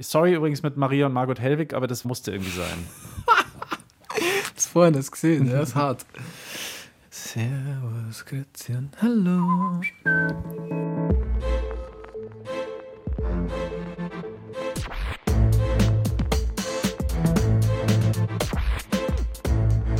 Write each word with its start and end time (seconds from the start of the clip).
Sorry 0.00 0.34
übrigens 0.34 0.62
mit 0.62 0.76
Maria 0.76 1.06
und 1.06 1.12
Margot 1.12 1.38
Hellwig, 1.38 1.72
aber 1.72 1.86
das 1.86 2.04
musste 2.04 2.32
irgendwie 2.32 2.50
sein. 2.50 2.86
das 4.54 4.66
vorhin 4.66 4.92
das 4.94 5.10
gesehen, 5.10 5.48
ja, 5.48 5.60
ist 5.60 5.76
hart. 5.76 6.04
Servus, 7.10 8.24
Christian, 8.24 8.90
hallo. 9.00 9.80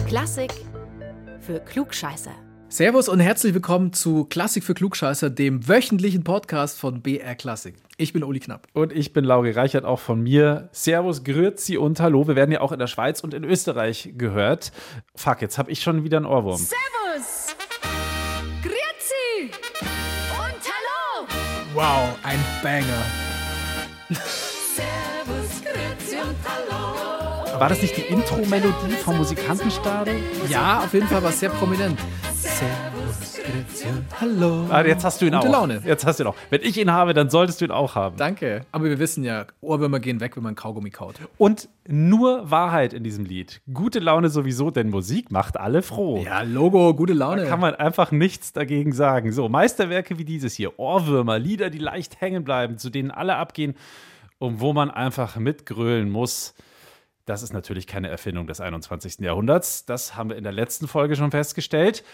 Klassik 0.08 0.52
für 1.40 1.60
Klugscheißer. 1.60 2.34
Servus 2.74 3.08
und 3.08 3.20
herzlich 3.20 3.54
willkommen 3.54 3.92
zu 3.92 4.24
Klassik 4.24 4.64
für 4.64 4.74
Klugscheißer, 4.74 5.30
dem 5.30 5.68
wöchentlichen 5.68 6.24
Podcast 6.24 6.76
von 6.76 7.02
BR 7.02 7.36
Klassik. 7.36 7.76
Ich 7.98 8.12
bin 8.12 8.24
Uli 8.24 8.40
Knapp. 8.40 8.66
Und 8.72 8.90
ich 8.90 9.12
bin 9.12 9.24
Lauri 9.24 9.52
Reichert, 9.52 9.84
auch 9.84 10.00
von 10.00 10.20
mir. 10.20 10.70
Servus, 10.72 11.22
Grüezi 11.22 11.76
und 11.76 12.00
Hallo. 12.00 12.26
Wir 12.26 12.34
werden 12.34 12.50
ja 12.50 12.60
auch 12.60 12.72
in 12.72 12.80
der 12.80 12.88
Schweiz 12.88 13.20
und 13.20 13.32
in 13.32 13.44
Österreich 13.44 14.14
gehört. 14.18 14.72
Fuck, 15.14 15.40
jetzt 15.40 15.56
habe 15.56 15.70
ich 15.70 15.82
schon 15.82 16.02
wieder 16.02 16.16
einen 16.16 16.26
Ohrwurm. 16.26 16.56
Servus, 16.56 17.54
Grüezi 18.60 19.52
und 20.32 20.60
Hallo. 20.66 21.28
Wow, 21.74 22.18
ein 22.24 22.40
Banger. 22.60 23.04
Servus, 24.74 25.62
Grüezi 25.62 26.16
und 26.16 26.34
Hallo. 26.44 27.60
War 27.60 27.68
das 27.68 27.80
nicht 27.80 27.96
die 27.96 28.02
Intro-Melodie 28.02 28.96
vom 29.04 29.18
Musikantenstadel? 29.18 30.16
Ja, 30.48 30.80
auf 30.80 30.92
jeden 30.92 31.06
Fall 31.06 31.22
war 31.22 31.30
es 31.30 31.38
sehr 31.38 31.50
prominent. 31.50 32.00
Hallo. 34.20 34.66
Ah, 34.70 34.84
jetzt 34.84 35.04
hast 35.04 35.20
du 35.20 35.26
ihn 35.26 35.32
Gute 35.32 35.48
auch. 35.48 35.52
Laune. 35.52 35.82
Jetzt 35.84 36.06
hast 36.06 36.18
du 36.18 36.24
ihn 36.24 36.28
auch. 36.28 36.36
Wenn 36.50 36.62
ich 36.62 36.78
ihn 36.78 36.90
habe, 36.90 37.12
dann 37.12 37.28
solltest 37.30 37.60
du 37.60 37.66
ihn 37.66 37.70
auch 37.70 37.94
haben. 37.94 38.16
Danke. 38.16 38.64
Aber 38.72 38.84
wir 38.84 38.98
wissen 38.98 39.22
ja, 39.22 39.46
Ohrwürmer 39.60 40.00
gehen 40.00 40.20
weg, 40.20 40.36
wenn 40.36 40.42
man 40.42 40.54
Kaugummi 40.54 40.90
kaut. 40.90 41.16
Und 41.36 41.68
nur 41.86 42.50
Wahrheit 42.50 42.92
in 42.92 43.04
diesem 43.04 43.24
Lied. 43.24 43.60
Gute 43.72 43.98
Laune 43.98 44.30
sowieso, 44.30 44.70
denn 44.70 44.88
Musik 44.90 45.30
macht 45.30 45.58
alle 45.58 45.82
froh. 45.82 46.22
Ja, 46.24 46.42
Logo, 46.42 46.94
gute 46.94 47.12
Laune. 47.12 47.42
Da 47.42 47.48
kann 47.48 47.60
man 47.60 47.74
einfach 47.74 48.10
nichts 48.12 48.52
dagegen 48.52 48.92
sagen. 48.92 49.32
So, 49.32 49.48
Meisterwerke 49.48 50.18
wie 50.18 50.24
dieses 50.24 50.54
hier, 50.54 50.78
Ohrwürmer, 50.78 51.38
Lieder, 51.38 51.70
die 51.70 51.78
leicht 51.78 52.20
hängen 52.20 52.44
bleiben, 52.44 52.78
zu 52.78 52.88
denen 52.88 53.10
alle 53.10 53.36
abgehen 53.36 53.74
und 54.38 54.60
wo 54.60 54.72
man 54.72 54.90
einfach 54.90 55.36
mitgrölen 55.36 56.10
muss. 56.10 56.54
Das 57.26 57.42
ist 57.42 57.52
natürlich 57.52 57.86
keine 57.86 58.08
Erfindung 58.08 58.46
des 58.46 58.60
21. 58.60 59.20
Jahrhunderts. 59.20 59.86
Das 59.86 60.16
haben 60.16 60.30
wir 60.30 60.36
in 60.36 60.44
der 60.44 60.52
letzten 60.52 60.88
Folge 60.88 61.16
schon 61.16 61.30
festgestellt. 61.30 62.04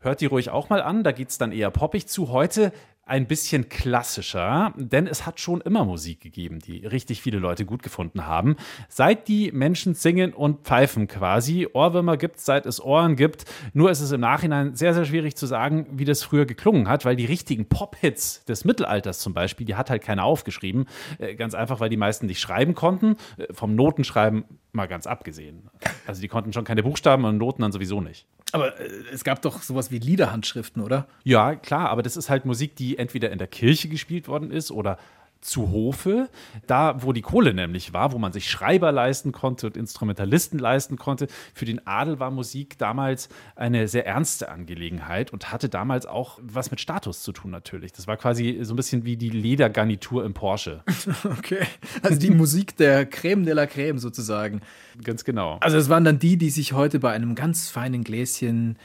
Hört 0.00 0.20
die 0.20 0.26
ruhig 0.26 0.50
auch 0.50 0.68
mal 0.68 0.80
an, 0.80 1.02
da 1.02 1.12
geht 1.12 1.30
es 1.30 1.38
dann 1.38 1.50
eher 1.50 1.70
poppig 1.70 2.06
zu. 2.06 2.30
Heute 2.30 2.72
ein 3.08 3.26
bisschen 3.26 3.68
klassischer, 3.68 4.72
denn 4.76 5.06
es 5.06 5.26
hat 5.26 5.40
schon 5.40 5.60
immer 5.60 5.84
Musik 5.84 6.20
gegeben, 6.20 6.58
die 6.58 6.86
richtig 6.86 7.22
viele 7.22 7.38
Leute 7.38 7.64
gut 7.64 7.82
gefunden 7.82 8.26
haben. 8.26 8.56
Seit 8.88 9.28
die 9.28 9.50
Menschen 9.52 9.94
singen 9.94 10.32
und 10.32 10.64
pfeifen 10.64 11.08
quasi. 11.08 11.66
Ohrwürmer 11.72 12.16
gibt 12.16 12.36
es, 12.36 12.44
seit 12.44 12.66
es 12.66 12.80
Ohren 12.82 13.16
gibt. 13.16 13.44
Nur 13.72 13.90
ist 13.90 14.00
es 14.00 14.12
im 14.12 14.20
Nachhinein 14.20 14.74
sehr, 14.74 14.94
sehr 14.94 15.04
schwierig 15.04 15.36
zu 15.36 15.46
sagen, 15.46 15.86
wie 15.92 16.04
das 16.04 16.22
früher 16.22 16.46
geklungen 16.46 16.88
hat, 16.88 17.04
weil 17.04 17.16
die 17.16 17.24
richtigen 17.26 17.66
Pop-Hits 17.68 18.44
des 18.44 18.64
Mittelalters 18.64 19.18
zum 19.20 19.34
Beispiel, 19.34 19.66
die 19.66 19.74
hat 19.74 19.90
halt 19.90 20.02
keiner 20.02 20.24
aufgeschrieben. 20.24 20.86
Äh, 21.18 21.34
Ganz 21.34 21.54
einfach, 21.54 21.80
weil 21.80 21.88
die 21.88 21.96
meisten 21.96 22.26
nicht 22.26 22.40
schreiben 22.40 22.74
konnten. 22.74 23.16
Äh, 23.36 23.52
Vom 23.52 23.74
Notenschreiben 23.74 24.44
mal 24.72 24.86
ganz 24.86 25.06
abgesehen. 25.06 25.70
Also 26.06 26.20
die 26.20 26.28
konnten 26.28 26.52
schon 26.52 26.64
keine 26.64 26.82
Buchstaben 26.82 27.24
und 27.24 27.38
Noten 27.38 27.62
dann 27.62 27.72
sowieso 27.72 28.00
nicht. 28.00 28.26
Aber 28.52 28.78
äh, 28.80 28.88
es 29.12 29.24
gab 29.24 29.42
doch 29.42 29.62
sowas 29.62 29.90
wie 29.90 29.98
Liederhandschriften, 29.98 30.82
oder? 30.82 31.06
Ja, 31.24 31.54
klar, 31.54 31.90
aber 31.90 32.02
das 32.02 32.16
ist 32.16 32.30
halt 32.30 32.44
Musik, 32.44 32.76
die 32.76 32.97
entweder 32.98 33.30
in 33.30 33.38
der 33.38 33.48
Kirche 33.48 33.88
gespielt 33.88 34.28
worden 34.28 34.50
ist 34.50 34.70
oder 34.70 34.98
zu 35.40 35.70
Hofe, 35.70 36.28
da 36.66 37.02
wo 37.02 37.12
die 37.12 37.22
Kohle 37.22 37.54
nämlich 37.54 37.92
war, 37.92 38.12
wo 38.12 38.18
man 38.18 38.32
sich 38.32 38.50
Schreiber 38.50 38.90
leisten 38.92 39.32
konnte 39.32 39.66
und 39.66 39.76
Instrumentalisten 39.76 40.58
leisten 40.58 40.96
konnte. 40.96 41.28
Für 41.54 41.64
den 41.64 41.86
Adel 41.86 42.18
war 42.18 42.30
Musik 42.30 42.76
damals 42.78 43.28
eine 43.54 43.88
sehr 43.88 44.06
ernste 44.06 44.48
Angelegenheit 44.48 45.32
und 45.32 45.52
hatte 45.52 45.68
damals 45.68 46.06
auch 46.06 46.38
was 46.42 46.70
mit 46.70 46.80
Status 46.80 47.22
zu 47.22 47.32
tun 47.32 47.50
natürlich. 47.50 47.92
Das 47.92 48.06
war 48.06 48.16
quasi 48.16 48.58
so 48.62 48.74
ein 48.74 48.76
bisschen 48.76 49.04
wie 49.04 49.16
die 49.16 49.30
Ledergarnitur 49.30 50.24
im 50.24 50.34
Porsche. 50.34 50.82
Okay. 51.38 51.66
Also 52.02 52.18
die 52.18 52.30
Musik 52.30 52.76
der 52.76 53.06
Creme 53.06 53.44
de 53.44 53.54
la 53.54 53.66
Creme 53.66 53.98
sozusagen. 53.98 54.60
Ganz 55.02 55.24
genau. 55.24 55.58
Also 55.60 55.76
es 55.76 55.88
waren 55.88 56.04
dann 56.04 56.18
die, 56.18 56.36
die 56.36 56.50
sich 56.50 56.72
heute 56.72 56.98
bei 56.98 57.12
einem 57.12 57.34
ganz 57.34 57.68
feinen 57.68 58.02
Gläschen 58.02 58.76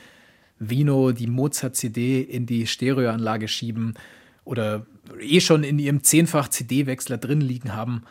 Vino 0.59 1.11
die 1.11 1.27
Mozart-CD 1.27 2.21
in 2.21 2.45
die 2.45 2.67
Stereoanlage 2.67 3.47
schieben 3.47 3.95
oder 4.45 4.85
eh 5.19 5.39
schon 5.39 5.63
in 5.63 5.79
ihrem 5.79 6.03
zehnfach 6.03 6.47
CD-Wechsler 6.47 7.17
drin 7.17 7.41
liegen 7.41 7.75
haben. 7.75 8.03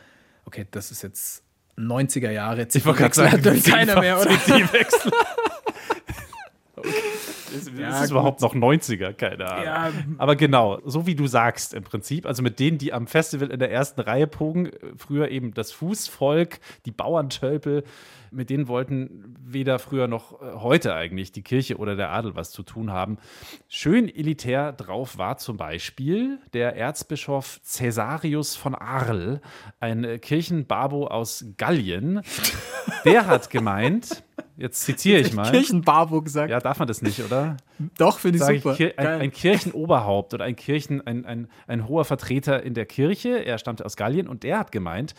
Okay, 0.44 0.66
das 0.70 0.91
ist 0.91 1.02
jetzt 1.02 1.42
90er 1.78 2.31
Jahre. 2.31 2.66
Ich 2.72 2.84
wollte 2.84 3.00
gerade 3.00 3.12
CD-Wechsler 3.14 3.31
sagen, 3.31 3.56
hat 3.56 3.64
keiner 3.64 4.00
mehr, 4.00 4.20
oder? 4.20 4.38
CD-Wechsel. 4.41 5.12
okay. 6.76 6.88
Ist, 7.54 7.70
Ja, 7.78 7.98
ist 7.98 8.04
es 8.04 8.10
überhaupt 8.10 8.41
noch 8.41 8.54
90er? 8.54 9.12
Keine 9.12 9.50
Ahnung. 9.50 9.64
Ja. 9.64 9.92
Aber 10.19 10.36
genau, 10.36 10.81
so 10.84 11.06
wie 11.06 11.14
du 11.14 11.26
sagst 11.26 11.75
im 11.75 11.84
Prinzip, 11.84 12.26
also 12.26 12.42
mit 12.42 12.58
denen, 12.58 12.78
die 12.78 12.92
am 12.92 13.06
Festival 13.06 13.50
in 13.50 13.58
der 13.58 13.70
ersten 13.70 14.00
Reihe 14.00 14.26
pogen, 14.26 14.66
äh, 14.66 14.72
früher 14.97 15.28
eben 15.28 15.54
das 15.54 15.72
Fußvolk, 15.72 16.60
die 16.86 16.91
Bauerntölpel, 16.91 17.84
mit 18.32 18.50
denen 18.50 18.69
wollten 18.69 19.37
weder 19.44 19.78
früher 19.78 20.09
noch 20.09 20.41
äh, 20.41 20.54
heute 20.54 20.94
eigentlich 20.94 21.32
die 21.32 21.43
Kirche 21.43 21.76
oder 21.76 21.97
der 21.97 22.10
Adel 22.10 22.34
was 22.34 22.50
zu 22.50 22.62
tun 22.62 22.91
haben. 22.91 23.19
Schön 23.69 24.09
elitär 24.09 24.72
drauf 24.72 25.19
war 25.19 25.37
zum 25.37 25.56
Beispiel 25.56 26.38
der 26.53 26.76
Erzbischof 26.76 27.60
Caesarius 27.76 28.56
von 28.56 28.75
Arles, 28.75 29.41
ein 29.81 30.04
äh, 30.04 30.19
Kirchenbabo 30.19 31.06
aus 31.06 31.44
Gallien. 31.56 32.22
Der 33.04 33.26
hat 33.26 33.50
gemeint, 33.50 34.22
jetzt 34.56 34.82
zitiere 34.82 35.20
ich 35.20 35.32
mal. 35.34 35.50
Kirchenbarbo 35.50 36.22
gesagt. 36.22 36.50
Ja, 36.50 36.60
darf 36.60 36.78
man 36.78 36.88
das 36.88 37.03
nicht, 37.03 37.20
oder? 37.20 37.56
Doch, 37.98 38.19
finde 38.19 38.38
ich 38.38 38.48
ich, 38.48 38.62
super. 38.62 38.76
Kir 38.76 38.93
ein, 38.97 39.06
ein 39.06 39.32
Kirchenoberhaupt 39.32 40.34
oder 40.34 40.44
ein 40.44 40.56
Kirchen, 40.56 41.06
ein, 41.06 41.25
ein, 41.25 41.48
ein 41.66 41.88
hoher 41.88 42.04
Vertreter 42.04 42.62
in 42.62 42.75
der 42.75 42.87
Kirche, 42.87 43.44
er 43.44 43.59
stammte 43.59 43.84
aus 43.84 43.97
Gallien 43.97 44.28
und 44.28 44.43
der 44.43 44.59
hat 44.59 44.72
gemeint, 44.72 45.15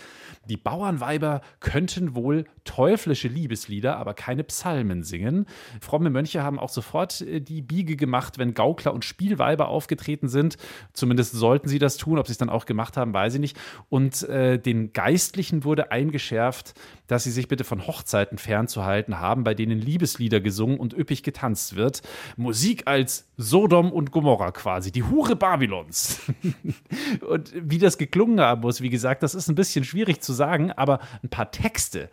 die 0.49 0.57
Bauernweiber 0.57 1.41
könnten 1.59 2.15
wohl 2.15 2.45
teuflische 2.63 3.27
Liebeslieder, 3.27 3.97
aber 3.97 4.13
keine 4.13 4.43
Psalmen 4.43 5.03
singen. 5.03 5.45
Fromme 5.81 6.09
Mönche 6.09 6.43
haben 6.43 6.59
auch 6.59 6.69
sofort 6.69 7.21
äh, 7.21 7.41
die 7.41 7.61
Biege 7.61 7.95
gemacht, 7.95 8.37
wenn 8.37 8.53
Gaukler 8.53 8.93
und 8.93 9.05
Spielweiber 9.05 9.67
aufgetreten 9.67 10.27
sind. 10.27 10.57
Zumindest 10.93 11.33
sollten 11.33 11.67
sie 11.67 11.79
das 11.79 11.97
tun. 11.97 12.17
Ob 12.17 12.27
sie 12.27 12.33
es 12.33 12.37
dann 12.37 12.49
auch 12.49 12.65
gemacht 12.65 12.97
haben, 12.97 13.13
weiß 13.13 13.35
ich 13.35 13.39
nicht. 13.39 13.57
Und 13.89 14.23
äh, 14.23 14.57
den 14.59 14.93
Geistlichen 14.93 15.63
wurde 15.63 15.91
eingeschärft, 15.91 16.73
dass 17.07 17.23
sie 17.23 17.31
sich 17.31 17.47
bitte 17.47 17.63
von 17.63 17.85
Hochzeiten 17.85 18.37
fernzuhalten 18.37 19.19
haben, 19.19 19.43
bei 19.43 19.53
denen 19.53 19.79
Liebeslieder 19.79 20.39
gesungen 20.39 20.79
und 20.79 20.93
üppig 20.93 21.23
getanzt 21.23 21.75
wird. 21.75 22.01
Musik 22.37 22.52
als 22.87 23.27
Sodom 23.37 23.91
und 23.91 24.11
Gomorra 24.11 24.51
quasi, 24.51 24.91
die 24.91 25.03
Hure 25.03 25.35
Babylons. 25.35 26.21
und 27.27 27.53
wie 27.55 27.79
das 27.79 27.97
geklungen 27.97 28.39
haben 28.39 28.61
muss, 28.61 28.81
wie 28.81 28.89
gesagt, 28.89 29.23
das 29.23 29.35
ist 29.35 29.49
ein 29.49 29.55
bisschen 29.55 29.83
schwierig 29.83 30.21
zu 30.21 30.33
sagen, 30.33 30.71
aber 30.71 30.99
ein 31.23 31.29
paar 31.29 31.51
Texte 31.51 32.09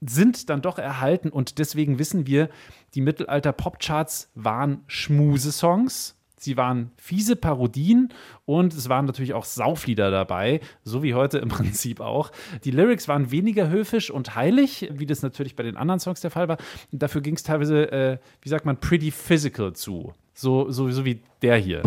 sind 0.00 0.50
dann 0.50 0.62
doch 0.62 0.78
erhalten 0.78 1.28
und 1.30 1.58
deswegen 1.58 1.98
wissen 1.98 2.26
wir, 2.26 2.48
die 2.94 3.00
Mittelalter-Popcharts 3.00 4.30
waren 4.34 4.82
Schmusesongs. 4.86 6.16
Sie 6.42 6.56
waren 6.56 6.90
fiese 6.96 7.36
Parodien 7.36 8.12
und 8.46 8.74
es 8.74 8.88
waren 8.88 9.04
natürlich 9.06 9.32
auch 9.32 9.44
Sauflieder 9.44 10.10
dabei, 10.10 10.60
so 10.82 11.04
wie 11.04 11.14
heute 11.14 11.38
im 11.38 11.48
Prinzip 11.50 12.00
auch. 12.00 12.32
Die 12.64 12.72
Lyrics 12.72 13.06
waren 13.06 13.30
weniger 13.30 13.68
höfisch 13.68 14.10
und 14.10 14.34
heilig, 14.34 14.88
wie 14.92 15.06
das 15.06 15.22
natürlich 15.22 15.54
bei 15.54 15.62
den 15.62 15.76
anderen 15.76 16.00
Songs 16.00 16.20
der 16.20 16.32
Fall 16.32 16.48
war. 16.48 16.58
Und 16.90 17.00
dafür 17.00 17.20
ging 17.20 17.36
es 17.36 17.44
teilweise, 17.44 17.92
äh, 17.92 18.18
wie 18.40 18.48
sagt 18.48 18.66
man, 18.66 18.76
pretty 18.76 19.12
physical 19.12 19.72
zu. 19.72 20.12
So, 20.34 20.68
so, 20.68 20.90
so 20.90 21.04
wie 21.04 21.20
der 21.42 21.58
hier. 21.58 21.82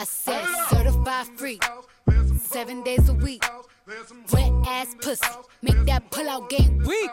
I 0.00 0.04
said 0.04 0.46
certified 0.70 1.26
freak, 1.36 1.64
seven 2.38 2.84
days 2.84 3.08
a 3.08 3.14
week. 3.14 3.42
There's 3.88 4.08
some 4.08 4.22
Wet 4.32 4.52
ass 4.68 4.94
pussy, 5.00 5.26
make 5.62 5.84
that 5.86 6.10
pull 6.10 6.28
out 6.28 6.48
game 6.50 6.84
weak. 6.86 7.10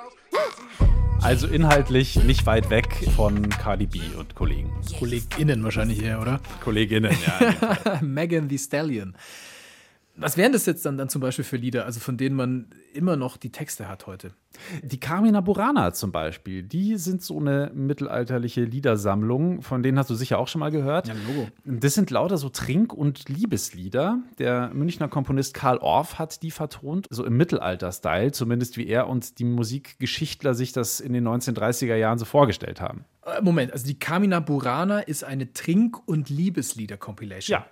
Also 1.21 1.47
inhaltlich 1.47 2.17
nicht 2.17 2.45
weit 2.45 2.69
weg 2.69 2.87
von 3.15 3.49
Cardi 3.49 3.87
B 3.87 4.01
und 4.17 4.35
Kollegen. 4.35 4.71
KollegInnen 4.99 5.63
wahrscheinlich 5.63 6.03
eher, 6.03 6.21
oder? 6.21 6.39
Kolleginnen, 6.63 7.15
ja. 7.25 7.99
Megan 8.01 8.49
the 8.49 8.57
Stallion. 8.57 9.15
Was 10.17 10.37
wären 10.37 10.53
das 10.53 10.65
jetzt 10.65 10.85
dann, 10.85 10.97
dann 10.97 11.09
zum 11.09 11.21
Beispiel 11.21 11.43
für 11.43 11.57
Lieder, 11.57 11.85
also 11.85 11.99
von 11.99 12.17
denen 12.17 12.35
man 12.35 12.67
immer 12.93 13.15
noch 13.17 13.37
die 13.37 13.51
Texte 13.51 13.89
hat 13.89 14.07
heute? 14.07 14.31
Die 14.81 14.99
Carmina 14.99 15.41
Burana 15.41 15.91
zum 15.93 16.11
Beispiel, 16.13 16.63
die 16.63 16.95
sind 16.97 17.21
so 17.21 17.39
eine 17.39 17.71
mittelalterliche 17.73 18.63
Liedersammlung, 18.63 19.61
von 19.61 19.83
denen 19.83 19.99
hast 19.99 20.09
du 20.09 20.15
sicher 20.15 20.39
auch 20.39 20.47
schon 20.47 20.59
mal 20.59 20.71
gehört. 20.71 21.09
Logo. 21.27 21.49
Das 21.65 21.93
sind 21.93 22.09
lauter 22.09 22.37
so 22.37 22.47
Trink- 22.49 22.93
und 22.93 23.27
Liebeslieder. 23.27 24.19
Der 24.39 24.71
Münchner 24.73 25.09
Komponist 25.09 25.53
Karl 25.53 25.77
Orff 25.79 26.17
hat 26.17 26.41
die 26.41 26.51
vertont, 26.51 27.07
so 27.09 27.25
im 27.25 27.35
Mittelalter-Style, 27.35 28.31
zumindest 28.31 28.77
wie 28.77 28.87
er 28.87 29.07
und 29.07 29.39
die 29.39 29.43
Musikgeschichtler 29.43 30.53
sich 30.53 30.71
das 30.71 31.01
in 31.01 31.11
den 31.11 31.27
1930er 31.27 31.95
Jahren 31.95 32.17
so 32.17 32.25
vorgestellt 32.25 32.79
haben. 32.79 33.03
Äh, 33.25 33.41
Moment, 33.41 33.73
also 33.73 33.85
die 33.85 33.99
Carmina 33.99 34.39
Burana 34.39 34.99
ist 34.99 35.23
eine 35.23 35.51
Trink- 35.51 36.07
und 36.07 36.29
Liebeslieder-Compilation. 36.29 37.59
Ja, 37.59 37.65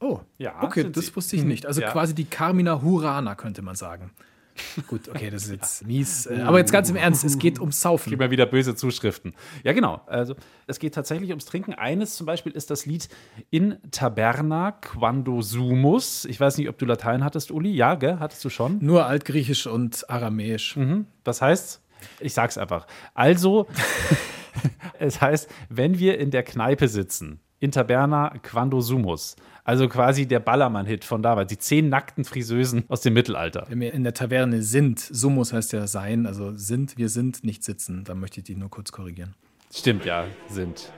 Oh, 0.00 0.20
Ja, 0.38 0.62
okay, 0.62 0.90
das 0.92 1.06
sie. 1.06 1.16
wusste 1.16 1.36
ich 1.36 1.44
nicht. 1.44 1.66
Also 1.66 1.80
Ja. 1.80 1.90
quasi 1.90 2.14
die 2.14 2.24
Carmina 2.26 2.82
Hurana, 2.82 3.34
könnte 3.34 3.62
man 3.62 3.76
sagen. 3.76 4.10
Gut, 4.88 5.08
okay, 5.10 5.28
das 5.28 5.44
ist 5.44 5.50
jetzt 5.52 5.86
mies. 5.86 6.24
äh, 6.26 6.40
Aber 6.40 6.58
jetzt 6.58 6.72
ganz 6.72 6.88
im 6.88 6.96
Ernst, 6.96 7.24
es 7.24 7.38
geht 7.38 7.60
ums 7.60 7.80
Saufen. 7.82 8.10
Immer 8.12 8.30
wieder 8.30 8.46
böse 8.46 8.74
Zuschriften. 8.74 9.34
Ja, 9.64 9.72
genau. 9.74 10.00
Also 10.06 10.34
es 10.66 10.78
geht 10.78 10.94
tatsächlich 10.94 11.28
ums 11.30 11.44
Trinken. 11.44 11.74
Eines 11.74 12.14
zum 12.16 12.24
Beispiel 12.26 12.52
ist 12.52 12.70
das 12.70 12.86
Lied 12.86 13.08
In 13.50 13.76
Taberna 13.90 14.72
Quando 14.72 15.42
Sumus. 15.42 16.24
Ich 16.24 16.40
weiß 16.40 16.56
nicht, 16.56 16.70
ob 16.70 16.78
du 16.78 16.86
Latein 16.86 17.22
hattest, 17.22 17.50
Uli. 17.50 17.70
Ja, 17.74 17.96
gell? 17.96 18.18
Hattest 18.18 18.42
du 18.46 18.48
schon? 18.48 18.78
Nur 18.80 19.04
Altgriechisch 19.06 19.66
und 19.66 20.08
Aramäisch. 20.08 20.78
Das 21.22 21.42
heißt, 21.42 21.82
ich 22.20 22.32
sag's 22.32 22.56
einfach. 22.56 22.86
Also, 23.12 23.66
es 24.98 25.20
heißt, 25.20 25.50
wenn 25.68 25.98
wir 25.98 26.18
in 26.18 26.30
der 26.30 26.42
Kneipe 26.42 26.88
sitzen, 26.88 27.40
in 27.58 27.72
Taberna 27.72 28.32
Quando 28.42 28.80
Sumus, 28.80 29.36
also 29.66 29.88
quasi 29.88 30.26
der 30.26 30.38
Ballermann-Hit 30.38 31.04
von 31.04 31.22
damals, 31.22 31.48
die 31.48 31.58
zehn 31.58 31.88
nackten 31.88 32.24
Friseusen 32.24 32.84
aus 32.88 33.00
dem 33.00 33.14
Mittelalter. 33.14 33.66
Wenn 33.68 33.80
wir 33.80 33.92
in 33.92 34.04
der 34.04 34.14
Taverne 34.14 34.62
sind, 34.62 35.00
Sumus 35.00 35.52
heißt 35.52 35.72
ja 35.72 35.88
sein, 35.88 36.26
also 36.26 36.56
sind, 36.56 36.96
wir 36.96 37.08
sind, 37.08 37.42
nicht 37.42 37.64
sitzen. 37.64 38.04
Da 38.04 38.14
möchte 38.14 38.38
ich 38.40 38.44
die 38.44 38.54
nur 38.54 38.70
kurz 38.70 38.92
korrigieren. 38.92 39.34
Stimmt, 39.74 40.04
ja, 40.04 40.26
sind. 40.48 40.92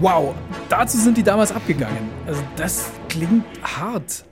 Wow, 0.00 0.34
dazu 0.68 0.98
sind 0.98 1.16
die 1.16 1.22
damals 1.22 1.52
abgegangen. 1.52 2.10
Also 2.26 2.42
das 2.56 2.90
klingt 3.08 3.44
hart. 3.62 4.24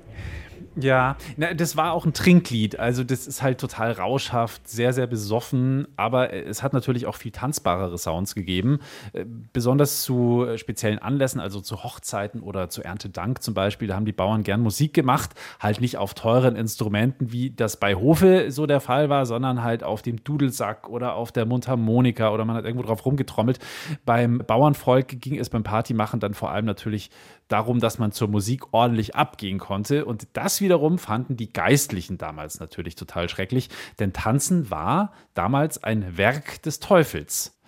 Ja, 0.78 1.17
na, 1.37 1.55
das 1.55 1.76
war 1.76 1.93
auch 1.93 2.05
ein 2.05 2.12
Trinklied. 2.12 2.78
Also, 2.78 3.02
das 3.02 3.26
ist 3.26 3.43
halt 3.43 3.58
total 3.58 3.93
rauschhaft, 3.93 4.69
sehr, 4.69 4.93
sehr 4.93 5.06
besoffen. 5.06 5.88
Aber 5.96 6.32
es 6.34 6.62
hat 6.62 6.75
natürlich 6.75 7.06
auch 7.06 7.17
viel 7.17 7.32
tanzbarere 7.32 7.96
Sounds 7.96 8.34
gegeben. 8.34 8.81
Äh, 9.12 9.25
Besonders 9.52 10.02
zu 10.02 10.44
äh, 10.44 10.58
speziellen 10.58 10.99
Anlässen, 10.99 11.40
also 11.40 11.61
zu 11.61 11.82
Hochzeiten 11.82 12.40
oder 12.40 12.69
zu 12.69 12.82
Erntedank 12.82 13.43
zum 13.43 13.55
Beispiel. 13.55 13.88
Da 13.88 13.94
haben 13.94 14.05
die 14.05 14.12
Bauern 14.12 14.43
gern 14.43 14.61
Musik 14.61 14.93
gemacht. 14.93 15.31
Halt 15.61 15.81
nicht 15.81 15.96
auf 15.96 16.12
teuren 16.12 16.56
Instrumenten, 16.56 17.32
wie 17.32 17.50
das 17.50 17.78
bei 17.78 17.94
Hofe 17.94 18.50
so 18.50 18.67
der 18.67 18.81
Fall 18.81 19.08
war, 19.08 19.25
sondern 19.25 19.62
halt 19.62 19.82
auf 19.82 20.02
dem 20.02 20.23
Dudelsack 20.23 20.90
oder 20.90 21.14
auf 21.14 21.32
der 21.32 21.46
Mundharmonika 21.46 22.31
oder 22.31 22.44
man 22.44 22.56
hat 22.56 22.64
irgendwo 22.67 22.87
drauf 22.87 23.06
rumgetrommelt. 23.06 23.58
Beim 24.05 24.43
Bauernvolk 24.46 25.20
ging 25.20 25.38
es 25.38 25.49
beim 25.49 25.62
Partymachen 25.62 26.20
dann 26.20 26.34
vor 26.34 26.50
allem 26.50 26.67
natürlich 26.67 27.11
darum, 27.48 27.81
dass 27.81 27.98
man 27.98 28.12
zur 28.12 28.28
Musik 28.28 28.72
ordentlich 28.72 29.14
abgehen 29.14 29.58
konnte. 29.58 30.04
Und 30.04 30.28
das 30.32 30.60
wiederum 30.60 30.98
fanden 30.98 31.37
die 31.37 31.52
Geistlichen 31.52 32.19
damals 32.19 32.60
natürlich 32.60 32.94
total 32.94 33.28
schrecklich, 33.28 33.69
denn 33.98 34.12
Tanzen 34.12 34.70
war 34.70 35.12
damals 35.34 35.82
ein 35.82 36.16
Werk 36.16 36.62
des 36.62 36.81
Teufels. 36.81 37.58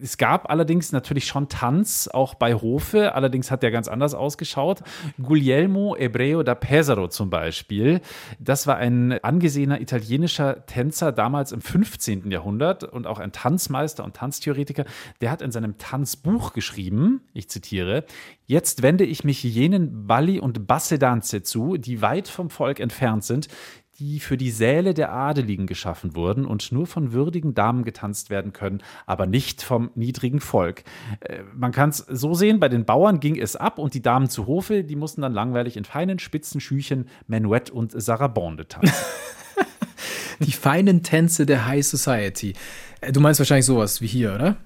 Es 0.00 0.16
gab 0.16 0.50
allerdings 0.50 0.92
natürlich 0.92 1.26
schon 1.26 1.48
Tanz, 1.48 2.08
auch 2.08 2.34
bei 2.34 2.54
Hofe, 2.54 3.14
allerdings 3.14 3.50
hat 3.50 3.62
der 3.62 3.70
ganz 3.70 3.88
anders 3.88 4.14
ausgeschaut. 4.14 4.82
Guglielmo 5.20 5.96
Ebreo 5.96 6.42
da 6.42 6.54
Pesaro 6.54 7.08
zum 7.08 7.30
Beispiel, 7.30 8.00
das 8.38 8.66
war 8.66 8.76
ein 8.76 9.12
angesehener 9.22 9.80
italienischer 9.80 10.64
Tänzer 10.66 11.12
damals 11.12 11.52
im 11.52 11.60
15. 11.60 12.30
Jahrhundert 12.30 12.84
und 12.84 13.06
auch 13.06 13.18
ein 13.18 13.32
Tanzmeister 13.32 14.04
und 14.04 14.14
Tanztheoretiker. 14.14 14.84
Der 15.20 15.30
hat 15.30 15.42
in 15.42 15.52
seinem 15.52 15.76
Tanzbuch 15.78 16.52
geschrieben, 16.52 17.22
ich 17.34 17.48
zitiere, 17.48 18.04
Jetzt 18.52 18.82
wende 18.82 19.04
ich 19.04 19.24
mich 19.24 19.42
jenen 19.42 20.06
Balli 20.06 20.38
und 20.38 20.66
Bassedanze 20.66 21.42
zu, 21.42 21.78
die 21.78 22.02
weit 22.02 22.28
vom 22.28 22.50
Volk 22.50 22.80
entfernt 22.80 23.24
sind, 23.24 23.48
die 23.98 24.20
für 24.20 24.36
die 24.36 24.50
Säle 24.50 24.94
der 24.94 25.12
Adeligen 25.12 25.66
geschaffen 25.66 26.16
wurden 26.16 26.44
und 26.46 26.72
nur 26.72 26.86
von 26.86 27.12
würdigen 27.12 27.54
Damen 27.54 27.84
getanzt 27.84 28.30
werden 28.30 28.52
können, 28.52 28.82
aber 29.06 29.26
nicht 29.26 29.62
vom 29.62 29.90
niedrigen 29.94 30.40
Volk. 30.40 30.84
Äh, 31.20 31.40
Man 31.54 31.72
kann 31.72 31.90
es 31.90 31.98
so 31.98 32.34
sehen, 32.34 32.60
bei 32.60 32.68
den 32.68 32.84
Bauern 32.84 33.20
ging 33.20 33.38
es 33.38 33.56
ab 33.56 33.78
und 33.78 33.94
die 33.94 34.02
Damen 34.02 34.28
zu 34.28 34.46
Hofe, 34.46 34.84
die 34.84 34.96
mussten 34.96 35.22
dann 35.22 35.32
langweilig 35.32 35.76
in 35.76 35.84
feinen 35.84 36.18
spitzen 36.18 36.60
Schüchen 36.60 37.08
Menuett 37.26 37.70
und 37.70 37.92
Sarabande 37.92 38.66
tanzen. 38.66 38.94
Die 40.40 40.52
feinen 40.52 41.02
Tänze 41.02 41.46
der 41.46 41.66
High 41.66 41.86
Society. 41.86 42.54
Äh, 43.00 43.12
Du 43.12 43.20
meinst 43.20 43.38
wahrscheinlich 43.40 43.66
sowas 43.66 44.00
wie 44.00 44.06
hier, 44.06 44.34
oder? 44.34 44.56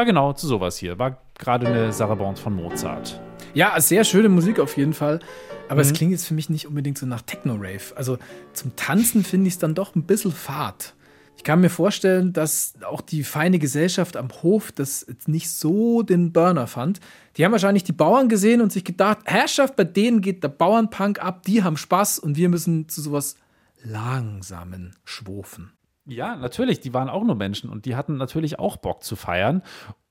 Ja, 0.00 0.04
genau, 0.04 0.32
zu 0.32 0.46
sowas 0.46 0.78
hier. 0.78 0.98
War 0.98 1.18
gerade 1.38 1.66
eine 1.66 1.92
Sarabande 1.92 2.40
von 2.40 2.54
Mozart. 2.54 3.20
Ja, 3.52 3.78
sehr 3.80 4.04
schöne 4.04 4.30
Musik 4.30 4.58
auf 4.58 4.78
jeden 4.78 4.94
Fall. 4.94 5.20
Aber 5.68 5.74
Mhm. 5.74 5.80
es 5.90 5.92
klingt 5.92 6.12
jetzt 6.12 6.26
für 6.26 6.32
mich 6.32 6.48
nicht 6.48 6.66
unbedingt 6.66 6.96
so 6.96 7.04
nach 7.04 7.20
Techno-Rave. 7.20 7.94
Also 7.96 8.16
zum 8.54 8.74
Tanzen 8.76 9.24
finde 9.24 9.48
ich 9.48 9.54
es 9.54 9.58
dann 9.58 9.74
doch 9.74 9.94
ein 9.94 10.04
bisschen 10.04 10.32
fad. 10.32 10.94
Ich 11.36 11.44
kann 11.44 11.60
mir 11.60 11.68
vorstellen, 11.68 12.32
dass 12.32 12.74
auch 12.82 13.02
die 13.02 13.22
feine 13.24 13.58
Gesellschaft 13.58 14.16
am 14.16 14.28
Hof 14.42 14.72
das 14.72 15.04
jetzt 15.06 15.28
nicht 15.28 15.50
so 15.50 16.02
den 16.02 16.32
Burner 16.32 16.66
fand. 16.66 17.00
Die 17.36 17.44
haben 17.44 17.52
wahrscheinlich 17.52 17.84
die 17.84 17.92
Bauern 17.92 18.30
gesehen 18.30 18.62
und 18.62 18.72
sich 18.72 18.84
gedacht, 18.84 19.18
Herrschaft, 19.24 19.76
bei 19.76 19.84
denen 19.84 20.22
geht 20.22 20.42
der 20.42 20.48
Bauernpunk 20.48 21.22
ab, 21.22 21.42
die 21.42 21.62
haben 21.62 21.76
Spaß 21.76 22.18
und 22.20 22.36
wir 22.38 22.48
müssen 22.48 22.88
zu 22.88 23.02
sowas 23.02 23.36
langsamen 23.84 24.96
schwofen. 25.04 25.72
Ja, 26.10 26.34
natürlich, 26.34 26.80
die 26.80 26.92
waren 26.92 27.08
auch 27.08 27.22
nur 27.22 27.36
Menschen 27.36 27.70
und 27.70 27.84
die 27.84 27.94
hatten 27.94 28.16
natürlich 28.16 28.58
auch 28.58 28.76
Bock 28.76 29.04
zu 29.04 29.14
feiern. 29.14 29.62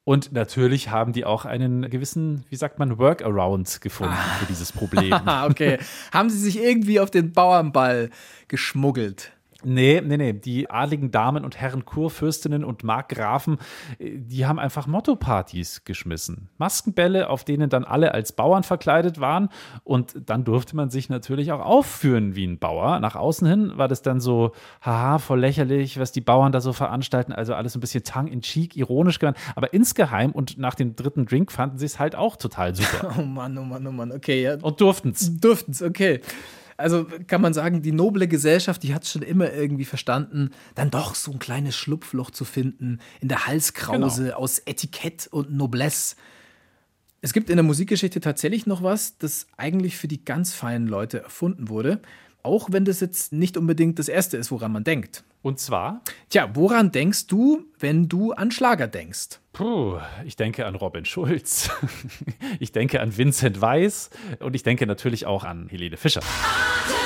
Und 0.06 0.32
natürlich 0.32 0.90
haben 0.90 1.12
die 1.12 1.26
auch 1.26 1.46
einen 1.46 1.90
gewissen, 1.90 2.46
wie 2.50 2.56
sagt 2.56 2.80
man, 2.80 2.98
Workaround 2.98 3.82
gefunden 3.82 4.16
für 4.40 4.46
dieses 4.46 4.72
Problem. 4.72 5.14
Ah, 5.26 5.46
okay. 5.46 5.78
haben 6.12 6.30
sie 6.30 6.40
sich 6.40 6.58
irgendwie 6.58 7.00
auf 7.00 7.12
den 7.12 7.34
Bauernball 7.34 8.10
geschmuggelt? 8.48 9.34
Nee, 9.64 10.02
nee, 10.02 10.16
nee. 10.16 10.34
Die 10.34 10.70
adligen 10.70 11.12
Damen 11.12 11.44
und 11.44 11.60
Herren 11.60 11.84
Kurfürstinnen 11.84 12.64
und 12.64 12.84
Markgrafen, 12.84 13.58
äh, 14.00 14.18
die 14.18 14.46
haben 14.46 14.58
einfach 14.58 14.88
Motto-Partys 14.88 15.84
geschmissen. 15.84 16.50
Maskenbälle, 16.58 17.30
auf 17.30 17.44
denen 17.44 17.70
dann 17.70 17.84
alle 17.84 18.14
als 18.14 18.32
Bauern 18.32 18.64
verkleidet 18.64 19.20
waren. 19.20 19.50
Und 19.84 20.16
dann 20.26 20.46
durfte 20.46 20.76
man 20.76 20.90
sich 20.90 21.10
natürlich 21.10 21.52
auch 21.52 21.60
aufführen 21.60 22.36
wie 22.36 22.46
ein 22.46 22.58
Bauer. 22.58 23.00
Nach 23.00 23.16
außen 23.16 23.48
hin 23.48 23.72
war 23.76 23.90
das 23.90 24.02
dann 24.02 24.22
so, 24.22 24.54
haha, 24.82 25.20
voll 25.20 25.42
lächerlich, 25.42 26.00
was 26.00 26.14
die 26.14 26.22
Bauern 26.22 26.54
da 26.54 26.62
so 26.62 26.72
veranstalten. 26.72 27.34
Also 27.34 27.54
alles 27.54 27.76
ein 27.76 27.82
bisschen 27.82 28.04
tongue 28.04 28.32
in 28.32 28.42
cheek, 28.42 28.78
ironisch 28.78 29.20
gemeint. 29.20 29.38
Aber 29.56 29.74
insgeheim 29.74 30.32
und 30.32 30.58
nach 30.58 30.76
dem 30.76 30.96
dritten 30.96 31.26
Drink 31.26 31.52
fanden 31.52 31.78
sie 31.78 31.86
es 31.86 32.00
halt 32.00 32.16
auch 32.16 32.36
total 32.38 32.76
super. 32.76 33.14
Oh 33.20 33.24
Mann, 33.24 33.58
oh 33.58 33.64
Mann, 33.64 33.86
oh 33.86 33.92
Mann. 33.92 34.12
Okay, 34.12 34.44
ja. 34.44 34.56
Und 34.62 34.80
durften 34.80 35.10
es. 35.10 35.40
Durften 35.40 35.72
es, 35.72 35.82
okay. 35.82 36.22
Also 36.80 37.06
kann 37.28 37.42
man 37.42 37.54
sagen, 37.54 37.82
die 37.82 37.92
noble 37.92 38.30
Gesellschaft, 38.30 38.84
die 38.84 38.94
hat 38.94 39.04
es 39.04 39.12
schon 39.12 39.22
immer 39.22 39.52
irgendwie 39.52 39.84
verstanden, 39.84 40.52
dann 40.76 40.90
doch 40.90 41.14
so 41.14 41.30
ein 41.30 41.38
kleines 41.38 41.76
Schlupfloch 41.76 42.32
zu 42.32 42.46
finden 42.46 43.00
in 43.20 43.28
der 43.28 43.48
Halskrause 43.48 44.38
aus 44.38 44.60
Etikett 44.60 45.28
und 45.28 45.52
Noblesse. 45.52 46.16
Es 47.20 47.34
gibt 47.34 47.50
in 47.50 47.58
der 47.58 47.66
Musikgeschichte 47.66 48.22
tatsächlich 48.22 48.66
noch 48.66 48.82
was, 48.82 49.18
das 49.18 49.48
eigentlich 49.58 49.98
für 49.98 50.08
die 50.08 50.24
ganz 50.24 50.54
feinen 50.54 50.88
Leute 50.88 51.22
erfunden 51.22 51.68
wurde, 51.68 52.02
auch 52.44 52.70
wenn 52.72 52.86
das 52.86 53.00
jetzt 53.00 53.34
nicht 53.34 53.58
unbedingt 53.58 54.00
das 54.00 54.10
Erste 54.10 54.38
ist, 54.38 54.52
woran 54.52 54.72
man 54.72 54.84
denkt. 54.84 55.24
Und 55.42 55.60
zwar, 55.60 56.02
Tja, 56.30 56.50
woran 56.54 56.92
denkst 56.92 57.28
du, 57.28 57.66
wenn 57.80 58.10
du 58.10 58.34
an 58.34 58.52
Schlager 58.52 58.88
denkst? 58.88 59.40
puh, 59.54 59.98
ich 60.26 60.36
denke 60.36 60.66
an 60.66 60.76
Robin 60.76 61.06
Schulz, 61.06 61.70
ich 62.60 62.72
denke 62.72 63.02
an 63.02 63.18
Vincent 63.18 63.62
Weiss 63.62 64.10
und 64.40 64.56
ich 64.56 64.64
denke 64.64 64.86
natürlich 64.86 65.26
auch 65.26 65.44
an 65.44 65.68
Helene 65.70 65.98
Fischer. 65.98 66.22
Atemlos 66.22 66.99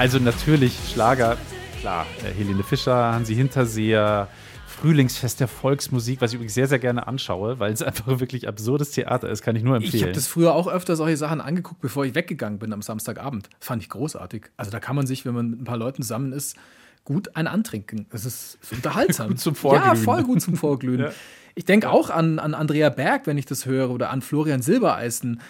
Also 0.00 0.18
natürlich 0.18 0.74
Schlager, 0.90 1.36
klar, 1.78 2.06
äh, 2.24 2.32
Helene 2.32 2.62
Fischer, 2.62 3.12
Hansi 3.12 3.34
Hinterseher, 3.34 4.28
Frühlingsfest 4.66 5.40
der 5.40 5.46
Volksmusik, 5.46 6.22
was 6.22 6.30
ich 6.30 6.36
übrigens 6.36 6.54
sehr, 6.54 6.68
sehr 6.68 6.78
gerne 6.78 7.06
anschaue, 7.06 7.58
weil 7.58 7.70
es 7.70 7.82
einfach 7.82 8.06
wirklich 8.18 8.48
absurdes 8.48 8.92
Theater 8.92 9.28
ist, 9.28 9.42
kann 9.42 9.56
ich 9.56 9.62
nur 9.62 9.76
Ich 9.76 9.88
habe 9.88 9.96
empfehlen. 9.96 10.14
das 10.14 10.26
früher 10.26 10.54
auch 10.54 10.68
öfter 10.68 10.96
solche 10.96 11.18
Sachen 11.18 11.42
angeguckt, 11.42 11.82
bevor 11.82 12.06
ich 12.06 12.14
weggegangen 12.14 12.58
bin 12.58 12.72
am 12.72 12.80
Samstagabend. 12.80 13.50
Fand 13.60 13.82
ich 13.82 13.90
großartig. 13.90 14.46
Also 14.56 14.70
da 14.70 14.80
kann 14.80 14.96
man 14.96 15.06
sich, 15.06 15.26
wenn 15.26 15.34
man 15.34 15.50
mit 15.50 15.60
ein 15.60 15.64
paar 15.64 15.76
Leuten 15.76 16.00
zusammen 16.00 16.32
ist, 16.32 16.56
gut 17.04 17.36
ein 17.36 17.46
antrinken. 17.46 18.06
Es 18.10 18.24
ist 18.24 18.56
unterhaltsam. 18.70 19.28
Gut 19.28 19.40
zum 19.40 19.54
Vorglühen. 19.54 19.84
Ja, 19.84 19.94
voll 19.96 20.22
gut 20.22 20.40
zum 20.40 20.56
Vorglühen. 20.56 21.00
Ja. 21.08 21.12
Ich 21.56 21.64
denke 21.64 21.90
auch 21.90 22.10
an, 22.10 22.38
an 22.38 22.54
Andrea 22.54 22.88
Berg, 22.88 23.26
wenn 23.26 23.36
ich 23.36 23.44
das 23.44 23.66
höre, 23.66 23.90
oder 23.90 24.10
an 24.10 24.22
Florian 24.22 24.62
Silbereisen. 24.62 25.40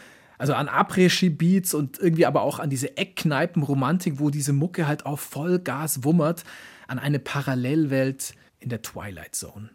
Also 0.40 0.54
an 0.54 0.68
Après-Ski-Beats 0.68 1.74
und 1.74 1.98
irgendwie 1.98 2.24
aber 2.24 2.40
auch 2.40 2.60
an 2.60 2.70
diese 2.70 2.96
Eckkneipen-Romantik, 2.96 4.20
wo 4.20 4.30
diese 4.30 4.54
Mucke 4.54 4.86
halt 4.86 5.04
auf 5.04 5.20
Vollgas 5.20 6.02
wummert, 6.02 6.44
an 6.88 6.98
eine 6.98 7.18
Parallelwelt 7.18 8.32
in 8.58 8.70
der 8.70 8.80
Twilight 8.80 9.34
Zone. 9.34 9.68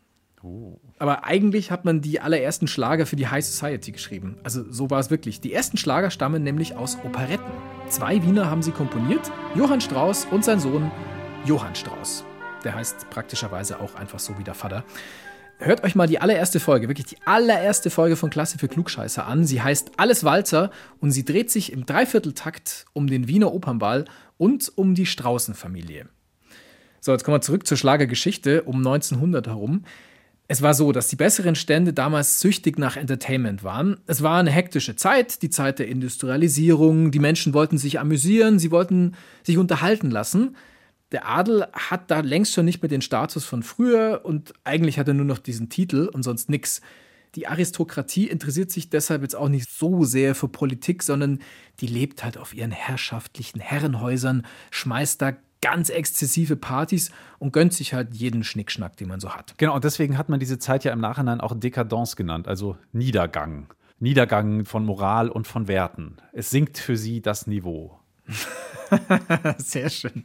Aber 0.98 1.24
eigentlich 1.24 1.69
hat 1.69 1.86
man 1.86 2.01
die 2.01 2.19
allerersten 2.19 2.67
Schlager 2.67 3.05
für 3.05 3.15
die 3.15 3.27
High 3.27 3.45
Society 3.45 3.91
geschrieben. 3.91 4.38
Also 4.43 4.65
so 4.72 4.89
war 4.89 5.00
es 5.00 5.12
wirklich. 5.12 5.39
Die 5.39 5.53
ersten 5.53 5.77
Schlager 5.77 6.10
stammen 6.10 6.41
nämlich 6.41 6.75
aus 6.75 6.98
Operetten. 7.03 7.45
Zwei 7.89 8.24
Wiener 8.24 8.50
haben 8.50 8.63
sie 8.63 8.72
komponiert, 8.72 9.31
Johann 9.53 9.81
Strauss 9.81 10.25
und 10.25 10.43
sein 10.43 10.60
Sohn 10.60 10.89
Johann 11.45 11.75
Strauss. 11.75 12.25
Der 12.63 12.74
heißt 12.74 13.12
praktischerweise 13.12 13.79
auch 13.79 13.93
einfach 13.93 14.17
so 14.17 14.36
wie 14.39 14.43
der 14.43 14.55
Vater. 14.55 14.84
Hört 15.57 15.83
euch 15.83 15.95
mal 15.95 16.07
die 16.07 16.19
allererste 16.19 16.59
Folge, 16.59 16.89
wirklich 16.89 17.07
die 17.07 17.17
allererste 17.25 17.89
Folge 17.89 18.17
von 18.17 18.29
Klasse 18.29 18.57
für 18.57 18.67
Klugscheißer 18.67 19.25
an. 19.25 19.45
Sie 19.45 19.62
heißt 19.62 19.91
Alles 19.97 20.24
Walzer 20.25 20.69
und 21.00 21.12
sie 21.12 21.24
dreht 21.24 21.50
sich 21.50 21.71
im 21.71 21.85
Dreivierteltakt 21.85 22.85
um 22.93 23.07
den 23.07 23.27
Wiener 23.27 23.53
Opernball 23.53 24.05
und 24.38 24.71
um 24.75 24.95
die 24.95 25.05
Straußen-Familie. 25.05 26.09
So, 27.00 27.13
jetzt 27.13 27.24
kommen 27.24 27.38
wir 27.38 27.41
zurück 27.41 27.65
zur 27.65 27.77
Schlagergeschichte 27.77 28.63
um 28.63 28.77
1900 28.77 29.47
herum. 29.47 29.85
Es 30.47 30.62
war 30.62 30.74
so, 30.74 30.91
dass 30.91 31.07
die 31.07 31.15
besseren 31.15 31.55
Stände 31.55 31.93
damals 31.93 32.39
süchtig 32.41 32.77
nach 32.77 32.97
Entertainment 32.97 33.63
waren. 33.63 33.97
Es 34.05 34.21
war 34.21 34.39
eine 34.39 34.51
hektische 34.51 34.95
Zeit, 34.95 35.41
die 35.41 35.50
Zeit 35.50 35.79
der 35.79 35.88
Industrialisierung. 35.88 37.12
Die 37.12 37.19
Menschen 37.19 37.53
wollten 37.53 37.77
sich 37.77 38.00
amüsieren, 38.00 38.59
sie 38.59 38.71
wollten 38.71 39.15
sich 39.41 39.57
unterhalten 39.57 40.12
lassen. 40.12 40.55
Der 41.12 41.27
Adel 41.29 41.67
hat 41.74 42.09
da 42.09 42.21
längst 42.21 42.53
schon 42.53 42.65
nicht 42.65 42.81
mehr 42.81 42.89
den 42.89 43.01
Status 43.01 43.45
von 43.45 43.63
früher 43.63 44.21
und 44.24 44.53
eigentlich 44.63 44.97
hat 44.97 45.07
er 45.07 45.13
nur 45.13 45.25
noch 45.25 45.39
diesen 45.39 45.69
Titel 45.69 46.09
und 46.12 46.24
sonst 46.24 46.50
nix. 46.50 46.81
Die 47.35 47.47
Aristokratie 47.47 48.27
interessiert 48.27 48.71
sich 48.71 48.89
deshalb 48.89 49.21
jetzt 49.21 49.35
auch 49.35 49.50
nicht 49.50 49.69
so 49.69 50.03
sehr 50.03 50.35
für 50.35 50.47
Politik, 50.47 51.03
sondern 51.03 51.39
die 51.81 51.88
lebt 51.88 52.24
halt 52.24 52.38
auf 52.38 52.53
ihren 52.53 52.71
herrschaftlichen 52.71 53.59
Herrenhäusern, 53.59 54.45
schmeißt 54.71 55.21
da 55.21 55.33
ganz 55.62 55.89
exzessive 55.89 56.55
Partys 56.55 57.12
und 57.39 57.51
gönnt 57.51 57.74
sich 57.74 57.93
halt 57.93 58.13
jeden 58.13 58.43
Schnickschnack, 58.43 58.97
den 58.97 59.07
man 59.07 59.19
so 59.19 59.31
hat. 59.31 59.55
Genau, 59.57 59.75
und 59.75 59.83
deswegen 59.83 60.17
hat 60.17 60.29
man 60.29 60.39
diese 60.39 60.59
Zeit 60.59 60.83
ja 60.83 60.93
im 60.93 61.01
Nachhinein 61.01 61.41
auch 61.41 61.57
Dekadence 61.57 62.15
genannt, 62.15 62.47
also 62.47 62.77
Niedergang. 62.93 63.74
Niedergang 64.00 64.65
von 64.65 64.85
Moral 64.85 65.29
und 65.29 65.47
von 65.47 65.67
Werten. 65.67 66.17
Es 66.33 66.50
sinkt 66.50 66.77
für 66.77 66.97
sie 66.97 67.21
das 67.21 67.47
Niveau. 67.47 68.00
Sehr 69.58 69.89
schön. 69.89 70.24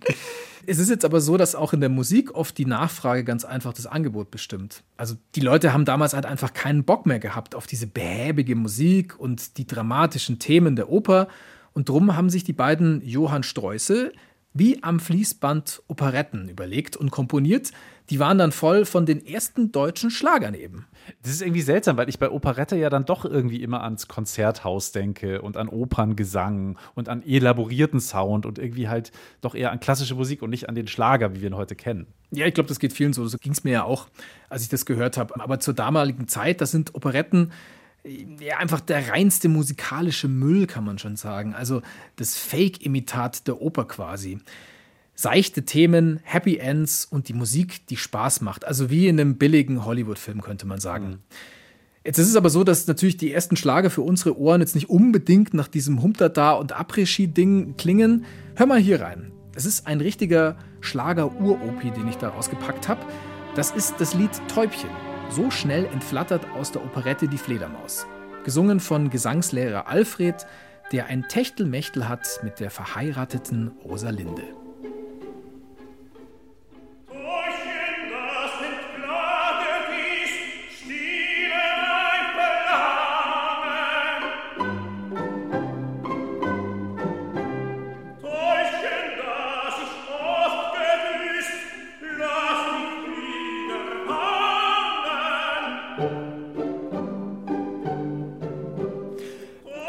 Es 0.66 0.78
ist 0.78 0.90
jetzt 0.90 1.04
aber 1.04 1.20
so, 1.20 1.36
dass 1.36 1.54
auch 1.54 1.72
in 1.72 1.80
der 1.80 1.88
Musik 1.88 2.34
oft 2.34 2.56
die 2.58 2.66
Nachfrage 2.66 3.24
ganz 3.24 3.44
einfach 3.44 3.72
das 3.72 3.86
Angebot 3.86 4.30
bestimmt. 4.30 4.82
Also 4.96 5.16
die 5.34 5.40
Leute 5.40 5.72
haben 5.72 5.84
damals 5.84 6.14
halt 6.14 6.26
einfach 6.26 6.52
keinen 6.52 6.84
Bock 6.84 7.06
mehr 7.06 7.18
gehabt 7.18 7.54
auf 7.54 7.66
diese 7.66 7.86
behäbige 7.86 8.54
Musik 8.54 9.18
und 9.18 9.56
die 9.56 9.66
dramatischen 9.66 10.38
Themen 10.38 10.76
der 10.76 10.90
Oper. 10.90 11.28
Und 11.72 11.88
drum 11.88 12.16
haben 12.16 12.30
sich 12.30 12.44
die 12.44 12.52
beiden 12.52 13.00
Johann 13.02 13.42
Streusel 13.42 14.12
wie 14.52 14.82
am 14.82 14.98
Fließband 14.98 15.82
Operetten 15.86 16.48
überlegt 16.48 16.96
und 16.96 17.10
komponiert. 17.10 17.70
Die 18.10 18.18
waren 18.18 18.38
dann 18.38 18.50
voll 18.50 18.84
von 18.84 19.06
den 19.06 19.24
ersten 19.24 19.70
deutschen 19.70 20.10
Schlagern 20.10 20.54
eben. 20.54 20.86
Das 21.22 21.30
ist 21.30 21.42
irgendwie 21.42 21.60
seltsam, 21.60 21.96
weil 21.96 22.08
ich 22.08 22.18
bei 22.18 22.28
Operette 22.28 22.76
ja 22.76 22.90
dann 22.90 23.04
doch 23.04 23.24
irgendwie 23.24 23.62
immer 23.62 23.84
ans 23.84 24.08
Konzerthaus 24.08 24.90
denke 24.90 25.40
und 25.42 25.56
an 25.56 25.68
Operngesang 25.68 26.76
und 26.96 27.08
an 27.08 27.22
elaborierten 27.22 28.00
Sound 28.00 28.46
und 28.46 28.58
irgendwie 28.58 28.88
halt 28.88 29.12
doch 29.40 29.54
eher 29.54 29.70
an 29.70 29.78
klassische 29.78 30.16
Musik 30.16 30.42
und 30.42 30.50
nicht 30.50 30.68
an 30.68 30.74
den 30.74 30.88
Schlager, 30.88 31.34
wie 31.34 31.42
wir 31.42 31.50
ihn 31.50 31.56
heute 31.56 31.76
kennen. 31.76 32.08
Ja, 32.32 32.46
ich 32.46 32.54
glaube, 32.54 32.68
das 32.68 32.80
geht 32.80 32.92
vielen 32.92 33.12
so. 33.12 33.24
So 33.26 33.38
ging 33.38 33.52
es 33.52 33.62
mir 33.62 33.72
ja 33.72 33.84
auch, 33.84 34.08
als 34.48 34.62
ich 34.62 34.68
das 34.68 34.86
gehört 34.86 35.16
habe. 35.16 35.40
Aber 35.40 35.60
zur 35.60 35.74
damaligen 35.74 36.26
Zeit, 36.26 36.60
das 36.60 36.72
sind 36.72 36.96
Operetten 36.96 37.52
ja 38.04 38.58
einfach 38.58 38.80
der 38.80 39.08
reinste 39.08 39.48
musikalische 39.48 40.28
Müll, 40.28 40.66
kann 40.66 40.84
man 40.84 40.98
schon 40.98 41.16
sagen. 41.16 41.54
Also 41.54 41.82
das 42.16 42.36
Fake-Imitat 42.36 43.46
der 43.46 43.60
Oper 43.60 43.84
quasi. 43.86 44.38
Seichte 45.14 45.64
Themen, 45.64 46.20
Happy 46.22 46.56
Ends 46.56 47.04
und 47.04 47.28
die 47.28 47.34
Musik, 47.34 47.86
die 47.88 47.98
Spaß 47.98 48.40
macht. 48.40 48.64
Also 48.64 48.88
wie 48.88 49.06
in 49.06 49.20
einem 49.20 49.36
billigen 49.36 49.84
Hollywood-Film, 49.84 50.40
könnte 50.40 50.66
man 50.66 50.80
sagen. 50.80 51.18
Jetzt 52.04 52.18
ist 52.18 52.28
es 52.28 52.36
aber 52.36 52.48
so, 52.48 52.64
dass 52.64 52.86
natürlich 52.86 53.18
die 53.18 53.30
ersten 53.30 53.56
Schlager 53.56 53.90
für 53.90 54.00
unsere 54.00 54.38
Ohren 54.38 54.62
jetzt 54.62 54.74
nicht 54.74 54.88
unbedingt 54.88 55.52
nach 55.52 55.68
diesem 55.68 56.00
Humtata 56.00 56.52
und 56.52 56.74
Après-Ski-Ding 56.74 57.76
klingen. 57.76 58.24
Hör 58.56 58.64
mal 58.64 58.80
hier 58.80 59.02
rein. 59.02 59.32
Es 59.54 59.66
ist 59.66 59.86
ein 59.86 60.00
richtiger 60.00 60.56
Schlager-Uropi, 60.80 61.90
den 61.90 62.08
ich 62.08 62.16
da 62.16 62.30
rausgepackt 62.30 62.88
habe. 62.88 63.04
Das 63.54 63.72
ist 63.72 63.96
das 63.98 64.14
Lied 64.14 64.30
Täubchen. 64.48 65.09
So 65.30 65.48
schnell 65.48 65.84
entflattert 65.86 66.44
aus 66.50 66.72
der 66.72 66.84
Operette 66.84 67.28
die 67.28 67.38
Fledermaus. 67.38 68.04
Gesungen 68.44 68.80
von 68.80 69.10
Gesangslehrer 69.10 69.86
Alfred, 69.86 70.44
der 70.90 71.06
ein 71.06 71.28
Techtelmechtel 71.28 72.08
hat 72.08 72.40
mit 72.42 72.58
der 72.58 72.70
verheirateten 72.70 73.68
Rosalinde. 73.84 74.42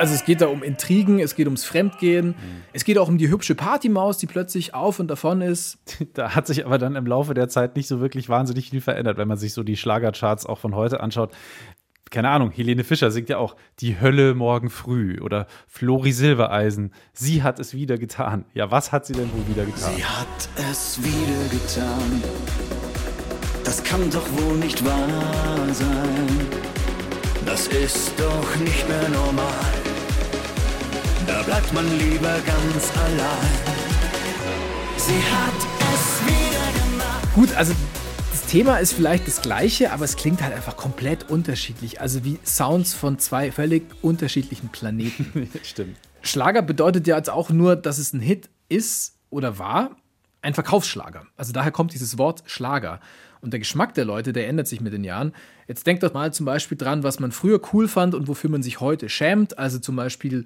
Also 0.02 0.16
es 0.16 0.26
geht 0.26 0.42
da 0.42 0.48
um 0.48 0.64
Intrigen, 0.64 1.20
es 1.20 1.36
geht 1.36 1.46
ums 1.46 1.64
Fremdgehen, 1.64 2.34
es 2.74 2.86
geht 2.86 2.98
auch 2.98 3.08
um 3.08 3.20
die 3.20 3.30
hübsche 3.30 3.54
Partymaus, 3.54 4.18
die 4.18 4.26
plötzlich 4.26 4.74
auf 4.74 5.00
und 5.00 5.08
davon 5.10 5.42
ist. 5.42 5.78
Da 6.16 6.34
hat 6.34 6.48
sich 6.48 6.66
aber 6.66 6.80
dann 6.80 6.96
im 6.96 7.06
Laufe 7.06 7.36
der 7.36 7.50
Zeit 7.50 7.76
nicht 7.76 7.88
so 7.88 8.02
wirklich 8.02 8.28
wahnsinnig 8.28 8.72
viel 8.72 8.82
verändert, 8.82 9.18
wenn 9.18 9.28
man 9.28 9.38
sich 9.38 9.54
so 9.54 9.62
die 9.62 9.78
Schlagercharts 9.78 10.48
auch 10.48 10.58
von 10.58 10.76
heute 10.76 11.02
anschaut. 11.02 11.32
Keine 12.10 12.30
Ahnung, 12.30 12.50
Helene 12.50 12.84
Fischer 12.84 13.12
singt 13.12 13.30
ja 13.30 13.38
auch 13.38 13.56
Die 13.80 14.02
Hölle 14.02 14.34
morgen 14.34 14.72
früh 14.72 15.20
oder 15.22 15.46
Flori 15.68 16.12
Silbereisen. 16.12 16.94
Sie 17.14 17.44
hat 17.44 17.60
es 17.60 17.76
wieder 17.76 18.00
getan. 18.00 18.46
Ja, 18.56 18.72
was 18.72 18.92
hat 18.92 19.06
sie 19.06 19.14
denn 19.14 19.32
wohl 19.32 19.48
wieder 19.48 19.66
getan? 19.66 19.94
Sie 19.96 20.04
hat 20.04 20.50
es 20.72 21.00
wieder 21.04 21.50
getan. 21.52 22.24
Das 23.64 23.84
kann 23.84 24.10
doch 24.10 24.28
wohl 24.32 24.58
nicht 24.58 24.84
wahr 24.84 25.74
sein. 25.74 26.28
Das 27.46 27.68
ist 27.68 28.14
doch 28.20 28.56
nicht 28.58 28.90
mehr 28.90 29.10
normal. 29.10 29.81
Da 31.42 31.48
bleibt 31.48 31.74
man 31.74 31.98
lieber 31.98 32.38
ganz 32.46 32.92
allein. 32.96 33.52
Sie 34.96 35.24
hat 35.34 35.56
es 35.92 36.22
wieder 36.28 36.92
gemacht. 36.92 37.34
Gut, 37.34 37.56
also 37.56 37.74
das 38.30 38.46
Thema 38.46 38.78
ist 38.78 38.94
vielleicht 38.94 39.26
das 39.26 39.42
gleiche, 39.42 39.92
aber 39.92 40.06
es 40.06 40.18
klingt 40.18 40.44
halt 40.44 40.54
einfach 40.54 40.78
komplett 40.78 41.32
unterschiedlich. 41.32 42.00
Also 42.00 42.24
wie 42.24 42.38
Sounds 42.46 42.94
von 42.94 43.18
zwei 43.18 43.52
völlig 43.52 43.82
unterschiedlichen 44.04 44.70
Planeten. 44.70 45.50
Stimmt. 45.64 45.98
Schlager 46.22 46.62
bedeutet 46.62 47.08
ja 47.08 47.18
jetzt 47.18 47.32
auch 47.32 47.50
nur, 47.50 47.76
dass 47.76 47.98
es 47.98 48.14
ein 48.14 48.20
Hit 48.20 48.52
ist 48.70 49.16
oder 49.32 49.58
war, 49.58 49.96
ein 50.44 50.54
Verkaufsschlager. 50.54 51.26
Also 51.38 51.54
daher 51.54 51.72
kommt 51.72 51.94
dieses 51.94 52.20
Wort 52.20 52.44
Schlager. 52.46 53.00
Und 53.42 53.52
der 53.52 53.60
Geschmack 53.60 53.96
der 53.96 54.06
Leute, 54.06 54.32
der 54.32 54.48
ändert 54.48 54.68
sich 54.68 54.80
mit 54.80 54.94
den 54.94 55.04
Jahren. 55.04 55.34
Jetzt 55.68 55.88
denkt 55.88 56.04
doch 56.04 56.14
mal 56.14 56.32
zum 56.32 56.46
Beispiel 56.46 56.78
dran, 56.78 57.02
was 57.02 57.20
man 57.20 57.32
früher 57.32 57.60
cool 57.74 57.88
fand 57.88 58.14
und 58.14 58.28
wofür 58.28 58.52
man 58.52 58.62
sich 58.62 58.80
heute 58.80 59.10
schämt. 59.10 59.58
Also 59.58 59.80
zum 59.80 59.96
Beispiel 59.96 60.46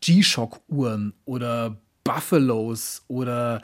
G-Shock-Uhren 0.00 1.14
oder 1.24 1.76
Buffalos 2.04 3.02
oder 3.08 3.62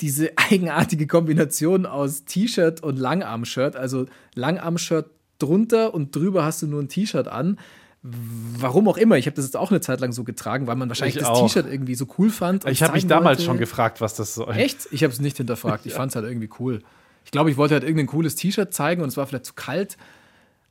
diese 0.00 0.32
eigenartige 0.36 1.06
Kombination 1.06 1.86
aus 1.86 2.24
T-Shirt 2.24 2.82
und 2.82 2.98
Langarm-Shirt. 2.98 3.76
Also 3.76 4.06
Langarm-Shirt 4.34 5.06
drunter 5.38 5.94
und 5.94 6.14
drüber 6.14 6.44
hast 6.44 6.62
du 6.62 6.66
nur 6.66 6.80
ein 6.82 6.88
T-Shirt 6.88 7.28
an. 7.28 7.58
Warum 8.02 8.88
auch 8.88 8.96
immer. 8.96 9.16
Ich 9.16 9.26
habe 9.26 9.36
das 9.36 9.44
jetzt 9.44 9.56
auch 9.56 9.70
eine 9.70 9.80
Zeit 9.80 10.00
lang 10.00 10.12
so 10.12 10.24
getragen, 10.24 10.66
weil 10.66 10.74
man 10.74 10.88
wahrscheinlich 10.88 11.16
Ich 11.16 11.22
das. 11.22 11.38
T-Shirt 11.40 11.66
irgendwie 11.70 11.94
so 11.94 12.06
cool 12.18 12.30
fand. 12.30 12.66
Ich 12.66 12.82
habe 12.82 12.94
mich 12.94 13.06
damals 13.06 13.38
wollte. 13.38 13.42
schon 13.44 13.58
gefragt, 13.58 14.00
was 14.00 14.14
das 14.14 14.34
soll. 14.34 14.54
Echt? 14.56 14.88
Ich 14.90 15.04
habe 15.04 15.12
es 15.12 15.20
nicht 15.20 15.36
hinterfragt. 15.36 15.86
Ich 15.86 15.92
fand 15.94 16.10
es 16.10 16.16
halt 16.16 16.26
irgendwie 16.26 16.50
cool. 16.58 16.80
Ich 17.24 17.30
glaube, 17.30 17.50
ich 17.50 17.56
wollte 17.56 17.74
halt 17.74 17.84
irgendein 17.84 18.08
cooles 18.08 18.34
T-Shirt 18.34 18.74
zeigen 18.74 19.02
und 19.02 19.08
es 19.08 19.16
war 19.16 19.26
vielleicht 19.26 19.46
zu 19.46 19.54
kalt 19.54 19.96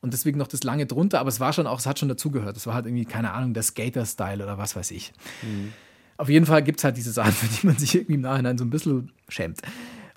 und 0.02 0.14
deswegen 0.14 0.38
noch 0.40 0.48
das 0.48 0.64
lange 0.64 0.88
drunter, 0.88 1.20
aber 1.20 1.30
es 1.30 1.40
war 1.40 1.54
schon 1.54 1.68
auch, 1.68 1.80
es 1.80 1.86
hat 1.86 2.00
schon 2.00 2.10
dazugehört. 2.10 2.58
Es 2.58 2.66
war 2.66 2.74
halt 2.74 2.88
irgendwie, 2.88 3.06
keine 3.06 3.32
Ahnung, 3.34 3.54
der 3.54 3.64
Skater-Style 3.64 4.44
oder 4.44 4.58
was 4.58 4.76
weiß 4.76 4.92
ich. 4.92 5.14
Auf 6.18 6.30
jeden 6.30 6.46
Fall 6.46 6.64
gibt 6.64 6.80
es 6.80 6.84
halt 6.84 6.98
diese 6.98 7.12
Sachen, 7.12 7.32
für 7.32 7.48
die 7.48 7.68
man 7.68 7.78
sich 7.78 7.96
irgendwie 7.96 8.16
im 8.16 8.22
Nachhinein 8.22 8.58
so 8.58 8.66
ein 8.66 8.70
bisschen 8.70 9.12
schämt. 9.30 9.62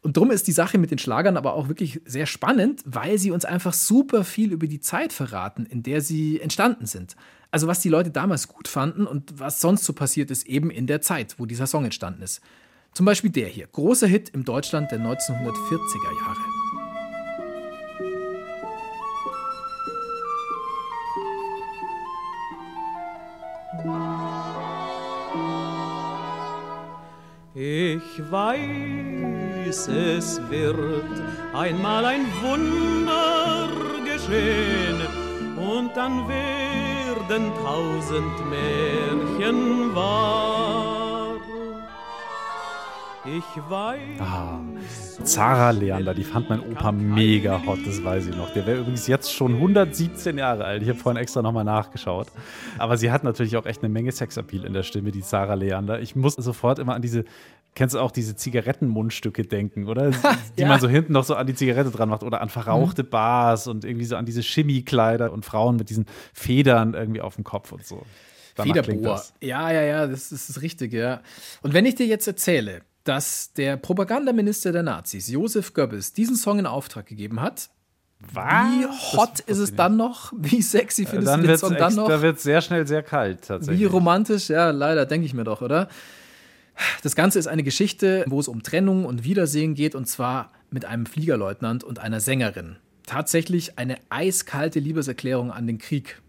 Und 0.03 0.19
drum 0.19 0.31
ist 0.31 0.47
die 0.47 0.53
Sache 0.53 0.77
mit 0.77 0.91
den 0.91 0.99
Schlagern 0.99 1.39
aber 1.39 1.55
auch 1.55 1.69
wirklich 1.69 2.01
sehr 2.05 2.27
spannend, 2.27 2.83
weil 2.85 3.19
sie 3.19 3.31
uns 3.31 3.47
einfach 3.47 3.73
super 3.73 4.23
viel 4.23 4.53
über 4.53 4.67
die 4.67 4.81
Zeit 4.81 5.15
verraten, 5.15 5.65
in 5.65 5.83
der 5.83 6.03
sie 6.03 6.41
entstanden 6.41 6.85
sind. 6.85 7.17
Also 7.51 7.69
was 7.69 7.81
die 7.81 7.89
Leute 7.89 8.11
damals 8.11 8.49
gut 8.49 8.69
fanden 8.69 9.07
und 9.07 9.39
was 9.39 9.61
sonst 9.61 9.85
so 9.85 9.95
passiert 9.95 10.31
ist, 10.31 10.47
eben 10.47 10.71
in 10.71 10.87
der 10.87 11.01
Zeit, 11.01 11.37
wo 11.39 11.47
dieser 11.47 11.67
Song 11.67 11.85
entstanden 11.85 12.21
ist. 12.23 12.43
Zum 12.93 13.07
Beispiel 13.07 13.31
der 13.31 13.49
hier, 13.49 13.67
großer 13.67 14.07
Hit 14.07 14.29
im 14.31 14.45
Deutschland 14.45 14.91
der 14.93 15.01
1940er 15.01 16.21
Jahre. 16.21 16.64
Ich 27.57 28.21
weiß, 28.33 29.87
es 29.87 30.41
wird 30.51 31.05
einmal 31.53 32.05
ein 32.05 32.27
Wunder 32.43 33.69
geschehen 34.05 35.01
und 35.57 35.97
dann 35.97 36.27
werden 36.29 37.53
tausend 37.63 38.51
Märchen 38.51 39.95
wahr. 39.95 41.14
Ich 43.27 43.71
weiß. 43.71 44.21
Ah, 44.21 44.61
Zara 45.23 45.71
Leander, 45.71 46.13
die 46.13 46.25
fand 46.25 46.51
mein 46.51 46.61
Opa 46.61 46.93
mega 46.93 47.59
hot, 47.65 47.79
das 47.87 48.05
weiß 48.05 48.27
ich 48.27 48.37
noch. 48.37 48.53
Der 48.53 48.67
wäre 48.67 48.81
übrigens 48.81 49.07
jetzt 49.07 49.33
schon 49.33 49.55
117 49.55 50.37
Jahre 50.37 50.65
alt. 50.67 50.83
Ich 50.83 50.89
habe 50.91 50.99
vorhin 50.99 51.21
extra 51.21 51.41
nochmal 51.41 51.65
nachgeschaut. 51.65 52.27
Aber 52.77 52.99
sie 52.99 53.11
hat 53.11 53.25
natürlich 53.25 53.57
auch 53.57 53.65
echt 53.65 53.83
eine 53.83 53.89
Menge 53.89 54.13
Sexappeal 54.13 54.67
in 54.67 54.75
der 54.75 54.83
Stimme, 54.83 55.11
die 55.11 55.23
Zara 55.23 55.55
Leander. 55.55 56.01
Ich 56.01 56.15
muss 56.15 56.35
sofort 56.35 56.79
immer 56.79 56.95
an 56.95 57.01
diese, 57.01 57.25
kennst 57.75 57.95
du 57.95 57.99
auch 58.01 58.11
diese 58.11 58.37
Zigarettenmundstücke 58.37 59.45
denken, 59.45 59.89
oder? 59.89 60.11
Die 60.59 60.63
Ja. 60.63 60.69
man 60.69 60.79
so 60.81 60.89
hinten 60.89 61.15
noch 61.15 61.25
so 61.25 61.35
an 61.35 61.47
die 61.47 61.55
Zigarette 61.55 61.91
dran 61.91 62.11
macht 62.11 62.25
oder 62.25 62.43
an 62.43 62.51
verrauchte 62.51 63.05
Bars 63.05 63.67
und 63.67 63.87
irgendwie 63.87 64.05
so 64.05 64.17
an 64.17 64.27
diese 64.27 64.43
Chemiekleider 64.43 65.33
und 65.33 65.47
Frauen 65.47 65.77
mit 65.77 65.89
diesen 65.89 66.05
Federn 66.35 66.93
irgendwie 66.93 67.23
auf 67.23 67.37
dem 67.37 67.45
Kopf 67.45 67.73
und 67.73 67.87
so. 67.87 68.03
Danach 68.55 68.75
Federbohr. 68.85 69.23
Ja, 69.41 69.71
ja, 69.73 69.83
ja, 69.83 70.07
das 70.07 70.31
ist 70.31 70.51
das 70.51 70.61
Richtige, 70.61 71.01
ja. 71.01 71.21
Und 71.63 71.73
wenn 71.73 71.87
ich 71.87 71.95
dir 71.95 72.07
jetzt 72.07 72.27
erzähle, 72.27 72.83
dass 73.05 73.53
der 73.53 73.77
Propagandaminister 73.77 74.73
der 74.73 74.83
Nazis, 74.83 75.29
Josef 75.29 75.75
Goebbels, 75.75 76.13
diesen 76.13 76.37
Song 76.37 76.59
in 76.59 76.67
Auftrag 76.67 77.07
gegeben 77.07 77.41
hat, 77.41 77.71
wie 78.33 78.87
hot 78.87 79.41
ist 79.41 79.59
es 79.59 79.75
dann 79.75 79.97
noch? 79.97 80.33
Wie 80.37 80.63
sexy 80.63 81.05
findest 81.05 81.29
Dann 81.29 81.41
du 81.41 81.47
den 81.47 81.51
wird 81.51 81.61
Song 81.61 81.77
dann 81.77 81.95
noch? 81.95 82.09
da 82.09 82.23
wird's 82.23 82.43
sehr 82.43 82.63
schnell 82.63 82.87
sehr 82.87 83.03
kalt 83.03 83.43
tatsächlich. 83.43 83.81
Wie 83.81 83.85
romantisch, 83.85 84.49
ja, 84.49 84.71
leider, 84.71 85.05
denke 85.05 85.27
ich 85.27 85.35
mir 85.35 85.45
doch, 85.45 85.61
oder? 85.61 85.89
Das 87.03 87.15
Ganze 87.15 87.39
ist 87.39 87.47
eine 87.47 87.63
Geschichte, 87.63 88.25
wo 88.27 88.41
es 88.41 88.49
um 88.49 88.63
Trennung 88.63 89.05
und 89.05 89.25
Wiedersehen 89.25 89.75
geht, 89.75 89.95
und 89.95 90.07
zwar 90.07 90.51
mit 90.71 90.85
einem 90.85 91.07
Fliegerleutnant 91.07 91.85
und 91.85 91.99
einer 91.99 92.21
Sängerin. 92.21 92.77
Tatsächlich 93.07 93.79
eine 93.79 93.99
eiskalte 94.09 94.81
Liebeserklärung 94.81 95.53
an 95.53 95.67
den 95.67 95.79
Krieg. 95.79 96.21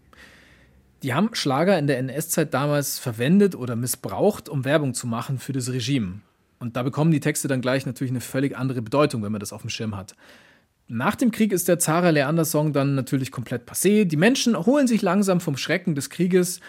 Die 1.02 1.14
haben 1.14 1.34
Schlager 1.34 1.78
in 1.78 1.86
der 1.86 1.98
NS-Zeit 1.98 2.54
damals 2.54 2.98
verwendet 2.98 3.54
oder 3.54 3.74
missbraucht, 3.74 4.48
um 4.48 4.64
Werbung 4.64 4.94
zu 4.94 5.06
machen 5.06 5.38
für 5.38 5.52
das 5.52 5.70
Regime. 5.70 6.20
Und 6.58 6.76
da 6.76 6.82
bekommen 6.82 7.10
die 7.10 7.20
Texte 7.20 7.48
dann 7.48 7.60
gleich 7.60 7.86
natürlich 7.86 8.10
eine 8.10 8.20
völlig 8.20 8.56
andere 8.56 8.82
Bedeutung, 8.82 9.22
wenn 9.22 9.32
man 9.32 9.40
das 9.40 9.52
auf 9.52 9.60
dem 9.60 9.70
Schirm 9.70 9.96
hat. 9.96 10.14
Nach 10.88 11.16
dem 11.16 11.32
Krieg 11.32 11.52
ist 11.52 11.68
der 11.68 11.78
Zara 11.78 12.10
Leander-Song 12.10 12.72
dann 12.72 12.94
natürlich 12.94 13.32
komplett 13.32 13.68
passé. 13.68 14.04
Die 14.04 14.16
Menschen 14.16 14.54
erholen 14.54 14.86
sich 14.86 15.02
langsam 15.02 15.40
vom 15.40 15.56
Schrecken 15.56 15.94
des 15.94 16.10
Krieges. 16.10 16.60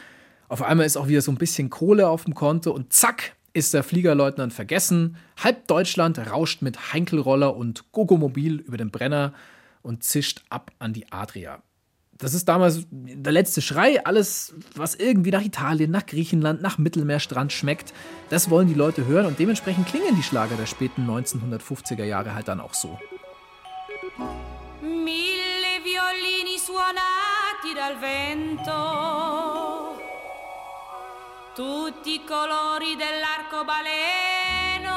Auf 0.49 0.63
einmal 0.63 0.85
ist 0.85 0.97
auch 0.97 1.07
wieder 1.07 1.21
so 1.21 1.31
ein 1.31 1.37
bisschen 1.37 1.69
Kohle 1.69 2.07
auf 2.09 2.23
dem 2.23 2.33
Konto 2.33 2.71
und 2.71 2.91
zack 2.93 3.35
ist 3.53 3.73
der 3.73 3.83
Fliegerleutnant 3.83 4.53
vergessen. 4.53 5.17
Halb 5.37 5.67
Deutschland 5.67 6.19
rauscht 6.19 6.61
mit 6.61 6.93
Heinkelroller 6.93 7.55
und 7.55 7.91
Gogomobil 7.91 8.57
über 8.57 8.77
den 8.77 8.91
Brenner 8.91 9.33
und 9.81 10.03
zischt 10.03 10.43
ab 10.49 10.71
an 10.79 10.93
die 10.93 11.11
Adria. 11.11 11.61
Das 12.19 12.33
ist 12.33 12.49
damals 12.49 12.85
der 12.89 13.31
letzte 13.31 13.61
Schrei. 13.61 14.03
Alles, 14.03 14.55
was 14.75 14.95
irgendwie 14.95 15.29
nach 15.31 15.43
Italien, 15.43 15.91
nach 15.91 16.05
Griechenland, 16.05 16.61
nach 16.61 16.77
Mittelmeerstrand 16.77 17.53
schmeckt, 17.53 17.93
das 18.29 18.49
wollen 18.49 18.67
die 18.67 18.73
Leute 18.73 19.05
hören 19.05 19.27
und 19.27 19.39
dementsprechend 19.39 19.87
klingen 19.87 20.15
die 20.15 20.23
Schlager 20.23 20.55
der 20.55 20.65
späten 20.65 21.07
1950er 21.07 22.03
Jahre 22.03 22.33
halt 22.33 22.47
dann 22.47 22.59
auch 22.59 22.73
so. 22.73 22.97
Mille 24.81 25.83
violini 25.83 26.57
suonati 26.57 27.75
dal 27.75 28.01
vento, 28.01 29.95
tutti 31.55 32.15
i 32.15 32.23
colori 32.25 32.95
dell'arcobaleno, 32.95 34.95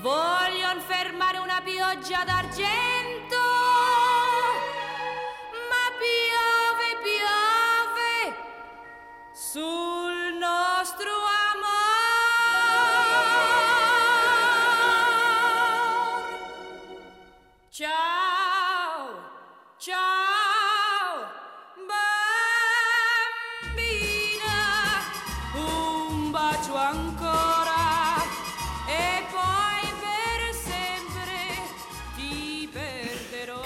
vogliono 0.00 0.80
fermare 0.80 1.38
una 1.38 1.60
pioggia 1.62 2.24
d'argento, 2.24 3.01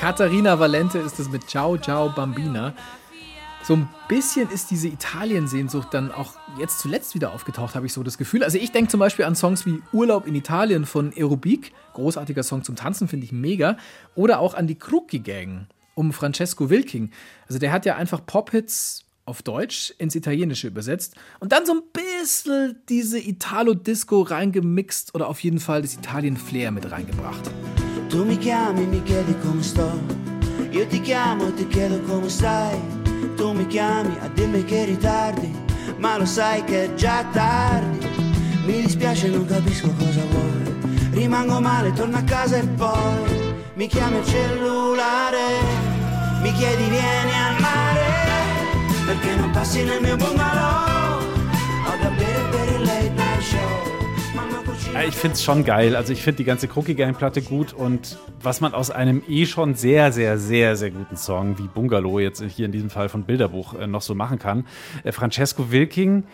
Katharina 0.06 0.60
Valente 0.60 0.98
ist 0.98 1.18
es 1.18 1.28
mit 1.28 1.50
Ciao 1.50 1.76
Ciao 1.76 2.08
Bambina. 2.08 2.74
So 3.64 3.74
ein 3.74 3.88
bisschen 4.06 4.48
ist 4.50 4.70
diese 4.70 4.86
Italien-Sehnsucht 4.86 5.88
dann 5.90 6.12
auch 6.12 6.34
jetzt 6.60 6.78
zuletzt 6.78 7.16
wieder 7.16 7.32
aufgetaucht, 7.32 7.74
habe 7.74 7.86
ich 7.86 7.92
so 7.92 8.04
das 8.04 8.16
Gefühl. 8.16 8.44
Also 8.44 8.56
ich 8.56 8.70
denke 8.70 8.88
zum 8.88 9.00
Beispiel 9.00 9.24
an 9.24 9.34
Songs 9.34 9.66
wie 9.66 9.82
Urlaub 9.92 10.28
in 10.28 10.36
Italien 10.36 10.86
von 10.86 11.12
Aerobik, 11.12 11.72
großartiger 11.94 12.44
Song 12.44 12.62
zum 12.62 12.76
Tanzen, 12.76 13.08
finde 13.08 13.24
ich 13.24 13.32
mega. 13.32 13.78
Oder 14.14 14.38
auch 14.38 14.54
an 14.54 14.68
die 14.68 14.78
Krucki 14.78 15.18
Gang 15.18 15.66
um 15.96 16.12
Francesco 16.12 16.70
Wilking. 16.70 17.10
Also 17.48 17.58
der 17.58 17.72
hat 17.72 17.84
ja 17.84 17.96
einfach 17.96 18.24
Pop-Hits 18.24 19.06
auf 19.24 19.42
Deutsch 19.42 19.92
ins 19.98 20.14
Italienische 20.14 20.68
übersetzt 20.68 21.16
und 21.40 21.50
dann 21.50 21.66
so 21.66 21.72
ein 21.72 21.82
bisschen 21.92 22.80
diese 22.88 23.18
Italo-Disco 23.18 24.22
reingemixt 24.22 25.16
oder 25.16 25.26
auf 25.26 25.40
jeden 25.40 25.58
Fall 25.58 25.82
das 25.82 25.94
Italien-Flair 25.94 26.70
mit 26.70 26.92
reingebracht. 26.92 27.50
Tu 28.08 28.24
mi 28.24 28.38
chiami, 28.38 28.86
mi 28.86 29.02
chiedi 29.02 29.36
come 29.40 29.62
sto. 29.62 29.90
Io 30.70 30.86
ti 30.86 31.00
chiamo 31.00 31.48
e 31.48 31.54
ti 31.54 31.66
chiedo 31.66 32.00
come 32.02 32.28
stai. 32.28 32.80
Tu 33.34 33.52
mi 33.52 33.66
chiami 33.66 34.16
a 34.20 34.28
dirmi 34.28 34.64
che 34.64 34.84
ritardi, 34.84 35.52
ma 35.98 36.16
lo 36.16 36.24
sai 36.24 36.62
che 36.64 36.84
è 36.84 36.94
già 36.94 37.24
tardi. 37.32 38.06
Mi 38.64 38.80
dispiace, 38.82 39.28
non 39.28 39.44
capisco 39.44 39.92
cosa 39.98 40.22
vuoi. 40.30 41.10
Rimango 41.10 41.60
male, 41.60 41.92
torno 41.92 42.16
a 42.16 42.22
casa 42.22 42.56
e 42.56 42.66
poi 42.66 43.54
mi 43.74 43.86
chiami 43.88 44.18
al 44.18 44.24
cellulare. 44.24 45.44
Mi 46.42 46.52
chiedi 46.52 46.84
vieni 46.84 47.32
al 47.32 47.60
mare, 47.60 48.04
perché 49.04 49.34
non 49.34 49.50
passi 49.50 49.82
nel 49.82 50.00
mio 50.00 50.16
bungalow. 50.16 50.85
Ich 55.04 55.14
finde 55.14 55.34
es 55.34 55.42
schon 55.44 55.64
geil. 55.64 55.96
Also 55.96 56.12
ich 56.12 56.22
finde 56.22 56.38
die 56.38 56.44
ganze 56.44 56.68
Cookie 56.74 56.94
Gang 56.94 57.16
Platte 57.16 57.42
gut 57.42 57.72
und 57.72 58.18
was 58.40 58.60
man 58.60 58.74
aus 58.74 58.90
einem 58.90 59.22
eh 59.28 59.46
schon 59.46 59.74
sehr, 59.74 60.12
sehr, 60.12 60.38
sehr, 60.38 60.76
sehr 60.76 60.90
guten 60.90 61.16
Song 61.16 61.58
wie 61.58 61.68
Bungalow 61.68 62.18
jetzt 62.18 62.42
hier 62.42 62.66
in 62.66 62.72
diesem 62.72 62.90
Fall 62.90 63.08
von 63.08 63.24
Bilderbuch 63.24 63.74
äh, 63.74 63.86
noch 63.86 64.02
so 64.02 64.14
machen 64.14 64.38
kann. 64.38 64.66
Äh, 65.04 65.12
Francesco 65.12 65.70
Wilking, 65.70 66.24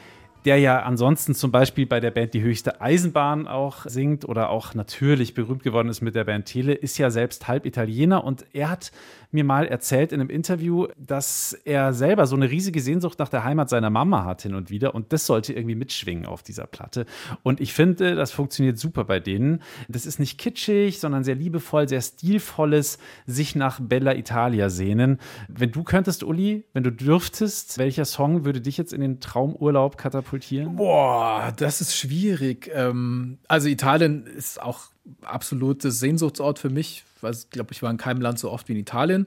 der 0.45 0.59
ja 0.59 0.83
ansonsten 0.83 1.35
zum 1.35 1.53
Beispiel 1.53 1.87
bei 1.87 2.01
der 2.01 2.11
Band 2.11 2.35
Die 2.35 2.43
Höchste 2.43 2.81
Eisenbahn 2.81 3.47
auch 3.47 3.87
singt 3.87 4.29
oder 4.29 4.51
auch 4.51 4.75
natürlich 4.75 5.35
berühmt 5.35 5.63
geworden 5.63 5.89
ist 5.89 6.01
mit 6.01 6.15
der 6.15 6.25
Band 6.25 6.47
Tele, 6.47 6.75
ist 6.75 6.99
ja 6.99 7.11
selbst 7.11 7.49
halb 7.49 7.67
Italiener 7.67 8.25
und 8.25 8.45
er 8.53 8.71
hat 8.71 8.93
mir 9.31 9.45
mal 9.45 9.67
erzählt 9.67 10.13
in 10.13 10.21
einem 10.21 10.29
Interview, 10.29 10.89
dass 10.99 11.55
er 11.65 11.95
selber 11.95 12.27
so 12.27 12.37
eine 12.37 12.51
riesige 12.51 12.81
Sehnsucht 12.81 13.19
nach 13.19 13.31
der 13.31 13.45
Heimat 13.45 13.71
seiner 13.71 13.89
Mama 13.89 14.25
hat 14.25 14.43
hin 14.43 14.55
und 14.55 14.69
wieder 14.69 14.95
und 14.95 15.13
das 15.13 15.27
sollte 15.27 15.55
irgendwie 15.55 15.75
mitschwingen 15.75 16.27
auf 16.27 16.43
dieser 16.43 16.67
Platte. 16.67 17.07
Und 17.43 17.61
ich 17.61 17.73
finde, 17.73 18.15
das 18.15 18.33
funktioniert 18.33 18.79
super 18.79 19.05
bei 19.05 19.21
denen. 19.21 19.63
Das 19.89 20.05
ist 20.05 20.19
nicht 20.19 20.39
kitschig, 20.39 21.01
sondern 21.01 21.25
sehr 21.25 21.35
liebevoll, 21.35 21.89
sehr 21.89 22.03
stilvolles, 22.03 22.99
sich 23.27 23.55
nach 23.55 23.81
Bella 23.81 24.15
Italia 24.15 24.69
sehnen. 24.69 25.19
Wenn 25.49 25.73
du 25.73 25.83
könntest, 25.83 26.25
Uli, 26.25 26.65
wenn 26.75 26.83
du 26.83 26.93
dürftest, 26.93 27.79
welcher 27.79 28.05
Song 28.05 28.45
würde 28.45 28.61
dich 28.61 28.77
jetzt 28.77 28.93
in 28.93 29.01
den 29.01 29.21
Traumurlaub 29.21 29.97
katapultieren? 29.97 30.32
Boah, 30.77 31.53
das 31.57 31.81
ist 31.81 31.97
schwierig. 31.97 32.71
Ähm, 32.75 33.39
also 33.49 33.69
Italien 33.69 34.27
ist 34.27 34.61
auch 34.61 34.91
absolutes 35.23 36.01
Sehnsuchtsort 36.01 36.59
für 36.59 36.71
mich. 36.71 37.05
Ich 37.23 37.51
glaube, 37.51 37.73
ich 37.73 37.83
war 37.83 37.91
in 37.91 37.97
keinem 37.99 38.21
Land 38.21 38.39
so 38.39 38.51
oft 38.51 38.69
wie 38.69 38.73
in 38.73 38.79
Italien. 38.79 39.27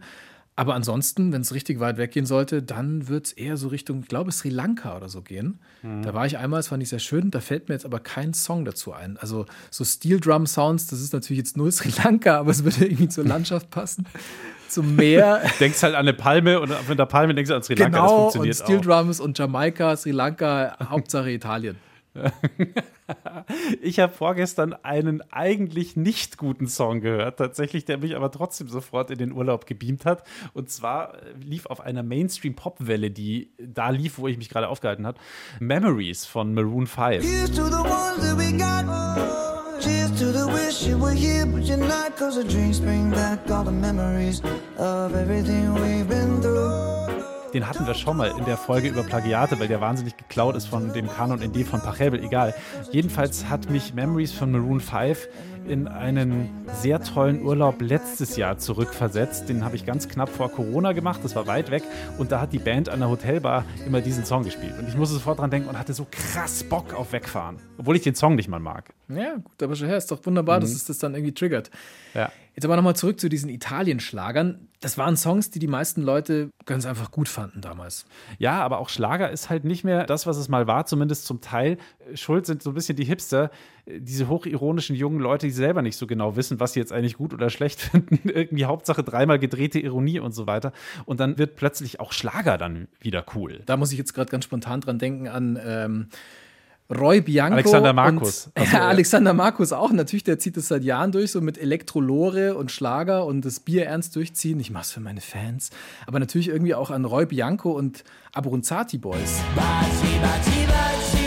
Aber 0.57 0.73
ansonsten, 0.73 1.33
wenn 1.33 1.41
es 1.41 1.53
richtig 1.53 1.81
weit 1.81 1.97
weggehen 1.97 2.25
sollte, 2.25 2.63
dann 2.63 3.09
wird 3.09 3.27
es 3.27 3.33
eher 3.33 3.57
so 3.57 3.67
Richtung, 3.67 3.99
ich 3.99 4.07
glaube, 4.07 4.31
Sri 4.31 4.47
Lanka 4.47 4.95
oder 4.95 5.09
so 5.09 5.21
gehen. 5.21 5.59
Da 6.01 6.13
war 6.13 6.25
ich 6.25 6.37
einmal, 6.37 6.59
das 6.59 6.69
fand 6.69 6.81
ich 6.81 6.87
sehr 6.87 6.99
schön. 6.99 7.29
Da 7.29 7.41
fällt 7.41 7.67
mir 7.67 7.75
jetzt 7.75 7.85
aber 7.85 7.99
kein 7.99 8.33
Song 8.33 8.63
dazu 8.63 8.93
ein. 8.93 9.17
Also 9.17 9.45
so 9.69 9.83
Steel 9.83 10.21
Drum 10.21 10.47
Sounds, 10.47 10.87
das 10.87 11.01
ist 11.01 11.11
natürlich 11.11 11.39
jetzt 11.39 11.57
nur 11.57 11.69
Sri 11.71 11.91
Lanka, 12.03 12.39
aber 12.39 12.51
es 12.51 12.63
würde 12.63 12.85
irgendwie 12.85 13.09
zur 13.09 13.25
Landschaft 13.25 13.69
passen. 13.69 14.05
Zum 14.69 14.95
Meer. 14.95 15.41
Denkst 15.59 15.81
halt 15.83 15.95
an 15.95 16.01
eine 16.01 16.13
Palme 16.13 16.59
und 16.59 16.73
mit 16.87 16.99
der 16.99 17.05
Palme 17.05 17.33
denkst 17.33 17.49
du 17.49 17.55
an 17.55 17.63
Sri 17.63 17.75
Lanka. 17.75 17.99
das 17.99 18.07
genau, 18.07 18.15
und 18.15 18.21
funktioniert 18.21 18.55
Steel 18.55 18.79
auch. 18.79 19.01
Drums 19.01 19.19
und 19.19 19.37
Jamaika, 19.37 19.95
Sri 19.95 20.11
Lanka, 20.11 20.75
Hauptsache 20.89 21.31
Italien. 21.31 21.77
Ich 23.81 23.99
habe 23.99 24.11
vorgestern 24.11 24.73
einen 24.73 25.21
eigentlich 25.31 25.95
nicht 25.95 26.37
guten 26.37 26.67
Song 26.67 27.01
gehört, 27.01 27.37
tatsächlich, 27.37 27.85
der 27.85 27.99
mich 27.99 28.15
aber 28.15 28.31
trotzdem 28.31 28.67
sofort 28.67 29.11
in 29.11 29.19
den 29.19 29.31
Urlaub 29.31 29.67
gebeamt 29.67 30.05
hat. 30.05 30.23
Und 30.53 30.71
zwar 30.71 31.13
äh, 31.13 31.33
lief 31.39 31.67
auf 31.67 31.81
einer 31.81 32.01
Mainstream-Pop-Welle, 32.01 33.11
die 33.11 33.51
da 33.59 33.89
lief, 33.89 34.17
wo 34.17 34.27
ich 34.27 34.37
mich 34.37 34.49
gerade 34.49 34.69
aufgehalten 34.69 35.05
habe, 35.05 35.19
Memories 35.59 36.25
von 36.25 36.53
Maroon 36.53 36.87
5. 36.87 37.23
Here's 37.23 37.51
to 37.51 37.65
the 37.65 37.73
ones 37.73 38.21
that 38.21 38.37
we 38.37 38.51
got. 38.57 39.54
Cheers 39.81 40.11
to 40.19 40.25
the 40.31 40.47
wish 40.47 40.83
you 40.83 40.97
were 40.97 41.11
here, 41.11 41.45
but 41.45 41.63
you're 41.63 41.77
not. 41.77 42.15
Cause 42.15 42.35
the 42.35 42.43
drinks 42.43 42.79
bring 42.79 43.11
back 43.11 43.49
all 43.51 43.63
the 43.63 43.71
memories 43.71 44.41
of 44.77 45.13
everything 45.15 45.73
we've 45.73 46.07
been 46.07 46.41
through. 46.41 46.94
Den 47.55 47.69
hatten 47.69 47.87
wir 47.87 47.93
schon 47.93 48.17
mal 48.17 48.33
in 48.37 48.43
der 48.43 48.57
Folge 48.57 48.89
über 48.89 49.01
Plagiate, 49.01 49.57
weil 49.61 49.69
der 49.69 49.79
wahnsinnig 49.79 50.17
geklaut 50.17 50.57
ist 50.57 50.65
von 50.65 50.91
dem 50.91 51.07
Kanon 51.07 51.41
in 51.41 51.53
D 51.53 51.63
von 51.63 51.79
Pachelbel, 51.79 52.21
egal. 52.21 52.53
Jedenfalls 52.91 53.47
hat 53.47 53.69
mich 53.69 53.93
Memories 53.93 54.33
von 54.33 54.51
Maroon 54.51 54.81
5 54.81 55.29
in 55.65 55.87
einen 55.87 56.49
sehr 56.73 57.01
tollen 57.01 57.41
Urlaub 57.41 57.81
letztes 57.81 58.35
Jahr 58.35 58.57
zurückversetzt. 58.57 59.47
Den 59.47 59.63
habe 59.63 59.77
ich 59.77 59.85
ganz 59.85 60.09
knapp 60.09 60.27
vor 60.27 60.51
Corona 60.51 60.91
gemacht, 60.91 61.21
das 61.23 61.33
war 61.37 61.47
weit 61.47 61.71
weg. 61.71 61.83
Und 62.17 62.33
da 62.33 62.41
hat 62.41 62.51
die 62.51 62.59
Band 62.59 62.89
an 62.89 62.99
der 62.99 63.09
Hotelbar 63.09 63.63
immer 63.85 64.01
diesen 64.01 64.25
Song 64.25 64.43
gespielt. 64.43 64.77
Und 64.77 64.89
ich 64.89 64.97
musste 64.97 65.15
sofort 65.15 65.39
dran 65.39 65.49
denken 65.49 65.69
und 65.69 65.79
hatte 65.79 65.93
so 65.93 66.05
krass 66.11 66.61
Bock 66.61 66.93
auf 66.93 67.13
Wegfahren. 67.13 67.55
Obwohl 67.77 67.95
ich 67.95 68.01
den 68.01 68.15
Song 68.15 68.35
nicht 68.35 68.49
mal 68.49 68.59
mag. 68.59 68.93
Ja, 69.07 69.35
gut, 69.35 69.63
aber 69.63 69.77
schon 69.77 69.87
her, 69.87 69.95
ist 69.95 70.11
doch 70.11 70.19
wunderbar, 70.25 70.59
dass 70.59 70.71
es 70.71 70.83
das 70.83 70.97
dann 70.97 71.15
irgendwie 71.15 71.33
triggert. 71.33 71.71
Ja. 72.13 72.29
Jetzt 72.55 72.63
aber 72.63 72.77
nochmal 72.77 72.95
zurück 72.95 73.19
zu 73.19 73.27
diesen 73.27 73.49
Italien-Schlagern. 73.49 74.69
Das 74.79 74.97
waren 74.97 75.17
Songs, 75.17 75.49
die 75.49 75.59
die 75.59 75.67
meisten 75.67 76.01
Leute 76.01 76.51
ganz 76.65 76.85
einfach 76.85 77.11
gut 77.11 77.27
fanden 77.27 77.59
damals. 77.59 78.05
Ja, 78.37 78.61
aber 78.61 78.77
auch 78.77 78.87
Schlager 78.87 79.29
ist 79.29 79.49
halt 79.49 79.65
nicht 79.65 79.83
mehr 79.83 80.05
das, 80.05 80.25
was 80.25 80.37
es 80.37 80.47
mal 80.47 80.65
war, 80.65 80.85
zumindest 80.85 81.25
zum 81.25 81.41
Teil. 81.41 81.77
Schuld 82.13 82.45
sind 82.45 82.63
so 82.63 82.71
ein 82.71 82.73
bisschen 82.73 82.95
die 82.95 83.03
Hipster, 83.03 83.51
diese 83.85 84.29
hochironischen 84.29 84.95
jungen 84.95 85.19
Leute, 85.19 85.47
die 85.47 85.51
selber 85.51 85.81
nicht 85.81 85.97
so 85.97 86.07
genau 86.07 86.37
wissen, 86.37 86.61
was 86.61 86.73
sie 86.73 86.79
jetzt 86.79 86.93
eigentlich 86.93 87.17
gut 87.17 87.33
oder 87.33 87.49
schlecht 87.49 87.81
finden. 87.81 88.29
Irgendwie 88.29 88.63
Hauptsache 88.63 89.03
dreimal 89.03 89.37
gedrehte 89.37 89.79
Ironie 89.79 90.19
und 90.19 90.31
so 90.31 90.47
weiter. 90.47 90.71
Und 91.03 91.19
dann 91.19 91.37
wird 91.37 91.57
plötzlich 91.57 91.99
auch 91.99 92.13
Schlager 92.13 92.57
dann 92.57 92.87
wieder 93.01 93.25
cool. 93.35 93.63
Da 93.65 93.75
muss 93.75 93.91
ich 93.91 93.97
jetzt 93.97 94.13
gerade 94.13 94.31
ganz 94.31 94.45
spontan 94.45 94.79
dran 94.79 94.97
denken 94.97 95.27
an 95.27 95.59
ähm, 95.61 96.07
Roy 96.89 97.21
Bianco. 97.21 97.55
Alexander 97.55 97.93
Markus. 97.93 98.47
Und, 98.47 98.65
so, 98.65 98.71
ja, 98.73 98.79
ja. 98.79 98.87
Alexander 98.87 99.33
Markus 99.33 99.73
auch. 99.73 99.91
Natürlich, 99.91 100.23
der 100.23 100.37
zieht 100.37 100.55
es 100.57 100.67
seit 100.67 100.83
Jahren 100.83 101.11
durch, 101.11 101.31
so 101.31 101.41
mit 101.41 101.57
Elektrolore 101.57 102.55
und 102.55 102.71
Schlager 102.71 103.25
und 103.25 103.43
das 103.43 103.59
Bier 103.59 103.85
ernst 103.85 104.15
durchziehen. 104.15 104.59
Ich 104.59 104.69
mach's 104.69 104.91
für 104.91 104.99
meine 104.99 105.21
Fans. 105.21 105.71
Aber 106.05 106.19
natürlich 106.19 106.49
irgendwie 106.49 106.75
auch 106.75 106.91
an 106.91 107.05
Roy 107.05 107.25
Bianco 107.25 107.71
und 107.71 108.03
Abronzati 108.33 108.97
Boys. 108.97 109.41
Baci, 109.55 110.19
baci, 110.21 110.67
baci, 110.67 111.24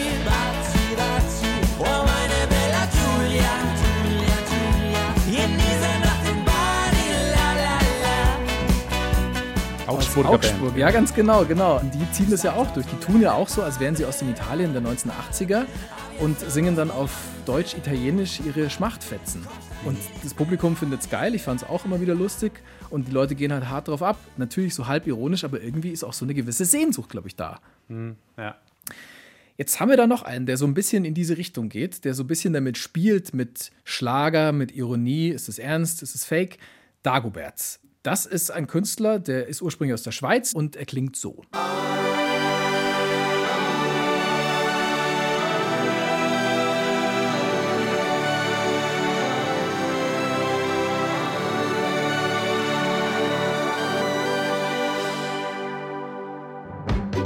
Augsburger 9.88 10.30
Augsburg, 10.30 10.70
Band. 10.70 10.76
ja, 10.78 10.90
ganz 10.90 11.14
genau, 11.14 11.44
genau. 11.44 11.80
Und 11.80 11.94
die 11.94 12.12
ziehen 12.12 12.30
das 12.30 12.42
ja 12.42 12.52
auch 12.52 12.70
durch. 12.72 12.86
Die 12.86 12.96
tun 12.96 13.20
ja 13.22 13.32
auch 13.32 13.48
so, 13.48 13.62
als 13.62 13.80
wären 13.80 13.96
sie 13.96 14.04
aus 14.04 14.18
dem 14.18 14.28
Italien 14.28 14.72
der 14.72 14.82
1980er 14.82 15.64
und 16.20 16.38
singen 16.38 16.76
dann 16.76 16.90
auf 16.90 17.10
Deutsch, 17.46 17.74
Italienisch 17.74 18.40
ihre 18.40 18.68
Schmachtfetzen. 18.68 19.46
Und 19.84 19.98
das 20.22 20.34
Publikum 20.34 20.76
findet 20.76 21.00
es 21.00 21.08
geil. 21.08 21.34
Ich 21.34 21.42
fand 21.42 21.62
es 21.62 21.68
auch 21.68 21.84
immer 21.84 22.00
wieder 22.00 22.14
lustig. 22.14 22.52
Und 22.90 23.08
die 23.08 23.12
Leute 23.12 23.34
gehen 23.34 23.52
halt 23.52 23.68
hart 23.68 23.88
drauf 23.88 24.02
ab. 24.02 24.18
Natürlich 24.36 24.74
so 24.74 24.86
halb 24.86 25.06
ironisch, 25.06 25.44
aber 25.44 25.62
irgendwie 25.62 25.90
ist 25.90 26.04
auch 26.04 26.12
so 26.12 26.24
eine 26.24 26.34
gewisse 26.34 26.64
Sehnsucht, 26.64 27.08
glaube 27.08 27.28
ich, 27.28 27.36
da. 27.36 27.60
Ja. 28.36 28.56
Jetzt 29.56 29.80
haben 29.80 29.88
wir 29.88 29.96
da 29.96 30.06
noch 30.06 30.22
einen, 30.22 30.46
der 30.46 30.56
so 30.56 30.66
ein 30.66 30.74
bisschen 30.74 31.04
in 31.04 31.14
diese 31.14 31.36
Richtung 31.36 31.68
geht, 31.68 32.04
der 32.04 32.14
so 32.14 32.24
ein 32.24 32.26
bisschen 32.26 32.52
damit 32.52 32.78
spielt, 32.78 33.34
mit 33.34 33.70
Schlager, 33.84 34.52
mit 34.52 34.72
Ironie. 34.72 35.30
Ist 35.30 35.48
es 35.48 35.58
ernst? 35.58 36.02
Ist 36.02 36.14
es 36.14 36.24
fake? 36.24 36.58
Dagobert. 37.02 37.80
Das 38.02 38.26
ist 38.26 38.50
ein 38.50 38.68
Künstler, 38.68 39.18
der 39.18 39.48
ist 39.48 39.60
ursprünglich 39.60 39.94
aus 39.94 40.04
der 40.04 40.12
Schweiz 40.12 40.52
und 40.52 40.76
er 40.76 40.86
klingt 40.86 41.16
so. 41.16 41.42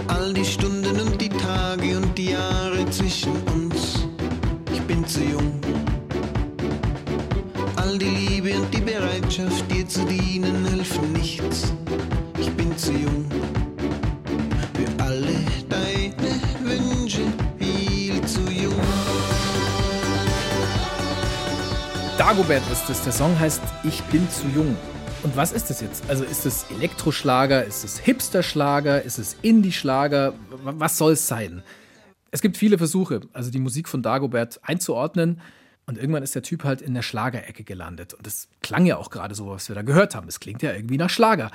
All 0.08 0.32
die 0.32 0.44
Stunden 0.44 1.00
und 1.00 1.20
die 1.20 1.28
Tage 1.28 1.98
und 1.98 2.16
die 2.16 2.30
Jahre 2.30 2.88
zwischen 2.90 3.32
uns. 3.32 3.61
Bereitschaft, 9.32 9.72
dir 9.72 9.88
zu 9.88 10.04
dienen, 10.04 10.66
helfen 10.66 11.12
nichts. 11.12 11.72
Ich 12.38 12.50
bin 12.50 12.76
zu 12.76 12.92
jung. 12.92 13.24
Für 14.74 15.02
alle 15.02 15.32
deine 15.70 16.40
Wünsche 16.62 17.22
viel 17.58 18.20
zu 18.26 18.40
jung. 18.50 18.74
Dagobert 22.18 22.62
ist 22.70 22.90
es. 22.90 23.02
Der 23.04 23.12
Song 23.12 23.38
heißt 23.38 23.62
Ich 23.84 24.02
bin 24.04 24.28
zu 24.28 24.46
jung. 24.54 24.76
Und 25.22 25.34
was 25.34 25.52
ist 25.52 25.70
das 25.70 25.80
jetzt? 25.80 26.04
Also 26.08 26.24
ist 26.24 26.44
es 26.44 26.66
Elektroschlager? 26.70 27.64
Ist 27.64 27.84
es 27.84 27.98
Hipsterschlager? 27.98 29.02
Ist 29.02 29.18
es 29.18 29.36
Indie-Schlager? 29.40 30.34
Was 30.62 30.98
soll 30.98 31.12
es 31.12 31.26
sein? 31.26 31.62
Es 32.32 32.42
gibt 32.42 32.58
viele 32.58 32.76
Versuche, 32.76 33.22
also 33.32 33.50
die 33.50 33.60
Musik 33.60 33.88
von 33.88 34.02
Dagobert 34.02 34.60
einzuordnen. 34.62 35.40
Und 35.86 35.98
irgendwann 35.98 36.22
ist 36.22 36.34
der 36.34 36.42
Typ 36.42 36.64
halt 36.64 36.80
in 36.80 36.94
der 36.94 37.02
Schlagerecke 37.02 37.64
gelandet. 37.64 38.14
Und 38.14 38.26
das 38.26 38.48
klang 38.62 38.86
ja 38.86 38.96
auch 38.96 39.10
gerade 39.10 39.34
so, 39.34 39.48
was 39.48 39.68
wir 39.68 39.74
da 39.74 39.82
gehört 39.82 40.14
haben. 40.14 40.28
Es 40.28 40.40
klingt 40.40 40.62
ja 40.62 40.72
irgendwie 40.72 40.96
nach 40.96 41.10
Schlager. 41.10 41.50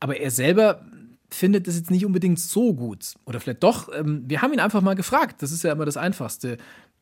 Aber 0.00 0.18
er 0.18 0.30
selber 0.30 0.84
findet 1.30 1.66
das 1.66 1.76
jetzt 1.76 1.90
nicht 1.90 2.04
unbedingt 2.04 2.38
so 2.38 2.74
gut. 2.74 3.14
Oder 3.24 3.40
vielleicht 3.40 3.62
doch. 3.62 3.88
Ähm, 3.94 4.24
wir 4.26 4.42
haben 4.42 4.52
ihn 4.52 4.60
einfach 4.60 4.82
mal 4.82 4.94
gefragt. 4.94 5.42
Das 5.42 5.52
ist 5.52 5.64
ja 5.64 5.72
immer 5.72 5.86
das 5.86 5.96
Einfachste. 5.96 6.58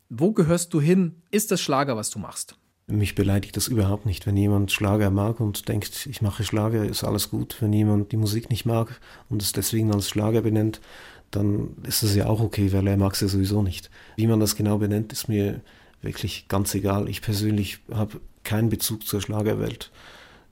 Wo 0.09 0.33
gehörst 0.33 0.73
du 0.73 0.81
hin? 0.81 1.17
Ist 1.31 1.51
das 1.51 1.61
Schlager, 1.61 1.97
was 1.97 2.11
du 2.11 2.19
machst? 2.19 2.57
Mich 2.87 3.15
beleidigt 3.15 3.55
das 3.57 3.69
überhaupt 3.69 4.07
nicht, 4.07 4.27
wenn 4.27 4.37
jemand 4.37 4.73
Schlager 4.73 5.11
mag 5.11 5.41
und 5.41 5.69
denkt, 5.69 6.07
ich 6.07 6.23
mache 6.23 6.43
Schlager, 6.43 6.87
ist 6.87 7.05
alles 7.05 7.29
gut. 7.29 7.59
Wenn 7.61 7.73
jemand 7.75 8.13
die 8.13 8.17
Musik 8.17 8.49
nicht 8.49 8.65
mag 8.65 8.99
und 9.29 9.43
es 9.43 9.53
deswegen 9.53 9.93
als 9.93 10.09
Schlager 10.09 10.41
benennt, 10.41 10.81
dann 11.31 11.77
ist 11.83 12.03
es 12.03 12.15
ja 12.15 12.27
auch 12.27 12.41
okay, 12.41 12.73
weil 12.73 12.87
er 12.87 12.97
mag 12.97 13.13
es 13.13 13.21
ja 13.21 13.29
sowieso 13.29 13.63
nicht. 13.63 13.91
Wie 14.17 14.27
man 14.27 14.41
das 14.41 14.57
genau 14.57 14.79
benennt, 14.79 15.13
ist 15.13 15.29
mir 15.29 15.61
wirklich 16.03 16.49
ganz 16.49 16.75
egal. 16.75 17.09
Ich 17.09 17.23
persönlich 17.23 17.79
habe 17.93 18.21
keinen 18.45 18.69
Bezug 18.69 19.07
zur 19.07 19.21
Schlagerwelt. 19.21 19.91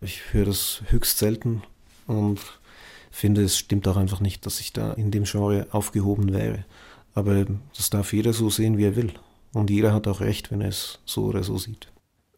Ich 0.00 0.32
höre 0.32 0.46
das 0.46 0.82
höchst 0.88 1.18
selten 1.18 1.62
und 2.06 2.40
finde, 3.10 3.42
es 3.42 3.56
stimmt 3.56 3.88
auch 3.88 3.96
einfach 3.96 4.20
nicht, 4.20 4.44
dass 4.44 4.60
ich 4.60 4.72
da 4.72 4.92
in 4.92 5.10
dem 5.10 5.24
Genre 5.24 5.66
aufgehoben 5.70 6.32
wäre. 6.32 6.64
Aber 7.14 7.46
das 7.74 7.90
darf 7.90 8.12
jeder 8.12 8.32
so 8.32 8.50
sehen, 8.50 8.76
wie 8.76 8.84
er 8.84 8.96
will. 8.96 9.12
Und 9.52 9.70
jeder 9.70 9.94
hat 9.94 10.06
auch 10.06 10.20
recht, 10.20 10.50
wenn 10.50 10.60
er 10.60 10.68
es 10.68 10.98
so 11.06 11.24
oder 11.24 11.42
so 11.42 11.56
sieht. 11.56 11.88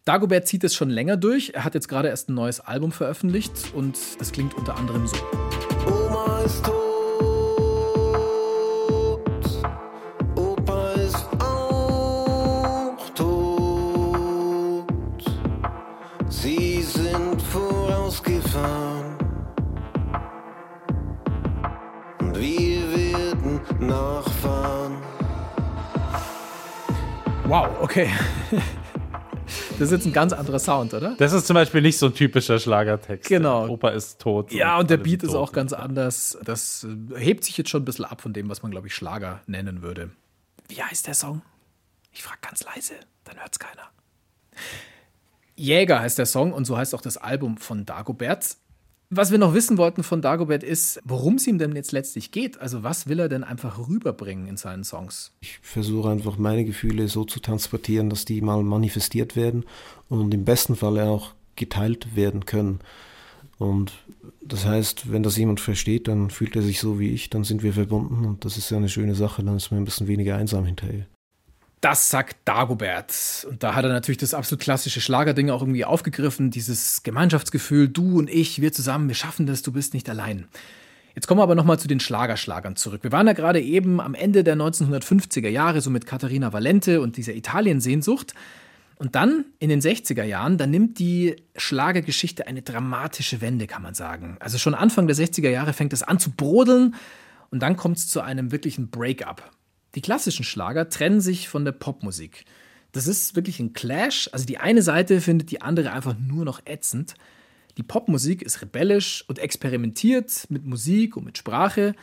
Dagobert 0.05 0.47
zieht 0.47 0.65
es 0.65 0.75
schon 0.75 0.89
länger 0.89 1.17
durch. 1.17 1.51
Er 1.55 1.65
hat 1.65 1.75
jetzt 1.75 1.89
gerade 1.89 2.09
erst 2.09 2.29
ein 2.29 2.35
neues 2.35 2.61
Album 2.61 2.93
veröffentlicht 2.93 3.53
und 3.75 3.99
es 4.21 4.33
klingt 4.33 4.55
unter 4.55 4.77
anderem 4.77 5.07
so. 5.07 5.17
Oma 5.87 6.41
ist 6.43 6.65
tot. 6.65 6.88
Wow, 27.49 27.67
okay. 27.81 28.11
Das 29.71 29.81
ist 29.81 29.93
jetzt 29.93 30.07
ein 30.07 30.13
ganz 30.13 30.35
anderer 30.35 30.59
Sound, 30.59 30.93
oder? 30.93 31.15
Das 31.17 31.33
ist 31.33 31.47
zum 31.47 31.55
Beispiel 31.55 31.81
nicht 31.81 31.97
so 31.97 32.07
ein 32.07 32.15
typischer 32.15 32.59
Schlagertext. 32.59 33.27
Genau. 33.27 33.67
Opa 33.69 33.89
ist 33.89 34.21
tot. 34.21 34.53
Ja, 34.53 34.79
und 34.79 34.91
der 34.91 34.99
Beat 34.99 35.23
ist 35.23 35.35
auch 35.35 35.53
ganz 35.53 35.73
anders. 35.73 36.37
Das 36.45 36.85
äh, 36.85 37.19
hebt 37.19 37.45
sich 37.45 37.57
jetzt 37.57 37.71
schon 37.71 37.83
ein 37.83 37.85
bisschen 37.87 38.05
ab 38.05 38.21
von 38.21 38.35
dem, 38.35 38.51
was 38.51 38.63
man, 38.63 38.71
glaube 38.71 38.89
ich, 38.89 38.95
Schlager 38.95 39.41
nennen 39.47 39.81
würde. 39.81 40.11
Wie 40.69 40.83
heißt 40.83 41.07
der 41.07 41.15
Song? 41.15 41.41
Ich 42.13 42.23
frage 42.23 42.41
ganz 42.43 42.65
leise, 42.65 42.95
dann 43.25 43.41
hört's 43.41 43.59
keiner. 43.59 43.89
Jäger 45.57 46.01
heißt 46.01 46.19
der 46.19 46.27
Song 46.27 46.53
und 46.53 46.67
so 46.67 46.77
heißt 46.77 46.95
auch 46.95 47.01
das 47.01 47.17
Album 47.17 47.57
von 47.57 47.87
Dagobert. 47.87 48.57
Was 49.11 49.31
wir 49.31 49.39
noch 49.39 49.55
wissen 49.55 49.79
wollten 49.79 50.03
von 50.03 50.21
Dagobert 50.21 50.63
ist, 50.63 51.01
worum 51.03 51.37
es 51.37 51.47
ihm 51.47 51.57
denn 51.57 51.75
jetzt 51.75 51.93
letztlich 51.93 52.31
geht. 52.31 52.61
Also 52.61 52.83
was 52.83 53.07
will 53.07 53.19
er 53.21 53.31
denn 53.31 53.43
einfach 53.43 53.89
rüberbringen 53.89 54.47
in 54.47 54.59
seinen 54.59 54.85
Songs? 54.85 55.33
Ich 55.41 55.59
versuche 55.63 56.11
einfach 56.11 56.37
meine 56.37 56.67
Gefühle 56.67 57.09
so 57.09 57.25
zu 57.25 57.41
transportieren, 57.41 58.11
dass 58.11 58.27
die 58.27 58.43
mal 58.43 58.63
manifestiert 58.63 59.35
werden 59.35 59.65
und 60.11 60.35
im 60.35 60.45
besten 60.45 60.77
Fall 60.77 61.01
auch 61.01 61.33
geteilt 61.57 62.17
werden 62.17 62.45
können. 62.45 62.81
Und 63.57 63.93
das 64.43 64.67
heißt, 64.67 65.11
wenn 65.11 65.23
das 65.23 65.39
jemand 65.39 65.61
versteht, 65.61 66.07
dann 66.07 66.29
fühlt 66.29 66.55
er 66.55 66.63
sich 66.63 66.79
so 66.79 67.01
wie 67.01 67.09
ich, 67.11 67.31
dann 67.31 67.45
sind 67.45 67.63
wir 67.63 67.73
verbunden 67.73 68.27
und 68.27 68.45
das 68.45 68.59
ist 68.59 68.71
ja 68.71 68.77
eine 68.77 68.91
schöne 68.91 69.15
Sache, 69.15 69.43
dann 69.43 69.57
ist 69.57 69.71
man 69.71 69.81
ein 69.81 69.85
bisschen 69.87 70.07
weniger 70.07 70.37
einsam 70.37 70.67
hinterher. 70.67 71.07
Das 71.81 72.11
sagt 72.11 72.37
Dagobert. 72.45 73.47
Und 73.49 73.63
da 73.63 73.75
hat 73.75 73.85
er 73.85 73.91
natürlich 73.91 74.19
das 74.19 74.35
absolut 74.35 74.63
klassische 74.63 75.01
Schlagerding 75.01 75.51
auch 75.51 75.63
irgendwie 75.63 75.85
aufgegriffen. 75.85 76.51
Dieses 76.51 77.05
Gemeinschaftsgefühl, 77.05 77.89
du 77.89 78.19
und 78.19 78.29
ich, 78.29 78.61
wir 78.61 78.73
zusammen, 78.73 79.09
wir 79.09 79.15
schaffen 79.15 79.47
das, 79.47 79.63
du 79.63 79.73
bist 79.73 79.95
nicht 79.95 80.09
allein. 80.11 80.49
Jetzt 81.15 81.27
kommen 81.27 81.39
wir 81.39 81.45
aber 81.45 81.55
nochmal 81.55 81.79
zu 81.79 81.89
den 81.89 82.01
Schlagerschlagern 82.01 82.77
zurück. 82.77 83.03
Wir 83.03 83.13
waren 83.13 83.27
ja 83.27 83.33
gerade 83.33 83.61
eben 83.61 84.01
am 84.01 84.15
Ende 84.15 84.45
der 84.45 84.57
1950er 84.57 85.49
Jahre, 85.49 85.81
so 85.81 85.91
mit 85.91 86.07
Katharina 86.07 86.53
Valente 86.53 87.01
und 87.01 87.17
dieser 87.17 87.35
Italien-Sehnsucht. 87.35 88.35
Und 88.97 89.15
dann 89.15 89.45
in 89.61 89.69
den 89.69 89.81
60er 89.81 90.25
Jahren, 90.25 90.59
da 90.59 90.67
nimmt 90.67 90.99
die 90.99 91.37
Schlagergeschichte 91.57 92.49
eine 92.49 92.63
dramatische 92.63 93.41
Wende, 93.41 93.69
kann 93.69 93.83
man 93.83 93.95
sagen. 93.95 94.37
Also 94.41 94.59
schon 94.59 94.75
Anfang 94.75 95.07
der 95.07 95.17
60er 95.17 95.51
Jahre 95.51 95.73
fängt 95.73 95.93
es 95.93 96.03
an 96.03 96.19
zu 96.19 96.33
brodeln 96.33 96.97
und 97.51 97.61
dann 97.61 97.77
kommt 97.77 97.99
es 97.99 98.09
zu 98.09 98.21
einem 98.21 98.51
wirklichen 98.51 98.91
Break-up. 98.91 99.51
Die 99.99 100.03
klassischen 100.03 100.45
Schlager 100.45 100.89
trennen 100.89 101.21
sich 101.21 101.49
von 101.49 101.65
der 101.65 101.73
Popmusik. 101.73 102.45
Das 102.93 103.09
ist 103.09 103.35
wirklich 103.35 103.59
ein 103.59 103.73
Clash. 103.73 104.31
Also 104.33 104.47
die 104.47 104.59
eine 104.59 104.81
Seite 104.81 105.21
findet 105.21 105.51
die 105.51 105.61
andere 105.61 105.91
einfach 105.91 106.15
nur 106.17 106.45
noch 106.45 106.61
ätzend. 106.67 107.15
Die 107.79 107.83
Popmusik 107.83 108.43
ist 108.43 108.63
rebellisch 108.63 109.25
und 109.27 109.41
experimentiert 109.41 110.47
mit 110.51 110.65
Musik 110.65 111.17
und 111.17 111.25
mit 111.25 111.37
Sprache. 111.37 111.97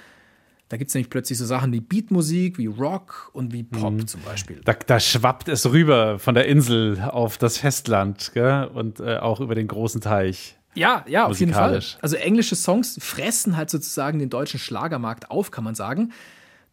Da 0.67 0.75
gibt 0.75 0.89
es 0.89 0.93
nämlich 0.93 1.09
plötzlich 1.09 1.37
so 1.37 1.45
Sachen 1.45 1.71
wie 1.71 1.79
Beatmusik, 1.79 2.57
wie 2.57 2.65
Rock 2.65 3.29
und 3.31 3.53
wie 3.53 3.63
Pop 3.63 3.93
Mhm. 3.93 4.07
zum 4.07 4.19
Beispiel. 4.23 4.59
Da, 4.65 4.73
da 4.73 4.99
schwappt 4.99 5.47
es 5.47 5.65
rüber 5.71 6.19
von 6.19 6.35
der 6.35 6.47
Insel 6.49 6.99
auf 7.01 7.37
das 7.37 7.59
Festland 7.59 8.31
gell? 8.33 8.65
und 8.73 8.99
äh, 8.99 9.19
auch 9.19 9.39
über 9.39 9.55
den 9.55 9.69
großen 9.69 10.01
Teich. 10.01 10.57
Ja, 10.73 11.05
ja, 11.07 11.27
auf 11.27 11.39
jeden 11.39 11.53
Fall. 11.53 11.81
Also 12.01 12.17
englische 12.17 12.57
Songs 12.57 12.97
fressen 13.01 13.55
halt 13.55 13.69
sozusagen 13.69 14.19
den 14.19 14.29
deutschen 14.29 14.59
Schlagermarkt 14.59 15.31
auf, 15.31 15.49
kann 15.51 15.63
man 15.63 15.75
sagen. 15.75 16.11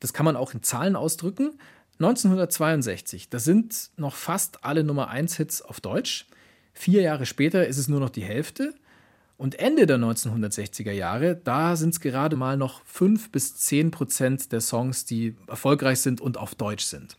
Das 0.02 0.12
kann 0.12 0.24
man 0.24 0.34
auch 0.34 0.52
in 0.52 0.64
Zahlen 0.64 0.96
ausdrücken. 0.96 1.52
1962, 2.00 3.28
da 3.30 3.38
sind 3.38 3.90
noch 3.96 4.16
fast 4.16 4.64
alle 4.64 4.82
Nummer 4.82 5.10
1 5.10 5.36
Hits 5.36 5.62
auf 5.62 5.80
Deutsch. 5.80 6.26
Vier 6.74 7.02
Jahre 7.02 7.24
später 7.24 7.68
ist 7.68 7.78
es 7.78 7.86
nur 7.86 8.00
noch 8.00 8.10
die 8.10 8.24
Hälfte. 8.24 8.74
Und 9.36 9.60
Ende 9.60 9.86
der 9.86 9.98
1960er 9.98 10.90
Jahre, 10.90 11.36
da 11.36 11.76
sind 11.76 11.90
es 11.90 12.00
gerade 12.00 12.34
mal 12.34 12.56
noch 12.56 12.84
5 12.84 13.30
bis 13.30 13.54
10 13.54 13.92
Prozent 13.92 14.50
der 14.50 14.60
Songs, 14.60 15.04
die 15.04 15.36
erfolgreich 15.46 16.00
sind 16.00 16.20
und 16.20 16.36
auf 16.36 16.56
Deutsch 16.56 16.84
sind. 16.84 17.16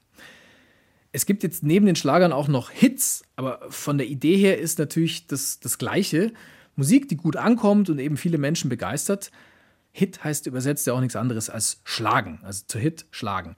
Es 1.14 1.26
gibt 1.26 1.44
jetzt 1.44 1.64
neben 1.64 1.86
den 1.86 1.96
Schlagern 1.96 2.34
auch 2.34 2.50
noch 2.50 2.70
Hits, 2.70 3.24
aber 3.38 3.62
von 3.70 3.98
der 3.98 4.08
Idee 4.08 4.36
her 4.36 4.60
ist 4.60 4.78
natürlich 4.78 5.26
das, 5.28 5.62
das 5.62 5.78
Gleiche. 5.78 6.34
Musik, 6.76 7.08
die 7.08 7.16
gut 7.16 7.38
ankommt 7.38 7.90
und 7.90 8.00
eben 8.00 8.18
viele 8.18 8.38
Menschen 8.38 8.68
begeistert. 8.68 9.32
Hit 9.94 10.24
heißt 10.24 10.48
übersetzt 10.48 10.88
ja 10.88 10.94
auch 10.94 11.00
nichts 11.00 11.16
anderes 11.16 11.50
als 11.50 11.82
schlagen. 11.86 12.40
Also 12.44 12.66
zu 12.68 12.80
Hit 12.80 13.06
schlagen. 13.12 13.56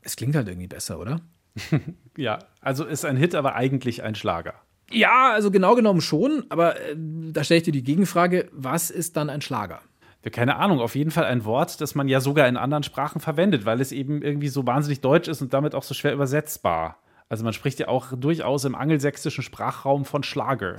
Es 0.00 0.16
klingt 0.16 0.36
halt 0.36 0.48
irgendwie 0.48 0.68
besser, 0.68 0.98
oder? 0.98 1.20
Ja, 2.16 2.40
also 2.60 2.84
ist 2.84 3.06
ein 3.06 3.16
Hit, 3.16 3.34
aber 3.34 3.54
eigentlich 3.54 4.02
ein 4.02 4.14
Schlager. 4.14 4.52
Ja, 4.90 5.32
also 5.32 5.50
genau 5.50 5.74
genommen 5.74 6.02
schon, 6.02 6.44
aber 6.50 6.78
äh, 6.78 6.94
da 6.96 7.42
stelle 7.42 7.58
ich 7.58 7.64
dir 7.64 7.72
die 7.72 7.82
Gegenfrage, 7.82 8.50
was 8.52 8.90
ist 8.90 9.16
dann 9.16 9.30
ein 9.30 9.40
Schlager? 9.40 9.80
Ja, 10.22 10.30
keine 10.30 10.56
Ahnung, 10.56 10.80
auf 10.80 10.94
jeden 10.94 11.10
Fall 11.10 11.24
ein 11.24 11.46
Wort, 11.46 11.80
das 11.80 11.94
man 11.94 12.08
ja 12.08 12.20
sogar 12.20 12.48
in 12.48 12.58
anderen 12.58 12.82
Sprachen 12.82 13.20
verwendet, 13.20 13.64
weil 13.64 13.80
es 13.80 13.92
eben 13.92 14.20
irgendwie 14.20 14.48
so 14.48 14.66
wahnsinnig 14.66 15.00
deutsch 15.00 15.26
ist 15.26 15.40
und 15.40 15.54
damit 15.54 15.74
auch 15.74 15.82
so 15.82 15.94
schwer 15.94 16.12
übersetzbar. 16.12 16.98
Also 17.30 17.44
man 17.44 17.54
spricht 17.54 17.78
ja 17.78 17.88
auch 17.88 18.12
durchaus 18.14 18.66
im 18.66 18.74
angelsächsischen 18.74 19.42
Sprachraum 19.42 20.04
von 20.04 20.22
Schlager. 20.22 20.76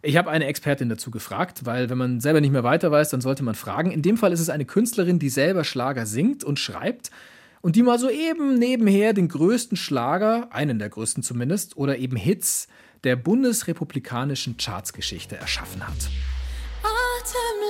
Ich 0.00 0.16
habe 0.16 0.30
eine 0.30 0.46
Expertin 0.46 0.88
dazu 0.88 1.10
gefragt, 1.10 1.66
weil 1.66 1.90
wenn 1.90 1.98
man 1.98 2.20
selber 2.20 2.40
nicht 2.40 2.52
mehr 2.52 2.62
weiter 2.62 2.92
weiß, 2.92 3.10
dann 3.10 3.20
sollte 3.20 3.42
man 3.42 3.56
fragen. 3.56 3.90
In 3.90 4.02
dem 4.02 4.16
Fall 4.16 4.32
ist 4.32 4.38
es 4.38 4.48
eine 4.48 4.64
Künstlerin, 4.64 5.18
die 5.18 5.28
selber 5.28 5.64
Schlager 5.64 6.06
singt 6.06 6.44
und 6.44 6.60
schreibt 6.60 7.10
und 7.62 7.74
die 7.74 7.82
mal 7.82 7.98
so 7.98 8.08
eben 8.08 8.54
nebenher 8.54 9.12
den 9.12 9.28
größten 9.28 9.76
Schlager, 9.76 10.48
einen 10.52 10.78
der 10.78 10.88
größten 10.88 11.24
zumindest, 11.24 11.76
oder 11.76 11.98
eben 11.98 12.16
Hits 12.16 12.68
der 13.02 13.16
bundesrepublikanischen 13.16 14.56
Chartsgeschichte 14.56 15.36
erschaffen 15.36 15.84
hat. 15.84 16.08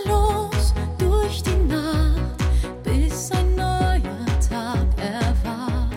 Atemlos 0.05 0.75
durch 0.99 1.43
die 1.43 1.67
Nacht, 1.67 2.37
bis 2.85 3.31
ein 3.31 3.55
neuer 3.55 4.27
Tag 4.51 4.87
erwacht. 4.99 5.97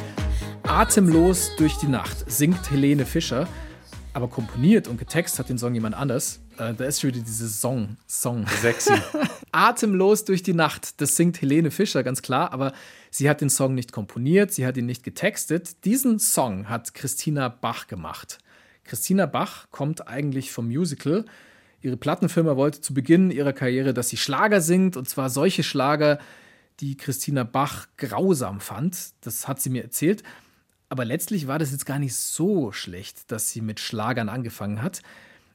Atemlos 0.63 1.51
durch 1.57 1.75
die 1.75 1.87
Nacht 1.87 2.31
singt 2.31 2.71
Helene 2.71 3.05
Fischer, 3.05 3.49
aber 4.13 4.27
komponiert 4.27 4.87
und 4.87 4.97
getextet 4.97 5.39
hat 5.39 5.49
den 5.49 5.57
Song 5.57 5.73
jemand 5.73 5.95
anders. 5.95 6.39
Äh, 6.57 6.73
da 6.73 6.85
ist 6.85 7.01
schon 7.01 7.13
wieder 7.13 7.23
dieses 7.23 7.61
Song. 7.61 7.97
Song. 8.07 8.45
Sexy. 8.47 8.93
Atemlos 9.51 10.25
durch 10.25 10.43
die 10.43 10.53
Nacht, 10.53 11.01
das 11.01 11.15
singt 11.15 11.41
Helene 11.41 11.71
Fischer, 11.71 12.03
ganz 12.03 12.21
klar, 12.21 12.53
aber 12.53 12.73
sie 13.09 13.29
hat 13.29 13.41
den 13.41 13.49
Song 13.49 13.73
nicht 13.73 13.91
komponiert, 13.91 14.51
sie 14.51 14.65
hat 14.65 14.77
ihn 14.77 14.85
nicht 14.85 15.03
getextet. 15.03 15.85
Diesen 15.85 16.19
Song 16.19 16.69
hat 16.69 16.93
Christina 16.93 17.49
Bach 17.49 17.87
gemacht. 17.87 18.39
Christina 18.83 19.25
Bach 19.25 19.67
kommt 19.71 20.07
eigentlich 20.07 20.51
vom 20.51 20.67
Musical. 20.67 21.25
Ihre 21.81 21.97
Plattenfirma 21.97 22.55
wollte 22.57 22.81
zu 22.81 22.93
Beginn 22.93 23.31
ihrer 23.31 23.53
Karriere, 23.53 23.93
dass 23.93 24.09
sie 24.09 24.17
Schlager 24.17 24.61
singt, 24.61 24.97
und 24.97 25.07
zwar 25.07 25.29
solche 25.29 25.63
Schlager, 25.63 26.19
die 26.79 26.97
Christina 26.97 27.43
Bach 27.43 27.87
grausam 27.97 28.59
fand. 28.59 28.97
Das 29.21 29.47
hat 29.47 29.61
sie 29.61 29.69
mir 29.69 29.83
erzählt. 29.83 30.23
Aber 30.91 31.05
letztlich 31.05 31.47
war 31.47 31.57
das 31.57 31.71
jetzt 31.71 31.85
gar 31.85 31.99
nicht 31.99 32.17
so 32.17 32.73
schlecht, 32.73 33.31
dass 33.31 33.49
sie 33.49 33.61
mit 33.61 33.79
Schlagern 33.79 34.27
angefangen 34.27 34.81
hat. 34.81 35.01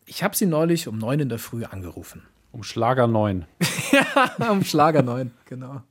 Ich 0.06 0.22
habe 0.22 0.34
sie 0.34 0.46
neulich 0.46 0.88
um 0.88 0.96
neun 0.96 1.20
in 1.20 1.28
der 1.28 1.38
Früh 1.38 1.64
angerufen. 1.64 2.22
Um 2.52 2.62
Schlager 2.62 3.06
9. 3.06 3.44
ja, 3.92 4.50
um 4.50 4.64
Schlager 4.64 5.02
9, 5.02 5.30
genau. 5.44 5.82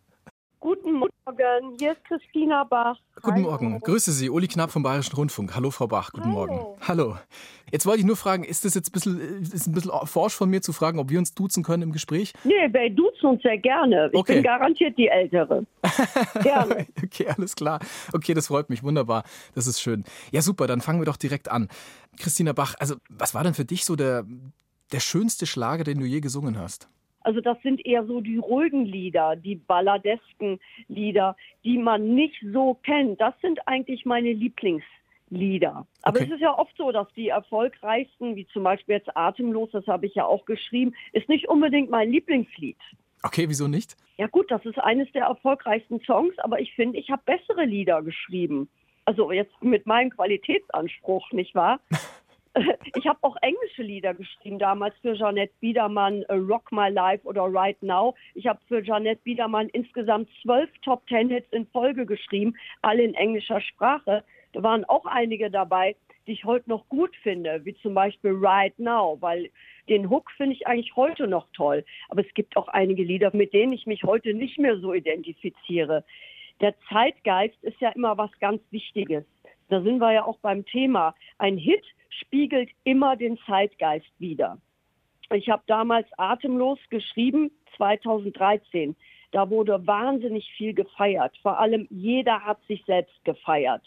Guten 0.65 0.93
Morgen, 0.93 1.75
hier 1.77 1.91
ist 1.91 2.03
Christina 2.05 2.63
Bach. 2.63 2.97
Guten 3.21 3.41
Morgen, 3.41 3.79
grüße 3.81 4.11
Sie, 4.11 4.31
Uli 4.31 4.47
Knapp 4.47 4.71
vom 4.71 4.81
Bayerischen 4.81 5.15
Rundfunk. 5.15 5.53
Hallo, 5.53 5.69
Frau 5.69 5.85
Bach, 5.85 6.11
guten 6.11 6.29
Morgen. 6.31 6.59
Hallo. 6.81 7.17
Jetzt 7.71 7.85
wollte 7.85 7.99
ich 7.99 8.05
nur 8.07 8.15
fragen, 8.15 8.43
ist 8.43 8.65
das 8.65 8.73
jetzt 8.73 8.89
ein 8.89 8.91
bisschen, 8.93 9.19
ist 9.43 9.67
ein 9.67 9.73
bisschen 9.73 9.91
forsch 10.05 10.33
von 10.33 10.49
mir 10.49 10.63
zu 10.63 10.73
fragen, 10.73 10.97
ob 10.97 11.11
wir 11.11 11.19
uns 11.19 11.35
duzen 11.35 11.61
können 11.61 11.83
im 11.83 11.91
Gespräch? 11.91 12.33
Nee, 12.43 12.53
wir 12.73 12.89
duzen 12.89 13.27
uns 13.27 13.43
sehr 13.43 13.59
gerne. 13.59 14.09
Ich 14.11 14.17
Okay. 14.17 14.33
bin 14.33 14.43
garantiert 14.43 14.97
die 14.97 15.07
Ältere. 15.07 15.67
Gerne. 16.41 16.87
Okay, 17.03 17.27
alles 17.37 17.55
klar. 17.55 17.77
Okay, 18.13 18.33
das 18.33 18.47
freut 18.47 18.71
mich, 18.71 18.81
wunderbar. 18.81 19.23
Das 19.53 19.67
ist 19.67 19.79
schön. 19.79 20.03
Ja, 20.31 20.41
super, 20.41 20.65
dann 20.65 20.81
fangen 20.81 20.99
wir 20.99 21.05
doch 21.05 21.17
direkt 21.17 21.51
an. 21.51 21.69
Christina 22.17 22.53
Bach, 22.53 22.73
also 22.79 22.95
was 23.07 23.35
war 23.35 23.43
denn 23.43 23.53
für 23.53 23.65
dich 23.65 23.85
so 23.85 23.95
der, 23.95 24.25
der 24.91 24.99
schönste 24.99 25.45
Schlager, 25.45 25.83
den 25.83 25.99
du 25.99 26.07
je 26.07 26.21
gesungen 26.21 26.57
hast? 26.57 26.89
Also 27.25 27.41
das 27.41 27.59
sind 27.63 27.83
eher 27.83 28.05
so 28.05 28.21
die 28.21 28.37
ruhigen 28.37 28.85
Lieder, 28.85 29.35
die 29.35 29.55
balladesken 29.55 30.59
Lieder, 30.87 31.35
die 31.63 31.79
man 31.79 32.13
nicht 32.13 32.39
so 32.53 32.75
kennt. 32.83 33.19
Das 33.19 33.33
sind 33.41 33.67
eigentlich 33.67 34.05
meine 34.05 34.31
Lieblingslieder. 34.31 35.87
Aber 36.03 36.17
Okay. 36.19 36.25
es 36.25 36.35
ist 36.35 36.41
ja 36.41 36.55
oft 36.55 36.77
so, 36.77 36.91
dass 36.91 37.11
die 37.15 37.29
erfolgreichsten, 37.29 38.35
wie 38.35 38.45
zum 38.47 38.61
Beispiel 38.63 38.95
jetzt 38.95 39.17
Atemlos, 39.17 39.71
das 39.71 39.87
habe 39.87 40.05
ich 40.05 40.13
ja 40.13 40.25
auch 40.25 40.45
geschrieben, 40.45 40.93
ist 41.13 41.27
nicht 41.27 41.49
unbedingt 41.49 41.89
mein 41.89 42.11
Lieblingslied. 42.11 42.77
Okay, 43.23 43.49
wieso 43.49 43.67
nicht? 43.67 43.97
Ja 44.17 44.27
gut, 44.27 44.51
das 44.51 44.63
ist 44.63 44.77
eines 44.77 45.11
der 45.13 45.23
erfolgreichsten 45.23 45.99
Songs, 46.01 46.37
aber 46.37 46.59
ich 46.59 46.75
finde, 46.75 46.99
ich 46.99 47.09
habe 47.09 47.23
bessere 47.25 47.65
Lieder 47.65 48.03
geschrieben. 48.03 48.69
Also 49.05 49.31
jetzt 49.31 49.63
mit 49.63 49.87
meinem 49.87 50.11
Qualitätsanspruch, 50.11 51.31
nicht 51.31 51.55
wahr? 51.55 51.79
Ich 52.95 53.07
habe 53.07 53.19
auch 53.21 53.35
englische 53.41 53.83
Lieder 53.83 54.13
geschrieben, 54.13 54.59
damals 54.59 54.95
für 55.01 55.15
Jeanette 55.15 55.53
Biedermann, 55.59 56.23
äh, 56.23 56.33
Rock 56.33 56.71
My 56.71 56.89
Life 56.89 57.25
oder 57.25 57.43
Right 57.43 57.81
Now. 57.81 58.15
Ich 58.33 58.47
habe 58.47 58.59
für 58.67 58.83
Jeanette 58.83 59.21
Biedermann 59.23 59.69
insgesamt 59.69 60.29
zwölf 60.41 60.69
Top 60.83 61.05
Ten 61.07 61.29
Hits 61.29 61.51
in 61.51 61.67
Folge 61.67 62.05
geschrieben, 62.05 62.55
alle 62.81 63.03
in 63.03 63.13
englischer 63.13 63.61
Sprache. 63.61 64.23
Da 64.53 64.63
waren 64.63 64.85
auch 64.85 65.05
einige 65.05 65.51
dabei, 65.51 65.95
die 66.27 66.31
ich 66.31 66.45
heute 66.45 66.69
noch 66.69 66.87
gut 66.89 67.15
finde, 67.17 67.63
wie 67.65 67.75
zum 67.75 67.93
Beispiel 67.93 68.31
Right 68.33 68.77
Now, 68.79 69.17
weil 69.19 69.49
den 69.89 70.09
Hook 70.09 70.31
finde 70.31 70.55
ich 70.55 70.65
eigentlich 70.65 70.95
heute 70.95 71.27
noch 71.27 71.47
toll. 71.53 71.83
Aber 72.09 72.21
es 72.21 72.33
gibt 72.33 72.57
auch 72.57 72.67
einige 72.69 73.03
Lieder, 73.03 73.29
mit 73.35 73.53
denen 73.53 73.73
ich 73.73 73.85
mich 73.85 74.03
heute 74.03 74.33
nicht 74.33 74.57
mehr 74.57 74.79
so 74.79 74.93
identifiziere. 74.93 76.03
Der 76.61 76.73
Zeitgeist 76.89 77.61
ist 77.63 77.79
ja 77.81 77.89
immer 77.89 78.17
was 78.17 78.31
ganz 78.39 78.61
Wichtiges. 78.71 79.25
Da 79.69 79.81
sind 79.81 79.99
wir 79.99 80.13
ja 80.13 80.23
auch 80.23 80.39
beim 80.39 80.65
Thema. 80.65 81.15
Ein 81.37 81.57
Hit 81.57 81.83
spiegelt 82.19 82.69
immer 82.83 83.15
den 83.15 83.37
Zeitgeist 83.45 84.11
wider. 84.19 84.57
Ich 85.31 85.49
habe 85.49 85.63
damals 85.67 86.07
Atemlos 86.17 86.79
geschrieben, 86.89 87.51
2013. 87.77 88.95
Da 89.31 89.49
wurde 89.49 89.85
wahnsinnig 89.85 90.49
viel 90.55 90.73
gefeiert. 90.73 91.37
Vor 91.41 91.59
allem 91.59 91.87
jeder 91.89 92.45
hat 92.45 92.63
sich 92.67 92.83
selbst 92.85 93.23
gefeiert. 93.25 93.81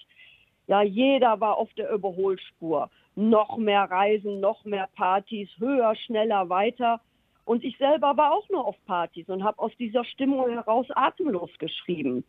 Ja, 0.66 0.82
jeder 0.82 1.40
war 1.40 1.56
auf 1.56 1.72
der 1.74 1.90
Überholspur. 1.90 2.90
Noch 3.14 3.56
mehr 3.56 3.84
Reisen, 3.84 4.40
noch 4.40 4.64
mehr 4.64 4.88
Partys, 4.94 5.48
höher, 5.58 5.94
schneller, 5.96 6.48
weiter. 6.48 7.00
Und 7.46 7.64
ich 7.64 7.78
selber 7.78 8.16
war 8.16 8.32
auch 8.32 8.46
nur 8.50 8.66
auf 8.66 8.76
Partys 8.84 9.28
und 9.28 9.42
habe 9.42 9.58
aus 9.58 9.72
dieser 9.78 10.04
Stimmung 10.04 10.50
heraus 10.50 10.86
atemlos 10.90 11.50
geschrieben. 11.58 12.24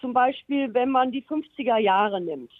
Zum 0.00 0.12
Beispiel, 0.12 0.74
wenn 0.74 0.90
man 0.90 1.12
die 1.12 1.22
50er 1.22 1.78
Jahre 1.78 2.20
nimmt. 2.20 2.50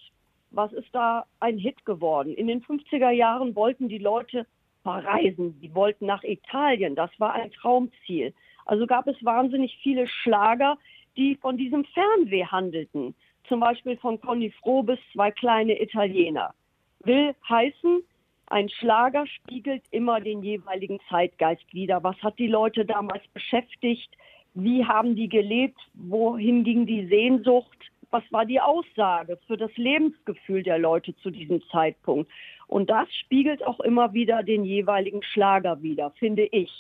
Was 0.51 0.73
ist 0.73 0.89
da 0.93 1.27
ein 1.41 1.59
Hit 1.59 1.85
geworden? 1.85 2.35
In 2.35 2.47
den 2.47 2.63
50er 2.63 3.11
Jahren 3.11 3.55
wollten 3.55 3.89
die 3.89 3.99
Leute 3.99 4.47
verreisen. 4.83 5.61
Die 5.61 5.75
wollten 5.75 6.07
nach 6.07 6.25
Italien. 6.25 6.95
Das 6.95 7.11
war 7.19 7.35
ein 7.35 7.51
Traumziel. 7.51 8.33
Also 8.65 8.87
gab 8.87 9.07
es 9.07 9.23
wahnsinnig 9.25 9.79
viele 9.83 10.07
Schlager, 10.07 10.79
die 11.17 11.37
von 11.37 11.57
diesem 11.57 11.85
Fernweh 11.85 12.45
handelten. 12.45 13.15
Zum 13.49 13.61
Beispiel 13.61 13.97
von 13.97 14.21
Conny 14.21 14.51
Froh 14.51 14.83
bis 14.83 14.99
zwei 15.13 15.31
kleine 15.31 15.81
Italiener. 15.81 16.55
Will 17.01 17.35
heißen, 17.49 18.03
ein 18.47 18.69
Schlager 18.69 19.27
spiegelt 19.27 19.83
immer 19.91 20.21
den 20.21 20.43
jeweiligen 20.43 21.01
Zeitgeist 21.09 21.73
wider. 21.73 22.03
Was 22.03 22.17
hat 22.23 22.39
die 22.39 22.47
Leute 22.47 22.85
damals 22.85 23.27
beschäftigt? 23.29 24.11
Wie 24.55 24.85
haben 24.85 25.15
die 25.17 25.29
gelebt? 25.29 25.79
Wohin 25.95 26.65
ging 26.65 26.87
die 26.87 27.07
Sehnsucht? 27.07 27.78
Was 28.11 28.23
war 28.31 28.47
die 28.47 28.61
Aussage 28.61 29.39
für 29.47 29.57
das 29.57 29.71
Lebensgefühl 29.77 30.63
der 30.63 30.79
Leute 30.79 31.15
zu 31.17 31.31
diesem 31.31 31.63
Zeitpunkt? 31.71 32.31
Und 32.67 32.89
das 32.91 33.09
spiegelt 33.15 33.65
auch 33.67 33.81
immer 33.81 34.13
wieder 34.13 34.43
den 34.43 34.65
jeweiligen 34.65 35.23
Schlager 35.23 35.83
wider, 35.83 36.11
finde 36.19 36.45
ich. 36.45 36.71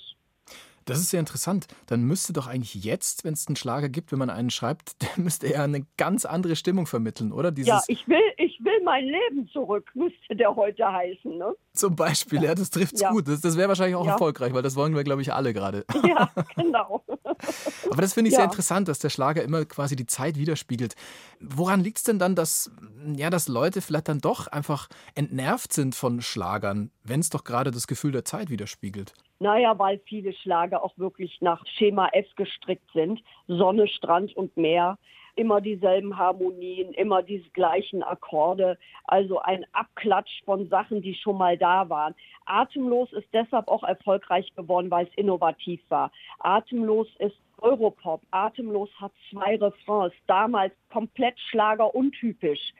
Das 0.88 0.98
ist 0.98 1.10
sehr 1.10 1.20
interessant. 1.20 1.66
Dann 1.86 2.02
müsste 2.04 2.32
doch 2.32 2.46
eigentlich 2.46 2.74
jetzt, 2.82 3.24
wenn 3.24 3.34
es 3.34 3.46
einen 3.46 3.56
Schlager 3.56 3.90
gibt, 3.90 4.10
wenn 4.10 4.18
man 4.18 4.30
einen 4.30 4.48
schreibt, 4.48 5.02
dann 5.02 5.24
müsste 5.24 5.52
er 5.52 5.64
eine 5.64 5.86
ganz 5.98 6.24
andere 6.24 6.56
Stimmung 6.56 6.86
vermitteln, 6.86 7.32
oder? 7.32 7.52
Dieses 7.52 7.68
ja, 7.68 7.82
ich 7.88 8.08
will, 8.08 8.22
ich 8.38 8.58
will 8.64 8.82
mein 8.84 9.04
Leben 9.04 9.48
zurück, 9.48 9.90
müsste 9.94 10.34
der 10.34 10.56
heute 10.56 10.90
heißen. 10.90 11.36
Ne? 11.36 11.54
Zum 11.78 11.96
Beispiel, 11.96 12.42
ja, 12.42 12.54
das 12.54 12.70
trifft's 12.70 13.00
Ja. 13.00 13.10
gut. 13.10 13.28
Das, 13.28 13.40
das 13.40 13.56
wäre 13.56 13.68
wahrscheinlich 13.68 13.96
auch 13.96 14.04
Ja. 14.06 14.12
erfolgreich, 14.12 14.52
weil 14.52 14.62
das 14.62 14.76
wollen 14.76 14.94
wir, 14.94 15.04
glaube 15.04 15.22
ich, 15.22 15.32
alle 15.32 15.52
gerade. 15.54 15.84
Ja, 16.04 16.30
genau. 16.56 17.04
Aber 17.90 18.02
das 18.02 18.14
finde 18.14 18.28
ich 18.30 18.34
sehr 18.36 18.44
interessant, 18.44 18.88
dass 18.88 18.98
der 18.98 19.10
Schlager 19.10 19.42
immer 19.42 19.64
quasi 19.64 19.94
die 19.96 20.06
Zeit 20.06 20.36
widerspiegelt. 20.36 20.94
Woran 21.40 21.80
liegt 21.80 21.98
es 21.98 22.02
denn 22.04 22.18
dann, 22.18 22.34
dass, 22.34 22.70
ja, 23.14 23.30
dass 23.30 23.48
Leute 23.48 23.80
vielleicht 23.80 24.08
dann 24.08 24.20
doch 24.20 24.46
einfach 24.48 24.88
entnervt 25.14 25.72
sind 25.72 25.94
von 25.94 26.20
Schlagern, 26.20 26.90
wenn 27.04 27.20
es 27.20 27.30
doch 27.30 27.44
gerade 27.44 27.70
das 27.70 27.86
Gefühl 27.86 28.12
der 28.12 28.24
Zeit 28.24 28.50
widerspiegelt? 28.50 29.12
Naja, 29.40 29.78
weil 29.78 30.00
viele 30.06 30.32
Schlager 30.32 30.82
auch 30.82 30.98
wirklich 30.98 31.38
nach 31.40 31.64
Schema 31.76 32.08
F 32.12 32.26
gestrickt 32.36 32.90
sind. 32.92 33.20
Sonne, 33.46 33.86
Strand 33.86 34.34
und 34.36 34.56
Meer. 34.56 34.98
Immer 35.38 35.60
dieselben 35.60 36.18
Harmonien, 36.18 36.92
immer 36.94 37.22
die 37.22 37.40
gleichen 37.52 38.02
Akkorde. 38.02 38.76
Also 39.04 39.38
ein 39.38 39.64
Abklatsch 39.72 40.42
von 40.44 40.68
Sachen, 40.68 41.00
die 41.00 41.14
schon 41.14 41.38
mal 41.38 41.56
da 41.56 41.88
waren. 41.88 42.16
Atemlos 42.44 43.12
ist 43.12 43.28
deshalb 43.32 43.68
auch 43.68 43.84
erfolgreich 43.84 44.52
geworden, 44.56 44.90
weil 44.90 45.06
es 45.06 45.14
innovativ 45.14 45.80
war. 45.90 46.10
Atemlos 46.40 47.06
ist 47.20 47.36
Europop. 47.58 48.20
Atemlos 48.32 48.90
hat 49.00 49.12
zwei 49.30 49.54
Refrains. 49.56 50.12
Damals 50.26 50.72
komplett 50.90 51.38
Schlager 51.38 51.94
untypisch. 51.94 52.72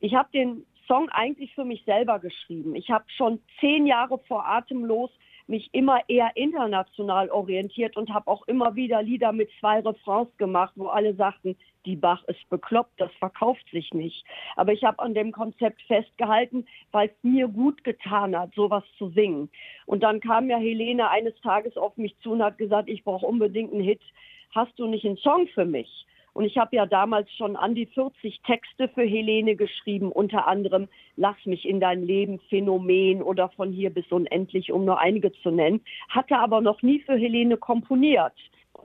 Ich 0.00 0.14
habe 0.14 0.28
den 0.32 0.64
Song 0.86 1.08
eigentlich 1.08 1.52
für 1.54 1.64
mich 1.64 1.84
selber 1.84 2.20
geschrieben. 2.20 2.76
Ich 2.76 2.90
habe 2.90 3.04
schon 3.08 3.40
zehn 3.58 3.88
Jahre 3.88 4.18
vor 4.28 4.46
Atemlos 4.46 5.10
mich 5.48 5.70
immer 5.72 6.00
eher 6.08 6.30
international 6.36 7.30
orientiert 7.30 7.96
und 7.96 8.12
habe 8.12 8.30
auch 8.30 8.46
immer 8.46 8.74
wieder 8.76 9.02
Lieder 9.02 9.32
mit 9.32 9.50
zwei 9.60 9.80
Refrains 9.80 10.28
gemacht, 10.36 10.72
wo 10.76 10.86
alle 10.88 11.14
sagten, 11.14 11.56
die 11.86 11.96
Bach 11.96 12.22
ist 12.24 12.48
bekloppt, 12.50 13.00
das 13.00 13.10
verkauft 13.18 13.64
sich 13.72 13.92
nicht. 13.94 14.24
Aber 14.56 14.72
ich 14.72 14.84
habe 14.84 14.98
an 14.98 15.14
dem 15.14 15.32
Konzept 15.32 15.80
festgehalten, 15.82 16.66
weil 16.92 17.08
es 17.08 17.14
mir 17.22 17.48
gut 17.48 17.82
getan 17.82 18.38
hat, 18.38 18.54
sowas 18.54 18.84
zu 18.98 19.08
singen. 19.10 19.48
Und 19.86 20.02
dann 20.02 20.20
kam 20.20 20.50
ja 20.50 20.58
Helene 20.58 21.08
eines 21.08 21.34
Tages 21.40 21.76
auf 21.76 21.96
mich 21.96 22.14
zu 22.18 22.32
und 22.32 22.42
hat 22.42 22.58
gesagt, 22.58 22.88
ich 22.88 23.04
brauche 23.04 23.26
unbedingt 23.26 23.72
einen 23.72 23.82
Hit. 23.82 24.02
Hast 24.54 24.78
du 24.78 24.86
nicht 24.86 25.06
einen 25.06 25.16
Song 25.16 25.48
für 25.48 25.64
mich? 25.64 26.06
Und 26.38 26.44
ich 26.44 26.56
habe 26.56 26.76
ja 26.76 26.86
damals 26.86 27.28
schon 27.32 27.56
an 27.56 27.74
die 27.74 27.86
40 27.86 28.42
Texte 28.46 28.86
für 28.86 29.02
Helene 29.02 29.56
geschrieben, 29.56 30.12
unter 30.12 30.46
anderem 30.46 30.86
Lass 31.16 31.34
mich 31.46 31.68
in 31.68 31.80
dein 31.80 32.04
Leben, 32.04 32.38
Phänomen 32.48 33.22
oder 33.22 33.48
von 33.48 33.72
hier 33.72 33.90
bis 33.90 34.06
unendlich, 34.12 34.70
um 34.70 34.84
nur 34.84 35.00
einige 35.00 35.32
zu 35.32 35.50
nennen, 35.50 35.80
hatte 36.08 36.38
aber 36.38 36.60
noch 36.60 36.80
nie 36.80 37.00
für 37.00 37.16
Helene 37.16 37.56
komponiert. 37.56 38.34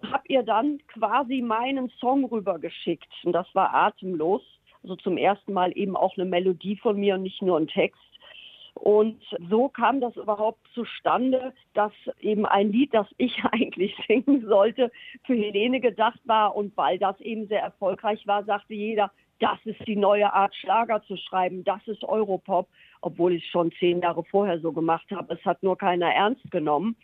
Habe 0.02 0.24
ihr 0.30 0.42
dann 0.42 0.80
quasi 0.88 1.44
meinen 1.44 1.92
Song 2.00 2.26
rübergeschickt. 2.26 3.14
Und 3.24 3.34
das 3.34 3.46
war 3.54 3.72
atemlos. 3.72 4.42
Also 4.82 4.96
zum 4.96 5.18
ersten 5.18 5.54
Mal 5.54 5.78
eben 5.78 5.96
auch 5.96 6.18
eine 6.18 6.26
Melodie 6.26 6.78
von 6.78 7.00
mir 7.00 7.14
und 7.14 7.22
nicht 7.22 7.44
nur 7.44 7.60
ein 7.60 7.68
Text. 7.68 8.02
Und 8.74 9.22
so 9.50 9.70
kam 9.70 10.02
das 10.02 10.16
überhaupt 10.16 10.60
zustande, 10.74 11.54
dass 11.74 11.94
eben 12.20 12.46
ein 12.46 12.72
Lied, 12.72 12.94
das 12.94 13.08
ich 13.18 13.44
eigentlich 13.52 13.96
singen 14.08 14.46
sollte, 14.48 14.92
für 15.26 15.36
Helene 15.36 15.80
gedacht 15.80 16.20
war. 16.26 16.56
Und 16.56 16.76
weil 16.76 16.98
das 16.98 17.20
eben 17.22 17.48
sehr 17.48 17.62
erfolgreich 17.62 18.26
war, 18.28 18.44
sagte 18.44 18.74
jeder, 18.74 19.12
das 19.40 19.60
ist 19.66 19.86
die 19.88 19.96
neue 19.96 20.32
Art, 20.32 20.56
Schlager 20.56 21.04
zu 21.04 21.18
schreiben, 21.18 21.64
das 21.64 21.86
ist 21.88 22.04
Europop, 22.04 22.68
obwohl 23.02 23.34
ich 23.34 23.44
es 23.44 23.50
schon 23.50 23.72
zehn 23.74 24.00
Jahre 24.02 24.24
vorher 24.24 24.60
so 24.60 24.72
gemacht 24.72 25.10
habe. 25.12 25.34
Es 25.34 25.46
hat 25.46 25.62
nur 25.64 25.78
keiner 25.78 26.14
ernst 26.14 26.50
genommen. 26.50 26.96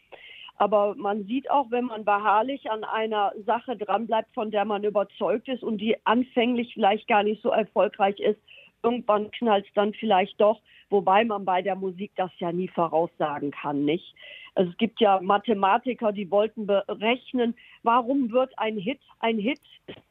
Aber 0.55 0.95
man 0.95 1.23
sieht 1.23 1.49
auch, 1.49 1.71
wenn 1.71 1.85
man 1.85 2.03
beharrlich 2.03 2.69
an 2.69 2.83
einer 2.83 3.31
Sache 3.45 3.77
dranbleibt, 3.77 4.33
von 4.33 4.51
der 4.51 4.65
man 4.65 4.83
überzeugt 4.83 5.47
ist 5.47 5.63
und 5.63 5.77
die 5.77 5.95
anfänglich 6.05 6.73
vielleicht 6.73 7.07
gar 7.07 7.23
nicht 7.23 7.41
so 7.41 7.49
erfolgreich 7.49 8.19
ist, 8.19 8.39
irgendwann 8.83 9.31
knallt 9.31 9.65
es 9.67 9.73
dann 9.73 9.93
vielleicht 9.93 10.39
doch, 10.39 10.61
wobei 10.89 11.23
man 11.25 11.45
bei 11.45 11.61
der 11.61 11.75
Musik 11.75 12.11
das 12.15 12.31
ja 12.39 12.51
nie 12.51 12.67
voraussagen 12.67 13.51
kann, 13.51 13.85
nicht? 13.85 14.15
Also 14.55 14.71
es 14.71 14.77
gibt 14.77 14.99
ja 14.99 15.19
Mathematiker, 15.21 16.11
die 16.11 16.29
wollten 16.31 16.65
berechnen, 16.65 17.55
warum 17.83 18.31
wird 18.31 18.57
ein 18.57 18.77
Hit 18.77 18.99
ein 19.19 19.37
Hit? 19.37 19.61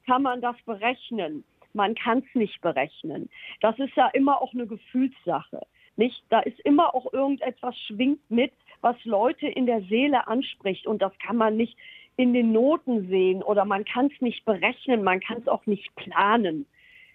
Kann 0.06 0.22
man 0.22 0.40
das 0.40 0.56
berechnen? 0.64 1.44
Man 1.74 1.94
kann 1.94 2.18
es 2.18 2.34
nicht 2.34 2.60
berechnen. 2.60 3.28
Das 3.60 3.78
ist 3.78 3.94
ja 3.94 4.08
immer 4.08 4.40
auch 4.40 4.54
eine 4.54 4.66
Gefühlssache, 4.66 5.60
nicht? 5.96 6.22
Da 6.30 6.40
ist 6.40 6.58
immer 6.60 6.94
auch 6.94 7.12
irgendetwas 7.12 7.76
schwingt 7.86 8.30
mit, 8.30 8.52
was 8.80 8.96
Leute 9.04 9.48
in 9.48 9.66
der 9.66 9.82
Seele 9.82 10.26
anspricht 10.28 10.86
und 10.86 11.02
das 11.02 11.12
kann 11.18 11.36
man 11.36 11.56
nicht 11.56 11.76
in 12.16 12.32
den 12.32 12.52
Noten 12.52 13.08
sehen 13.08 13.42
oder 13.42 13.64
man 13.64 13.84
kann 13.84 14.06
es 14.06 14.20
nicht 14.20 14.44
berechnen, 14.44 15.04
man 15.04 15.20
kann 15.20 15.38
es 15.38 15.48
auch 15.48 15.66
nicht 15.66 15.94
planen. 15.94 16.66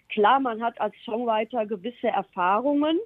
Klar, 0.08 0.40
man 0.40 0.62
hat 0.62 0.80
als 0.80 0.94
Songwriter 1.04 1.66
gewisse 1.66 2.08
Erfahrungen, 2.08 2.98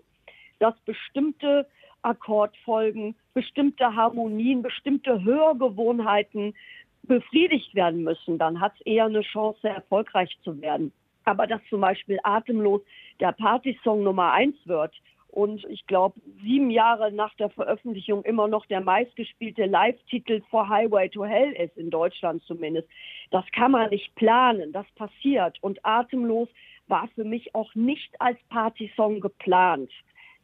dass 0.59 0.75
bestimmte 0.81 1.67
Akkordfolgen, 2.03 3.15
bestimmte 3.35 3.95
Harmonien, 3.95 4.63
bestimmte 4.63 5.23
Hörgewohnheiten 5.23 6.55
befriedigt 7.03 7.75
werden 7.75 8.03
müssen. 8.03 8.39
Dann 8.39 8.61
hat 8.61 8.75
es 8.79 8.87
eher 8.87 9.07
eine 9.07 9.23
Chance, 9.23 9.69
erfolgreich 9.69 10.37
zu 10.45 10.61
werden. 10.61 10.93
Aber 11.25 11.47
dass 11.47 11.61
zum 11.69 11.81
Beispiel 11.81 12.19
Atemlos 12.23 12.83
der 13.21 13.33
Partysong 13.33 14.03
Nummer 14.03 14.33
eins 14.33 14.57
wird 14.65 14.95
und 15.31 15.65
ich 15.67 15.87
glaube, 15.87 16.21
sieben 16.43 16.71
Jahre 16.71 17.13
nach 17.13 17.35
der 17.35 17.51
Veröffentlichung 17.51 18.25
immer 18.25 18.49
noch 18.49 18.65
der 18.67 18.81
meistgespielte 18.81 19.67
Live-Titel 19.67 20.41
For 20.51 20.69
Highway 20.69 21.09
to 21.11 21.25
Hell 21.25 21.53
ist, 21.53 21.77
in 21.77 21.91
Deutschland 21.91 22.43
zumindest, 22.45 22.89
das 23.31 23.45
kann 23.53 23.73
man 23.73 23.91
nicht 23.91 24.15
planen. 24.15 24.73
Das 24.73 24.87
passiert. 24.97 25.59
Und 25.61 25.85
Atemlos 25.85 26.49
war 26.89 27.09
für 27.15 27.25
mich 27.25 27.55
auch 27.55 27.75
nicht 27.75 28.21
als 28.21 28.39
Partysong 28.49 29.21
geplant. 29.21 29.91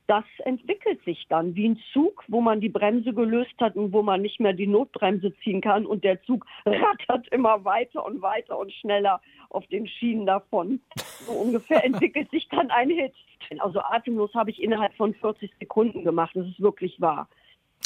Das 0.07 0.24
entwickelt 0.44 1.02
sich 1.04 1.24
dann 1.30 1.54
wie 1.54 1.66
ein 1.66 1.80
Zug, 1.94 2.24
wo 2.28 2.42
man 2.42 2.61
die 2.61 2.68
Bremse 2.68 3.14
gelöst 3.14 3.54
hat 3.59 3.74
und 3.74 3.92
wo 3.94 4.02
man 4.02 4.20
nicht 4.20 4.38
mehr 4.38 4.52
die 4.52 4.66
Notbremse 4.66 5.35
ziehen 5.42 5.62
kann 5.62 5.87
und 5.87 6.04
der 6.04 6.22
Zug 6.24 6.44
rattert 6.66 7.28
immer 7.28 7.64
weiter 7.64 8.04
und 8.04 8.20
weiter 8.20 8.59
und 8.59 8.70
schneller 8.72 9.22
auf 9.48 9.66
den 9.68 9.87
Schienen 9.87 10.26
davon. 10.26 10.80
So 11.26 11.33
ungefähr 11.33 11.83
entwickelt 11.85 12.30
sich 12.30 12.48
dann 12.50 12.70
ein 12.70 12.90
Hit. 12.90 13.14
Also 13.61 13.80
atemlos 13.80 14.35
habe 14.35 14.50
ich 14.50 14.62
innerhalb 14.62 14.94
von 14.94 15.14
40 15.14 15.50
Sekunden 15.59 16.04
gemacht. 16.04 16.33
Das 16.35 16.46
ist 16.46 16.61
wirklich 16.61 17.00
wahr. 17.00 17.28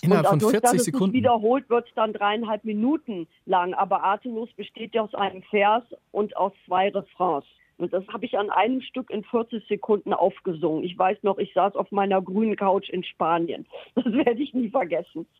Innerhalb 0.03 0.33
und 0.33 0.43
von 0.43 0.53
dadurch, 0.53 0.53
40 0.53 0.63
dass 0.63 0.75
es 0.75 0.85
Sekunden? 0.87 1.15
wiederholt 1.15 1.69
wird 1.71 1.89
es 1.89 1.95
dann 1.95 2.13
dreieinhalb 2.13 2.65
Minuten 2.65 3.29
lang. 3.47 3.75
Aber 3.75 4.05
atemlos 4.05 4.53
besteht 4.55 4.95
ja 4.95 5.03
aus 5.03 5.15
einem 5.15 5.43
Vers 5.43 5.85
und 6.11 6.37
aus 6.37 6.53
zwei 6.67 6.89
Refrains. 6.89 7.47
Und 7.79 7.93
das 7.93 8.07
habe 8.09 8.27
ich 8.27 8.37
an 8.37 8.51
einem 8.51 8.81
Stück 8.81 9.09
in 9.09 9.23
40 9.25 9.67
Sekunden 9.69 10.13
aufgesungen. 10.13 10.83
Ich 10.83 10.99
weiß 10.99 11.19
noch, 11.23 11.39
ich 11.39 11.55
saß 11.55 11.77
auf 11.77 11.91
meiner 11.93 12.21
grünen 12.21 12.57
Couch 12.57 12.89
in 12.91 13.05
Spanien. 13.05 13.67
Das 13.95 14.13
werde 14.13 14.43
ich 14.43 14.53
nie 14.53 14.69
vergessen. 14.69 15.27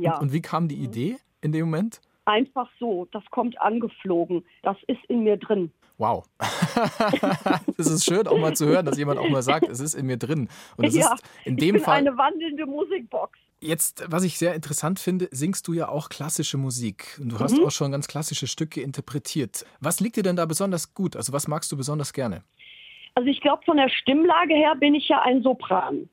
Ja. 0.00 0.18
Und, 0.18 0.32
wie 0.32 0.42
kam 0.42 0.68
die 0.68 0.76
Idee 0.76 1.16
in 1.40 1.52
dem 1.52 1.66
Moment? 1.66 2.00
Einfach 2.24 2.68
so, 2.78 3.06
das 3.12 3.24
kommt 3.30 3.60
angeflogen. 3.60 4.44
Das 4.62 4.76
ist 4.86 5.02
in 5.08 5.24
mir 5.24 5.36
drin. 5.36 5.72
Wow. 5.96 6.24
Es 7.78 7.90
ist 7.90 8.04
schön 8.04 8.26
auch 8.26 8.38
mal 8.38 8.54
zu 8.54 8.66
hören, 8.66 8.86
dass 8.86 8.98
jemand 8.98 9.18
auch 9.18 9.28
mal 9.28 9.42
sagt, 9.42 9.68
es 9.68 9.80
ist 9.80 9.94
in 9.94 10.06
mir 10.06 10.16
drin. 10.16 10.48
Und 10.76 10.84
es 10.84 10.96
ja, 10.96 11.14
ist 11.14 11.24
in 11.44 11.54
ich 11.54 11.60
dem 11.60 11.74
bin 11.74 11.82
Fall 11.82 11.98
eine 11.98 12.16
wandelnde 12.16 12.66
Musikbox. 12.66 13.38
Jetzt, 13.60 14.04
was 14.08 14.22
ich 14.22 14.38
sehr 14.38 14.54
interessant 14.54 15.00
finde, 15.00 15.26
singst 15.32 15.66
du 15.66 15.72
ja 15.72 15.88
auch 15.88 16.10
klassische 16.10 16.58
Musik. 16.58 17.18
Und 17.20 17.32
du 17.32 17.40
hast 17.40 17.58
Mhm. 17.58 17.64
auch 17.66 17.72
schon 17.72 17.90
ganz 17.90 18.06
klassische 18.06 18.46
Stücke 18.46 18.80
interpretiert. 18.80 19.66
Was 19.80 19.98
liegt 19.98 20.14
dir 20.16 20.22
denn 20.22 20.36
da 20.36 20.46
besonders 20.46 20.94
gut? 20.94 21.16
Also 21.16 21.32
was 21.32 21.48
magst 21.48 21.72
du 21.72 21.76
besonders 21.76 22.12
gerne? 22.12 22.44
Also 23.14 23.28
ich 23.28 23.40
glaube, 23.40 23.64
von 23.64 23.76
der 23.76 23.88
Stimmlage 23.88 24.54
her 24.54 24.76
bin 24.76 24.94
ich 24.94 25.08
ja 25.08 25.20
ein 25.22 25.42
Sopran. 25.42 26.08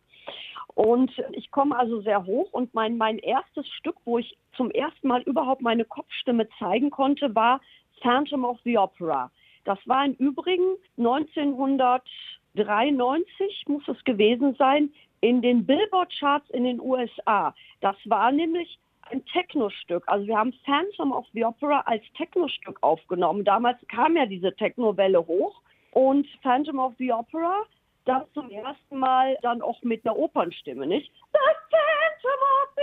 Und 0.74 1.12
ich 1.34 1.52
komme 1.52 1.78
also 1.78 2.02
sehr 2.02 2.26
hoch 2.26 2.52
und 2.52 2.74
mein, 2.74 2.98
mein 2.98 3.20
erstes 3.20 3.68
Stück, 3.78 3.96
wo 4.06 4.18
ich 4.18 4.36
zum 4.58 4.72
ersten 4.72 5.08
Mal 5.08 5.22
überhaupt 5.22 5.62
meine 5.62 5.86
Kopfstimme 5.86 6.50
zeigen 6.58 6.90
konnte, 6.90 7.34
war 7.36 7.62
Phantom 8.02 8.44
of 8.44 8.58
the 8.66 8.76
Opera. 8.78 9.30
Das 9.66 9.78
war 9.86 10.04
im 10.04 10.14
Übrigen 10.14 10.66
1993, 10.98 13.66
muss 13.68 13.88
es 13.88 14.04
gewesen 14.04 14.56
sein, 14.58 14.92
in 15.26 15.42
den 15.42 15.66
Billboard-Charts 15.66 16.52
in 16.52 16.66
den 16.66 16.80
USA. 16.80 17.56
Das 17.82 17.96
war 18.06 18.32
nämlich 18.32 18.78
ein 19.10 19.26
Techno-Stück. 19.26 20.04
Also 20.06 20.28
wir 20.28 20.38
haben 20.38 20.54
Phantom 20.64 21.12
of 21.14 21.26
the 21.34 21.44
Opera 21.44 21.80
als 21.88 22.04
Techno-Stück 22.16 22.78
aufgenommen. 22.84 23.44
Damals 23.44 23.80
kam 23.88 24.16
ja 24.16 24.28
diese 24.28 24.56
Techno-Welle 24.56 25.26
hoch 25.26 25.60
und 25.94 26.28
Phantom 26.44 26.78
of 26.78 26.94
the 27.00 27.12
Opera, 27.12 27.64
das 28.06 28.32
zum 28.34 28.52
ersten 28.52 29.00
Mal 29.00 29.36
dann 29.42 29.64
auch 29.64 29.82
mit 29.82 30.06
einer 30.06 30.16
Opernstimme, 30.16 30.86
nicht? 30.86 31.12
The 31.34 31.40
Phantom 31.72 32.42
of 32.62 32.70
the 32.76 32.82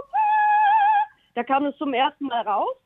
Opera! 0.00 0.18
Da 1.36 1.44
kam 1.44 1.66
es 1.66 1.76
zum 1.78 1.94
ersten 1.94 2.26
Mal 2.26 2.42
raus. 2.42 2.76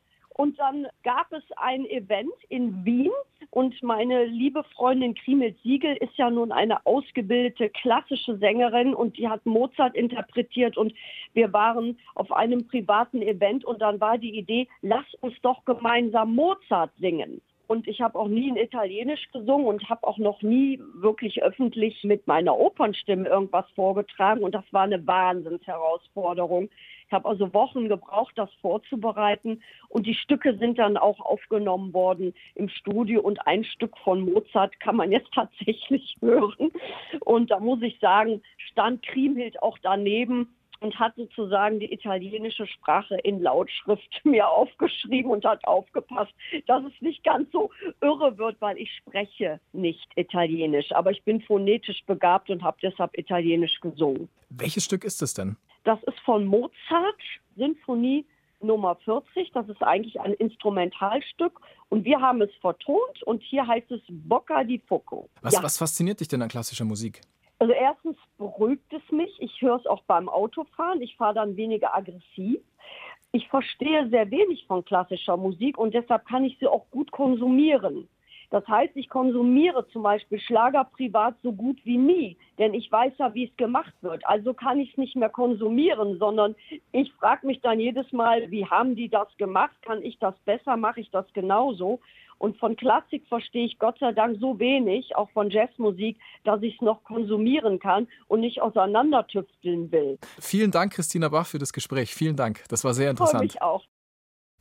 Und 0.40 0.58
dann 0.58 0.86
gab 1.02 1.30
es 1.32 1.42
ein 1.58 1.84
Event 1.84 2.32
in 2.48 2.82
Wien 2.82 3.10
und 3.50 3.82
meine 3.82 4.24
liebe 4.24 4.64
Freundin 4.74 5.14
Krimel 5.14 5.54
Siegel 5.62 5.98
ist 5.98 6.16
ja 6.16 6.30
nun 6.30 6.50
eine 6.50 6.86
ausgebildete 6.86 7.68
klassische 7.68 8.38
Sängerin 8.38 8.94
und 8.94 9.18
die 9.18 9.28
hat 9.28 9.44
Mozart 9.44 9.94
interpretiert 9.94 10.78
und 10.78 10.94
wir 11.34 11.52
waren 11.52 11.98
auf 12.14 12.32
einem 12.32 12.66
privaten 12.66 13.20
Event 13.20 13.66
und 13.66 13.82
dann 13.82 14.00
war 14.00 14.16
die 14.16 14.34
Idee, 14.34 14.66
lass 14.80 15.04
uns 15.20 15.34
doch 15.42 15.62
gemeinsam 15.66 16.34
Mozart 16.34 16.92
singen. 16.98 17.42
Und 17.70 17.86
ich 17.86 18.00
habe 18.00 18.18
auch 18.18 18.26
nie 18.26 18.48
in 18.48 18.56
Italienisch 18.56 19.30
gesungen 19.30 19.66
und 19.66 19.88
habe 19.88 20.04
auch 20.04 20.18
noch 20.18 20.42
nie 20.42 20.80
wirklich 20.94 21.40
öffentlich 21.40 22.02
mit 22.02 22.26
meiner 22.26 22.58
Opernstimme 22.58 23.28
irgendwas 23.28 23.64
vorgetragen. 23.76 24.42
Und 24.42 24.56
das 24.56 24.64
war 24.72 24.82
eine 24.82 25.06
Wahnsinnsherausforderung. 25.06 26.68
Ich 27.10 27.12
habe 27.12 27.28
also 27.28 27.52
Wochen 27.52 27.88
gebraucht, 27.88 28.34
das 28.36 28.50
vorzubereiten. 28.60 29.60
Und 29.88 30.06
die 30.06 30.14
Stücke 30.14 30.56
sind 30.58 30.78
dann 30.78 30.96
auch 30.96 31.18
aufgenommen 31.18 31.92
worden 31.92 32.34
im 32.54 32.68
Studio. 32.68 33.20
Und 33.20 33.48
ein 33.48 33.64
Stück 33.64 33.98
von 33.98 34.32
Mozart 34.32 34.78
kann 34.78 34.94
man 34.94 35.10
jetzt 35.10 35.28
tatsächlich 35.34 36.16
hören. 36.20 36.70
Und 37.18 37.50
da 37.50 37.58
muss 37.58 37.82
ich 37.82 37.98
sagen, 37.98 38.42
stand 38.58 39.02
Kriemhild 39.02 39.60
auch 39.60 39.76
daneben 39.82 40.54
und 40.80 40.98
hat 40.98 41.14
sozusagen 41.16 41.78
die 41.78 41.92
italienische 41.92 42.66
Sprache 42.66 43.16
in 43.22 43.40
Lautschrift 43.40 44.20
mir 44.24 44.48
aufgeschrieben 44.48 45.30
und 45.30 45.44
hat 45.44 45.64
aufgepasst, 45.66 46.32
dass 46.66 46.82
es 46.84 46.92
nicht 47.00 47.22
ganz 47.22 47.50
so 47.52 47.70
irre 48.00 48.36
wird, 48.38 48.60
weil 48.60 48.78
ich 48.78 48.90
spreche 48.96 49.60
nicht 49.72 50.08
Italienisch. 50.16 50.92
Aber 50.92 51.10
ich 51.10 51.22
bin 51.24 51.40
phonetisch 51.42 52.02
begabt 52.06 52.50
und 52.50 52.62
habe 52.62 52.78
deshalb 52.82 53.16
Italienisch 53.16 53.78
gesungen. 53.80 54.28
Welches 54.48 54.84
Stück 54.84 55.04
ist 55.04 55.22
es 55.22 55.34
denn? 55.34 55.56
Das 55.84 56.02
ist 56.04 56.18
von 56.20 56.44
Mozart, 56.46 57.20
Sinfonie 57.56 58.26
Nummer 58.62 58.96
40. 59.04 59.52
Das 59.52 59.68
ist 59.68 59.82
eigentlich 59.82 60.20
ein 60.20 60.34
Instrumentalstück 60.34 61.60
und 61.88 62.04
wir 62.04 62.20
haben 62.20 62.42
es 62.42 62.50
vertont 62.60 63.22
und 63.24 63.42
hier 63.42 63.66
heißt 63.66 63.90
es 63.90 64.00
Bocca 64.08 64.64
di 64.64 64.78
Fuoco. 64.86 65.28
Was, 65.42 65.54
Ja. 65.54 65.62
was 65.62 65.78
fasziniert 65.78 66.20
dich 66.20 66.28
denn 66.28 66.42
an 66.42 66.48
klassischer 66.48 66.84
Musik? 66.84 67.20
Also 67.60 67.74
erstens 67.74 68.16
beruhigt 68.38 68.90
es 68.90 69.12
mich. 69.12 69.30
Ich 69.38 69.60
höre 69.60 69.76
es 69.76 69.86
auch 69.86 70.02
beim 70.04 70.30
Autofahren. 70.30 71.02
Ich 71.02 71.14
fahre 71.16 71.34
dann 71.34 71.56
weniger 71.56 71.94
aggressiv. 71.94 72.60
Ich 73.32 73.48
verstehe 73.48 74.08
sehr 74.08 74.30
wenig 74.30 74.66
von 74.66 74.84
klassischer 74.84 75.36
Musik 75.36 75.76
und 75.78 75.94
deshalb 75.94 76.26
kann 76.26 76.44
ich 76.44 76.58
sie 76.58 76.66
auch 76.66 76.90
gut 76.90 77.12
konsumieren. 77.12 78.08
Das 78.50 78.66
heißt, 78.66 78.96
ich 78.96 79.08
konsumiere 79.08 79.86
zum 79.88 80.02
Beispiel 80.02 80.40
Schlager 80.40 80.84
privat 80.84 81.36
so 81.42 81.52
gut 81.52 81.78
wie 81.84 81.96
nie, 81.96 82.36
denn 82.58 82.74
ich 82.74 82.90
weiß 82.90 83.12
ja, 83.18 83.32
wie 83.32 83.44
es 83.44 83.56
gemacht 83.56 83.94
wird. 84.00 84.26
Also 84.26 84.54
kann 84.54 84.80
ich 84.80 84.90
es 84.90 84.98
nicht 84.98 85.16
mehr 85.16 85.28
konsumieren, 85.28 86.18
sondern 86.18 86.56
ich 86.90 87.12
frage 87.14 87.46
mich 87.46 87.60
dann 87.60 87.78
jedes 87.78 88.10
Mal, 88.12 88.50
wie 88.50 88.66
haben 88.66 88.96
die 88.96 89.08
das 89.08 89.28
gemacht? 89.38 89.76
Kann 89.82 90.02
ich 90.02 90.18
das 90.18 90.34
besser? 90.44 90.76
Mache 90.76 91.00
ich 91.00 91.10
das 91.10 91.26
genauso? 91.32 92.00
Und 92.38 92.56
von 92.56 92.74
Klassik 92.74 93.26
verstehe 93.28 93.66
ich 93.66 93.78
Gott 93.78 93.98
sei 93.98 94.12
Dank 94.12 94.38
so 94.40 94.58
wenig, 94.58 95.14
auch 95.14 95.30
von 95.30 95.50
Jazzmusik, 95.50 96.18
dass 96.42 96.62
ich 96.62 96.74
es 96.74 96.80
noch 96.80 97.04
konsumieren 97.04 97.78
kann 97.78 98.08
und 98.28 98.40
nicht 98.40 98.62
auseinandertüfteln 98.62 99.92
will. 99.92 100.18
Vielen 100.40 100.70
Dank, 100.70 100.94
Christina 100.94 101.28
Bach, 101.28 101.46
für 101.46 101.58
das 101.58 101.72
Gespräch. 101.72 102.14
Vielen 102.14 102.36
Dank. 102.36 102.64
Das 102.68 102.82
war 102.82 102.94
sehr 102.94 103.10
interessant. 103.10 103.42
mich 103.42 103.60
auch. 103.60 103.84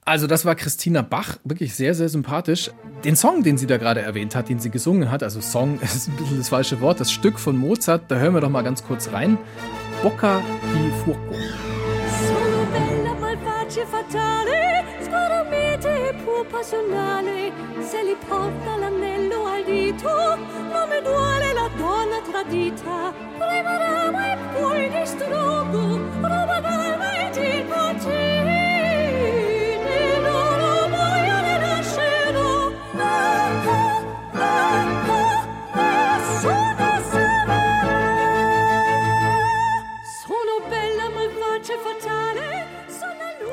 Also 0.10 0.26
das 0.26 0.44
war 0.44 0.56
Christina 0.56 1.04
Bach, 1.04 1.38
wirklich 1.44 1.76
sehr, 1.76 1.94
sehr 1.94 2.10
sympathisch. 2.10 2.72
Den 3.04 3.16
Song, 3.16 3.44
den 3.44 3.60
sie 3.60 3.68
da 3.68 3.78
gerade 3.78 4.02
erwähnt 4.02 4.34
hat, 4.34 4.50
den 4.50 4.58
sie 4.58 4.72
gesungen 4.72 5.12
hat, 5.12 5.22
also 5.22 5.40
Song 5.40 5.80
ist 5.84 6.08
ein 6.08 6.16
bisschen 6.16 6.40
das 6.40 6.50
falsche 6.50 6.82
Wort, 6.82 7.00
das 7.00 7.12
Stück 7.12 7.38
von 7.38 7.56
Mozart, 7.56 8.10
da 8.10 8.16
hören 8.16 8.34
wir 8.34 8.42
doch 8.42 8.50
mal 8.50 8.64
ganz 8.64 8.84
kurz 8.84 9.12
rein. 9.12 9.38
Bocca 10.02 10.42
di 10.74 10.90
Fuoco. 11.04 11.36
Sono 12.26 12.66
bella, 12.72 13.14
malvagia 13.20 13.84
e 13.84 13.86
fatale, 13.86 14.84
scoramite 15.06 16.10
e 16.10 16.14
pur 16.26 16.44
passionale. 16.48 17.52
Se 17.80 18.02
li 18.04 18.16
porta 18.28 18.78
l'anello 18.78 19.46
al 19.46 19.64
dito, 19.64 20.10
nome 20.74 21.02
duale 21.04 21.54
la 21.54 21.70
donna 21.78 22.20
tradita. 22.32 23.14
Prima 23.38 23.78
rama 23.78 24.34
e 24.34 24.38
poi 24.60 24.90
distruggo, 24.90 26.00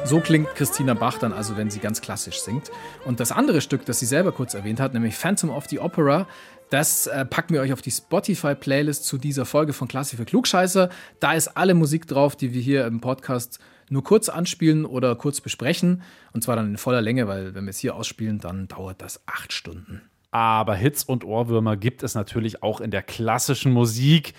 So 0.07 0.21
klingt 0.21 0.55
Christina 0.55 0.95
Bach 0.95 1.19
dann 1.19 1.33
also, 1.33 1.57
wenn 1.57 1.69
sie 1.69 1.81
ganz 1.81 2.01
klassisch 2.01 2.39
singt. 2.39 2.71
Und 3.07 3.19
das 3.19 3.33
andere 3.33 3.61
Stück, 3.61 3.85
das 3.87 3.99
sie 3.99 4.07
selber 4.07 4.31
kurz 4.31 4.55
erwähnt 4.55 4.79
hat, 4.79 4.95
nämlich 4.95 5.17
Phantom 5.17 5.51
of 5.51 5.67
the 5.67 5.81
Opera, 5.81 6.29
das 6.71 7.09
äh, 7.09 7.25
packen 7.25 7.55
wir 7.55 7.61
euch 7.61 7.73
auf 7.73 7.83
die 7.83 7.91
Spotify-Playlist 7.91 9.05
zu 9.05 9.19
dieser 9.19 9.45
Folge 9.45 9.73
von 9.73 9.89
Klassik 9.89 10.21
für 10.21 10.25
Klugscheißer. 10.25 10.91
Da 11.19 11.33
ist 11.33 11.57
alle 11.57 11.75
Musik 11.75 12.07
drauf, 12.07 12.37
die 12.37 12.55
wir 12.55 12.63
hier 12.63 12.87
im 12.87 13.01
Podcast 13.01 13.59
nur 13.91 14.05
kurz 14.05 14.29
anspielen 14.29 14.85
oder 14.85 15.17
kurz 15.17 15.41
besprechen. 15.41 16.03
Und 16.33 16.43
zwar 16.45 16.55
dann 16.55 16.71
in 16.71 16.77
voller 16.77 17.03
Länge, 17.03 17.27
weil 17.27 17.57
wenn 17.57 17.65
wir 17.65 17.71
es 17.71 17.79
hier 17.79 17.97
ausspielen, 17.97 18.39
dann 18.39 18.69
dauert 18.69 19.03
das 19.03 19.27
acht 19.27 19.53
Stunden. 19.53 20.03
Aber 20.31 20.77
Hits 20.77 21.03
und 21.03 21.25
Ohrwürmer 21.25 21.77
gibt 21.77 22.05
es 22.05 22.15
natürlich 22.15 22.63
auch 22.63 22.81
in 22.81 22.93
der 22.93 23.03
klassischen 23.03 23.73
Musik. 23.73 24.35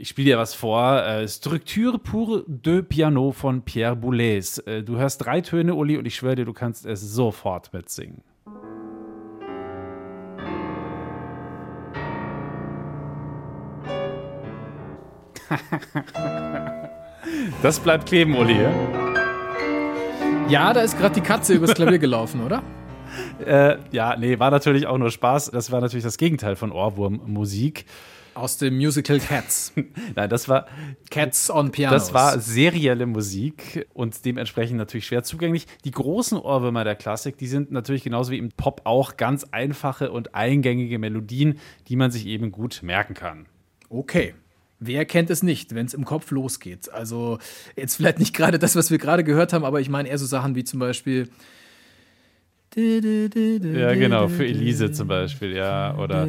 Ich 0.00 0.08
spiele 0.08 0.30
dir 0.30 0.38
was 0.38 0.54
vor. 0.54 1.02
Äh, 1.04 1.28
Structure 1.28 1.98
pour 1.98 2.42
deux 2.46 2.82
Piano 2.88 3.32
von 3.32 3.60
Pierre 3.60 3.94
Boulez. 3.94 4.56
Äh, 4.64 4.82
du 4.82 4.96
hörst 4.96 5.26
drei 5.26 5.42
Töne, 5.42 5.74
Uli, 5.74 5.98
und 5.98 6.06
ich 6.06 6.14
schwöre 6.14 6.36
dir, 6.36 6.46
du 6.46 6.54
kannst 6.54 6.86
es 6.86 7.02
sofort 7.02 7.70
mitsingen. 7.74 8.22
Das 17.62 17.78
bleibt 17.78 18.06
kleben, 18.06 18.34
Uli. 18.34 18.56
ja? 20.48 20.72
Da 20.72 20.80
ist 20.80 20.98
gerade 20.98 21.14
die 21.14 21.20
Katze 21.20 21.52
übers 21.54 21.74
Klavier 21.74 21.98
gelaufen, 21.98 22.42
oder? 22.42 22.62
Äh, 23.44 23.76
ja, 23.92 24.16
nee, 24.16 24.38
war 24.38 24.50
natürlich 24.50 24.86
auch 24.86 24.96
nur 24.96 25.10
Spaß. 25.10 25.50
Das 25.50 25.70
war 25.70 25.82
natürlich 25.82 26.04
das 26.04 26.16
Gegenteil 26.16 26.56
von 26.56 26.72
Ohrwurmmusik. 26.72 27.84
Aus 28.40 28.56
dem 28.56 28.76
Musical 28.76 29.20
Cats. 29.20 29.74
Nein, 30.16 30.30
das 30.30 30.48
war 30.48 30.66
Cats 31.10 31.50
on 31.50 31.70
Pianos. 31.72 32.06
Das 32.06 32.14
war 32.14 32.40
serielle 32.40 33.04
Musik 33.04 33.86
und 33.92 34.24
dementsprechend 34.24 34.78
natürlich 34.78 35.06
schwer 35.06 35.22
zugänglich. 35.22 35.66
Die 35.84 35.90
großen 35.90 36.38
Ohrwürmer 36.38 36.82
der 36.84 36.94
Klassik, 36.94 37.36
die 37.36 37.46
sind 37.46 37.70
natürlich 37.70 38.02
genauso 38.02 38.32
wie 38.32 38.38
im 38.38 38.48
Pop 38.50 38.80
auch 38.84 39.18
ganz 39.18 39.44
einfache 39.50 40.10
und 40.10 40.34
eingängige 40.34 40.98
Melodien, 40.98 41.58
die 41.88 41.96
man 41.96 42.10
sich 42.10 42.24
eben 42.24 42.50
gut 42.50 42.82
merken 42.82 43.12
kann. 43.12 43.44
Okay. 43.90 44.34
Wer 44.78 45.04
kennt 45.04 45.28
es 45.28 45.42
nicht, 45.42 45.74
wenn 45.74 45.84
es 45.84 45.92
im 45.92 46.06
Kopf 46.06 46.30
losgeht? 46.30 46.90
Also 46.90 47.38
jetzt 47.76 47.96
vielleicht 47.96 48.20
nicht 48.20 48.34
gerade 48.34 48.58
das, 48.58 48.74
was 48.74 48.90
wir 48.90 48.96
gerade 48.96 49.22
gehört 49.22 49.52
haben, 49.52 49.66
aber 49.66 49.82
ich 49.82 49.90
meine 49.90 50.08
eher 50.08 50.16
so 50.16 50.24
Sachen 50.24 50.54
wie 50.54 50.64
zum 50.64 50.80
Beispiel. 50.80 51.28
Ja, 52.74 53.94
genau, 53.94 54.28
für 54.28 54.46
Elise 54.46 54.92
zum 54.92 55.08
Beispiel, 55.08 55.54
ja. 55.54 55.98
Oder 55.98 56.26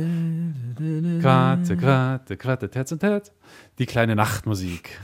Quarte, 1.21 1.77
Quarte, 1.77 2.37
Quarte, 2.37 2.69
Terz 2.69 2.91
und 2.91 2.99
Terz. 2.99 3.31
Die 3.79 3.85
kleine 3.85 4.15
Nachtmusik. 4.15 4.99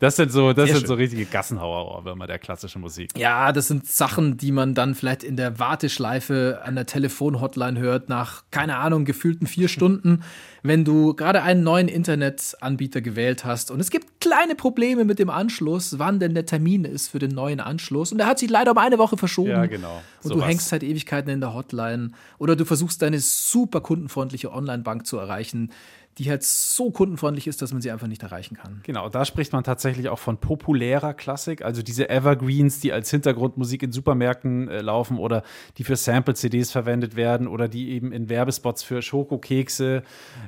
Das 0.00 0.16
sind 0.16 0.32
so, 0.32 0.52
das 0.52 0.66
Sehr 0.66 0.74
sind 0.74 0.80
schön. 0.80 0.88
so 0.88 0.94
richtige 0.94 1.24
Gassenhauer-Ohrwürmer 1.24 2.26
der 2.26 2.38
klassischen 2.38 2.80
Musik. 2.80 3.10
Ja, 3.16 3.52
das 3.52 3.68
sind 3.68 3.86
Sachen, 3.86 4.36
die 4.36 4.52
man 4.52 4.74
dann 4.74 4.94
vielleicht 4.94 5.22
in 5.22 5.36
der 5.36 5.58
Warteschleife 5.58 6.60
an 6.64 6.74
der 6.74 6.86
Telefonhotline 6.86 7.78
hört, 7.78 8.08
nach, 8.08 8.44
keine 8.50 8.76
Ahnung, 8.76 9.04
gefühlten 9.04 9.46
vier 9.46 9.68
Stunden, 9.68 10.22
wenn 10.62 10.84
du 10.84 11.14
gerade 11.14 11.42
einen 11.42 11.62
neuen 11.62 11.88
Internetanbieter 11.88 13.00
gewählt 13.00 13.44
hast. 13.44 13.70
Und 13.70 13.80
es 13.80 13.90
gibt 13.90 14.20
kleine 14.20 14.54
Probleme 14.54 15.04
mit 15.04 15.18
dem 15.18 15.30
Anschluss, 15.30 15.98
wann 15.98 16.18
denn 16.18 16.34
der 16.34 16.46
Termin 16.46 16.84
ist 16.84 17.08
für 17.08 17.18
den 17.18 17.30
neuen 17.30 17.60
Anschluss. 17.60 18.12
Und 18.12 18.18
der 18.18 18.26
hat 18.26 18.38
sich 18.38 18.50
leider 18.50 18.72
um 18.72 18.78
eine 18.78 18.98
Woche 18.98 19.16
verschoben. 19.16 19.50
Ja, 19.50 19.66
genau. 19.66 20.02
Und 20.22 20.30
du 20.32 20.36
Sowas. 20.36 20.48
hängst 20.48 20.68
seit 20.68 20.82
Ewigkeiten 20.82 21.30
in 21.30 21.40
der 21.40 21.54
Hotline. 21.54 22.12
Oder 22.38 22.56
du 22.56 22.64
versuchst 22.64 23.00
deine 23.02 23.20
super 23.20 23.80
kundenfreundliche 23.80 24.52
Online-Bank 24.52 25.06
zu 25.06 25.18
erreichen, 25.18 25.70
die 26.18 26.28
halt 26.28 26.42
so 26.42 26.90
kundenfreundlich 26.90 27.46
ist, 27.46 27.62
dass 27.62 27.72
man 27.72 27.80
sie 27.80 27.90
einfach 27.90 28.08
nicht 28.08 28.22
erreichen 28.22 28.56
kann. 28.56 28.80
Genau, 28.82 29.08
da 29.08 29.24
spricht 29.24 29.52
man 29.52 29.62
tatsächlich 29.62 30.08
auch 30.08 30.18
von 30.18 30.38
populärer 30.38 31.14
Klassik, 31.14 31.62
also 31.62 31.82
diese 31.82 32.08
Evergreens, 32.10 32.80
die 32.80 32.92
als 32.92 33.10
Hintergrundmusik 33.10 33.82
in 33.84 33.92
Supermärkten 33.92 34.68
äh, 34.68 34.80
laufen 34.80 35.18
oder 35.18 35.42
die 35.76 35.84
für 35.84 35.96
Sample-CDs 35.96 36.72
verwendet 36.72 37.14
werden 37.14 37.46
oder 37.46 37.68
die 37.68 37.90
eben 37.90 38.12
in 38.12 38.28
Werbespots 38.28 38.82
für 38.82 39.00
Schokokekse, 39.00 40.02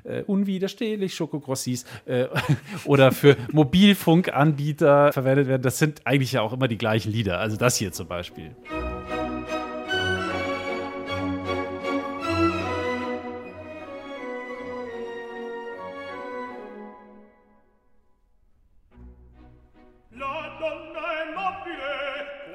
äh, 0.05 0.23
unwiderstehlich 0.23 1.15
Schokokrossis 1.15 1.85
äh, 2.07 2.27
oder 2.85 3.13
für 3.13 3.37
Mobilfunkanbieter 3.53 5.13
verwendet 5.13 5.47
werden. 5.47 5.63
Das 5.63 5.79
sind 5.79 6.07
eigentlich 6.07 6.33
ja 6.33 6.43
auch 6.43 6.53
immer 6.53 6.67
die 6.67 6.79
gleichen 6.79 7.13
Lieder, 7.13 7.39
also 7.39 7.57
das 7.57 7.77
hier 7.77 7.93
zum 7.93 8.09
Beispiel. 8.09 8.57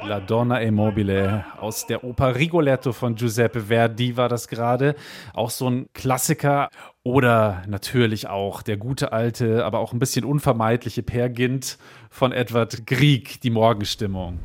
La 0.08 0.20
Donna 0.20 0.62
e 0.62 0.70
Mobile 0.70 1.46
aus 1.60 1.88
der 1.88 2.04
Oper 2.04 2.36
Rigoletto 2.36 2.94
von 2.94 3.16
Giuseppe 3.16 3.62
Verdi 3.62 4.16
war 4.16 4.30
das 4.30 4.48
gerade. 4.48 4.94
Auch 5.34 5.50
so 5.50 5.68
ein 5.68 5.88
Klassiker. 5.94 6.70
Oder 7.02 7.64
natürlich 7.68 8.28
auch 8.28 8.62
der 8.62 8.78
gute 8.78 9.14
alte, 9.14 9.66
aber 9.66 9.80
auch 9.80 9.94
ein 9.94 10.00
bisschen 10.00 10.24
unvermeidliche 10.24 11.02
Per 11.02 11.30
Gynt 11.30 11.78
von 12.10 12.32
Edward 12.32 12.86
Grieg, 12.86 13.42
die 13.42 13.50
Morgenstimmung. 13.50 14.40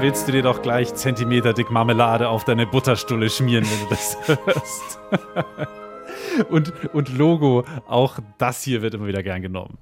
Willst 0.00 0.28
du 0.28 0.32
dir 0.32 0.42
doch 0.42 0.62
gleich 0.62 0.94
Zentimeter 0.94 1.52
dick 1.52 1.70
Marmelade 1.70 2.28
auf 2.28 2.44
deine 2.44 2.66
Butterstulle 2.66 3.30
schmieren, 3.30 3.64
wenn 3.64 3.80
du 3.80 3.88
das 3.88 4.16
hörst. 4.28 4.98
und, 6.50 6.72
und 6.94 7.16
Logo, 7.16 7.64
auch 7.88 8.18
das 8.38 8.62
hier 8.62 8.82
wird 8.82 8.94
immer 8.94 9.06
wieder 9.06 9.22
gern 9.22 9.42
genommen. 9.42 9.78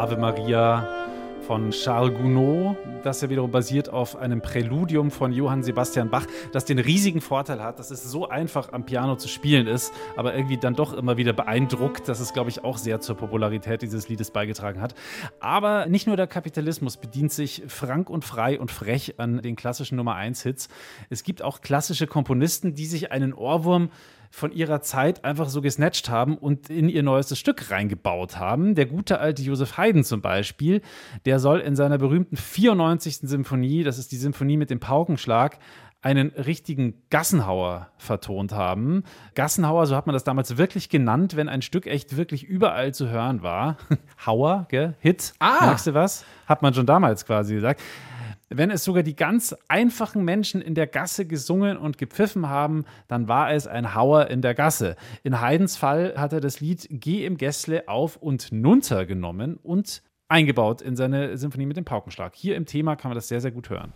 Ave 0.00 0.16
Maria 0.16 0.88
von 1.46 1.72
Charles 1.72 2.16
Gounod, 2.16 2.74
das 3.04 3.20
ja 3.20 3.28
wiederum 3.28 3.50
basiert 3.50 3.90
auf 3.90 4.16
einem 4.16 4.40
Präludium 4.40 5.10
von 5.10 5.30
Johann 5.30 5.62
Sebastian 5.62 6.08
Bach, 6.08 6.24
das 6.52 6.64
den 6.64 6.78
riesigen 6.78 7.20
Vorteil 7.20 7.62
hat, 7.62 7.78
dass 7.78 7.90
es 7.90 8.10
so 8.10 8.26
einfach 8.26 8.72
am 8.72 8.86
Piano 8.86 9.16
zu 9.16 9.28
spielen 9.28 9.66
ist, 9.66 9.92
aber 10.16 10.34
irgendwie 10.34 10.56
dann 10.56 10.74
doch 10.74 10.94
immer 10.94 11.18
wieder 11.18 11.34
beeindruckt, 11.34 12.08
dass 12.08 12.18
es, 12.18 12.32
glaube 12.32 12.48
ich, 12.48 12.64
auch 12.64 12.78
sehr 12.78 13.00
zur 13.02 13.14
Popularität 13.14 13.82
dieses 13.82 14.08
Liedes 14.08 14.30
beigetragen 14.30 14.80
hat. 14.80 14.94
Aber 15.38 15.84
nicht 15.84 16.06
nur 16.06 16.16
der 16.16 16.26
Kapitalismus 16.26 16.96
bedient 16.96 17.30
sich 17.30 17.62
frank 17.68 18.08
und 18.08 18.24
frei 18.24 18.58
und 18.58 18.70
frech 18.70 19.16
an 19.18 19.42
den 19.42 19.54
klassischen 19.54 19.96
Nummer 19.96 20.14
1 20.14 20.42
Hits. 20.44 20.70
Es 21.10 21.24
gibt 21.24 21.42
auch 21.42 21.60
klassische 21.60 22.06
Komponisten, 22.06 22.74
die 22.74 22.86
sich 22.86 23.12
einen 23.12 23.34
Ohrwurm 23.34 23.90
von 24.30 24.52
ihrer 24.52 24.80
Zeit 24.80 25.24
einfach 25.24 25.48
so 25.48 25.60
gesnatcht 25.60 26.08
haben 26.08 26.38
und 26.38 26.70
in 26.70 26.88
ihr 26.88 27.02
neuestes 27.02 27.38
Stück 27.38 27.70
reingebaut 27.70 28.38
haben. 28.38 28.74
Der 28.74 28.86
gute 28.86 29.18
alte 29.18 29.42
Josef 29.42 29.76
Haydn 29.76 30.04
zum 30.04 30.22
Beispiel, 30.22 30.82
der 31.26 31.40
soll 31.40 31.60
in 31.60 31.76
seiner 31.76 31.98
berühmten 31.98 32.36
94. 32.36 33.16
Symphonie, 33.22 33.82
das 33.82 33.98
ist 33.98 34.12
die 34.12 34.16
Symphonie 34.16 34.56
mit 34.56 34.70
dem 34.70 34.80
Paukenschlag, 34.80 35.58
einen 36.02 36.30
richtigen 36.30 36.94
Gassenhauer 37.10 37.90
vertont 37.98 38.52
haben. 38.52 39.04
Gassenhauer, 39.34 39.86
so 39.86 39.96
hat 39.96 40.06
man 40.06 40.14
das 40.14 40.24
damals 40.24 40.56
wirklich 40.56 40.88
genannt, 40.88 41.36
wenn 41.36 41.48
ein 41.48 41.60
Stück 41.60 41.86
echt 41.86 42.16
wirklich 42.16 42.44
überall 42.44 42.94
zu 42.94 43.10
hören 43.10 43.42
war. 43.42 43.76
Hauer, 44.26 44.66
gell? 44.70 44.94
Hit. 45.00 45.34
Ah. 45.40 45.66
Merkst 45.66 45.88
du 45.88 45.94
was? 45.94 46.24
Hat 46.46 46.62
man 46.62 46.72
schon 46.72 46.86
damals 46.86 47.26
quasi 47.26 47.54
gesagt 47.54 47.82
wenn 48.52 48.70
es 48.70 48.84
sogar 48.84 49.04
die 49.04 49.14
ganz 49.14 49.54
einfachen 49.68 50.24
Menschen 50.24 50.60
in 50.60 50.74
der 50.74 50.88
Gasse 50.88 51.24
gesungen 51.24 51.76
und 51.76 51.98
gepfiffen 51.98 52.48
haben, 52.48 52.84
dann 53.06 53.28
war 53.28 53.52
es 53.52 53.68
ein 53.68 53.94
Hauer 53.94 54.26
in 54.26 54.42
der 54.42 54.54
Gasse. 54.54 54.96
In 55.22 55.40
Haydns 55.40 55.76
Fall 55.76 56.14
hat 56.16 56.32
er 56.32 56.40
das 56.40 56.60
Lied 56.60 56.88
Geh 56.90 57.24
im 57.24 57.36
Gässle 57.36 57.88
auf 57.88 58.16
und 58.16 58.50
nunter 58.50 59.06
genommen 59.06 59.56
und 59.62 60.02
eingebaut 60.28 60.82
in 60.82 60.96
seine 60.96 61.38
Symphonie 61.38 61.66
mit 61.66 61.76
dem 61.76 61.84
Paukenschlag. 61.84 62.34
Hier 62.34 62.56
im 62.56 62.66
Thema 62.66 62.96
kann 62.96 63.10
man 63.10 63.16
das 63.16 63.28
sehr, 63.28 63.40
sehr 63.40 63.52
gut 63.52 63.70
hören. 63.70 63.92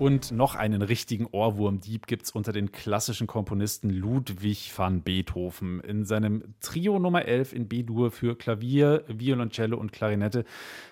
Und 0.00 0.32
noch 0.32 0.54
einen 0.54 0.80
richtigen 0.80 1.26
Ohrwurmdieb 1.26 2.06
gibt 2.06 2.22
es 2.22 2.30
unter 2.30 2.52
den 2.52 2.72
klassischen 2.72 3.26
Komponisten 3.26 3.90
Ludwig 3.90 4.72
van 4.74 5.02
Beethoven. 5.02 5.80
In 5.80 6.06
seinem 6.06 6.54
Trio 6.62 6.98
Nummer 6.98 7.26
11 7.26 7.52
in 7.52 7.68
B-Dur 7.68 8.10
für 8.10 8.34
Klavier, 8.34 9.04
Violoncello 9.08 9.76
und 9.76 9.92
Klarinette 9.92 10.46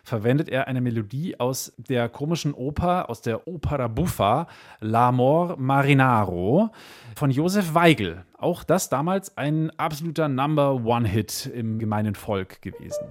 verwendet 0.05 0.51
er 0.51 0.69
eine 0.69 0.83
Melodie 0.83 1.41
aus 1.41 1.73
der 1.79 2.11
komischen 2.11 2.53
Oper, 2.53 3.09
aus 3.09 3.23
der 3.23 3.49
Opera 3.49 3.89
Buffa, 3.89 4.47
L'Amor 4.83 5.57
Marinaro 5.57 6.69
von 7.17 7.31
Josef 7.31 7.73
Weigel. 7.73 8.27
Auch 8.37 8.63
das 8.63 8.91
damals 8.91 9.39
ein 9.39 9.71
absoluter 9.79 10.29
Number-One-Hit 10.29 11.47
im 11.55 11.79
gemeinen 11.79 12.15
Volk 12.15 12.61
gewesen. 12.61 13.07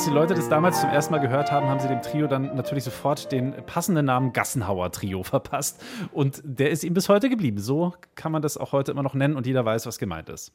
Als 0.00 0.06
die 0.06 0.14
Leute 0.14 0.32
das 0.32 0.48
damals 0.48 0.80
zum 0.80 0.88
ersten 0.88 1.12
Mal 1.12 1.18
gehört 1.18 1.52
haben, 1.52 1.66
haben 1.66 1.78
sie 1.78 1.86
dem 1.86 2.00
Trio 2.00 2.26
dann 2.26 2.56
natürlich 2.56 2.84
sofort 2.84 3.30
den 3.32 3.52
passenden 3.66 4.06
Namen 4.06 4.32
Gassenhauer 4.32 4.90
Trio 4.92 5.22
verpasst. 5.24 5.78
Und 6.10 6.40
der 6.42 6.70
ist 6.70 6.84
ihm 6.84 6.94
bis 6.94 7.10
heute 7.10 7.28
geblieben. 7.28 7.58
So 7.58 7.92
kann 8.14 8.32
man 8.32 8.40
das 8.40 8.56
auch 8.56 8.72
heute 8.72 8.92
immer 8.92 9.02
noch 9.02 9.12
nennen 9.12 9.36
und 9.36 9.46
jeder 9.46 9.62
weiß, 9.66 9.84
was 9.84 9.98
gemeint 9.98 10.30
ist. 10.30 10.54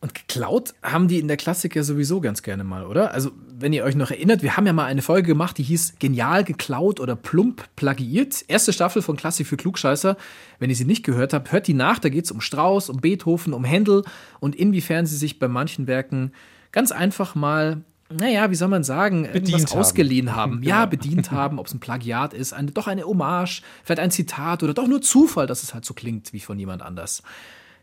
Und 0.00 0.16
geklaut 0.16 0.74
haben 0.82 1.06
die 1.06 1.20
in 1.20 1.28
der 1.28 1.36
Klassik 1.36 1.76
ja 1.76 1.84
sowieso 1.84 2.20
ganz 2.20 2.42
gerne 2.42 2.64
mal, 2.64 2.84
oder? 2.84 3.14
Also, 3.14 3.30
wenn 3.48 3.72
ihr 3.72 3.84
euch 3.84 3.94
noch 3.94 4.10
erinnert, 4.10 4.42
wir 4.42 4.56
haben 4.56 4.66
ja 4.66 4.72
mal 4.72 4.86
eine 4.86 5.02
Folge 5.02 5.28
gemacht, 5.28 5.56
die 5.58 5.62
hieß 5.62 6.00
Genial 6.00 6.42
geklaut 6.42 6.98
oder 6.98 7.14
plump 7.14 7.68
plagiiert. 7.76 8.44
Erste 8.48 8.72
Staffel 8.72 9.02
von 9.02 9.16
Klassik 9.16 9.46
für 9.46 9.56
Klugscheißer. 9.56 10.16
Wenn 10.58 10.68
ihr 10.68 10.74
sie 10.74 10.84
nicht 10.84 11.04
gehört 11.04 11.32
habt, 11.32 11.52
hört 11.52 11.68
die 11.68 11.74
nach. 11.74 12.00
Da 12.00 12.08
geht 12.08 12.24
es 12.24 12.32
um 12.32 12.40
Strauss, 12.40 12.90
um 12.90 12.96
Beethoven, 12.96 13.52
um 13.52 13.62
Händel 13.62 14.02
und 14.40 14.56
inwiefern 14.56 15.06
sie 15.06 15.16
sich 15.16 15.38
bei 15.38 15.46
manchen 15.46 15.86
Werken 15.86 16.32
ganz 16.72 16.90
einfach 16.90 17.36
mal 17.36 17.84
naja, 18.12 18.50
wie 18.50 18.54
soll 18.54 18.68
man 18.68 18.84
sagen, 18.84 19.22
Bedient 19.22 19.48
irgendwas 19.48 19.70
haben. 19.72 19.80
ausgeliehen 19.80 20.34
haben. 20.34 20.62
Ja, 20.70 20.86
bedient 20.86 21.30
haben, 21.30 21.58
ob 21.58 21.66
es 21.66 21.74
ein 21.74 21.80
Plagiat 21.80 22.34
ist, 22.34 22.52
eine, 22.52 22.70
doch 22.70 22.86
eine 22.86 23.04
Hommage, 23.04 23.62
vielleicht 23.84 24.00
ein 24.00 24.10
Zitat 24.10 24.62
oder 24.62 24.74
doch 24.74 24.86
nur 24.86 25.00
Zufall, 25.00 25.46
dass 25.46 25.62
es 25.62 25.74
halt 25.74 25.84
so 25.84 25.94
klingt 25.94 26.32
wie 26.32 26.40
von 26.40 26.58
jemand 26.58 26.82
anders. 26.82 27.22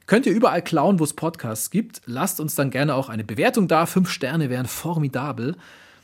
Könnt 0.05 0.25
ihr 0.25 0.33
überall 0.33 0.61
klauen, 0.61 0.99
wo 0.99 1.03
es 1.03 1.13
Podcasts 1.13 1.69
gibt. 1.69 2.01
Lasst 2.05 2.39
uns 2.39 2.55
dann 2.55 2.69
gerne 2.71 2.95
auch 2.95 3.09
eine 3.09 3.23
Bewertung 3.25 3.67
da. 3.67 3.85
Fünf 3.85 4.09
Sterne 4.09 4.49
wären 4.49 4.65
formidabel. 4.65 5.57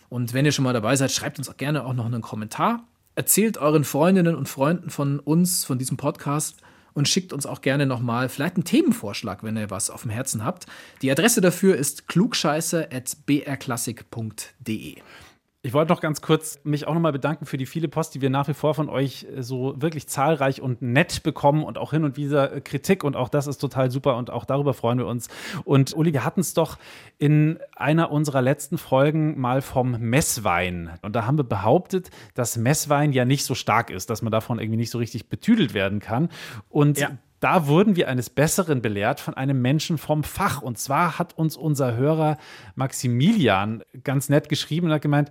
Und 0.10 0.34
wenn 0.34 0.46
ihr 0.46 0.52
schon 0.52 0.64
mal 0.64 0.74
dabei 0.74 0.96
seid, 0.96 1.12
schreibt 1.12 1.38
uns 1.38 1.50
auch 1.50 1.58
gerne 1.58 1.86
auch 1.86 1.94
noch 1.94 2.06
einen 2.06 2.22
Kommentar. 2.22 2.84
Erzählt 3.16 3.58
euren 3.58 3.84
Freundinnen 3.84 4.36
und 4.36 4.50
Freunden 4.50 4.90
von 4.90 5.20
uns, 5.20 5.64
von 5.64 5.78
diesem 5.78 5.98
Podcast 5.98 6.58
und 6.94 7.08
schickt 7.08 7.32
uns 7.34 7.46
auch 7.46 7.62
gerne 7.62 7.86
nochmal 7.86 8.28
vielleicht 8.30 8.56
einen 8.56 8.66
Themenvorschlag, 8.66 9.44
wenn 9.44 9.58
ihr 9.58 9.70
was 9.70 9.90
auf 9.90 10.04
dem 10.04 10.12
Herzen 10.12 10.46
habt. 10.46 10.68
Die 11.02 11.12
Adresse 11.12 11.42
dafür 11.42 11.76
ist 11.76 12.08
klugscheiße.brklassik.de. 12.08 14.96
Ich 15.66 15.72
wollte 15.72 15.94
noch 15.94 16.02
ganz 16.02 16.22
kurz 16.22 16.60
mich 16.66 16.88
auch 16.88 16.94
nochmal 16.94 17.14
bedanken 17.14 17.46
für 17.46 17.56
die 17.56 17.66
viele 17.66 17.88
Post, 17.88 18.16
die 18.16 18.22
wir 18.22 18.30
nach 18.30 18.50
wie 18.50 18.54
vor 18.54 18.74
von 18.74 18.90
euch 18.90 19.26
äh, 19.34 19.42
so 19.42 19.74
wirklich 19.78 20.08
zahlreich 20.10 20.62
und 20.62 20.82
nett 20.82 21.24
bekommen 21.24 21.64
und 21.64 21.78
auch 21.78 21.92
hin 21.92 22.04
und 22.04 22.18
wieder 22.18 22.52
äh, 22.54 22.60
Kritik 22.60 23.06
und 23.06 23.16
auch 23.16 23.30
das 23.30 23.48
ist 23.48 23.60
total 23.60 23.90
super 23.90 24.18
und 24.18 24.30
auch 24.30 24.44
darüber 24.44 24.74
freuen 24.74 24.98
wir 24.98 25.08
uns. 25.08 25.30
Und 25.64 25.96
Uli, 25.96 26.12
wir 26.12 26.26
hatten 26.26 26.42
es 26.42 26.54
doch 26.54 26.78
in 27.18 27.60
einer 27.78 28.12
unserer 28.12 28.42
letzten 28.42 28.78
Folgen 28.78 29.40
mal 29.40 29.62
vom 29.62 29.92
Messwein 29.92 31.00
und 31.02 31.16
da 31.16 31.26
haben 31.26 31.38
wir 31.38 31.46
behauptet, 31.46 32.10
dass 32.34 32.58
Messwein 32.58 33.14
ja 33.14 33.24
nicht 33.24 33.46
so 33.46 33.56
stark 33.56 33.90
ist, 33.90 34.10
dass 34.10 34.22
man 34.22 34.34
davon 34.34 34.60
irgendwie 34.60 34.78
nicht 34.78 34.92
so 34.92 34.98
richtig 34.98 35.30
betüdelt 35.30 35.74
werden 35.74 36.02
kann 36.02 36.28
und 36.70 36.98
Ja. 36.98 37.12
Da 37.44 37.68
wurden 37.68 37.98
wir 37.98 38.08
eines 38.08 38.30
Besseren 38.30 38.82
belehrt 38.82 39.20
von 39.20 39.34
einem 39.34 39.62
Menschen 39.62 39.98
vom 39.98 40.24
Fach. 40.24 40.62
Und 40.62 40.78
zwar 40.78 41.20
hat 41.20 41.38
uns 41.38 41.58
unser 41.58 41.98
Hörer 41.98 42.38
Maximilian 42.76 43.84
ganz 44.04 44.30
nett 44.30 44.48
geschrieben 44.48 44.88
und 44.88 44.94
hat 44.94 45.02
gemeint, 45.02 45.30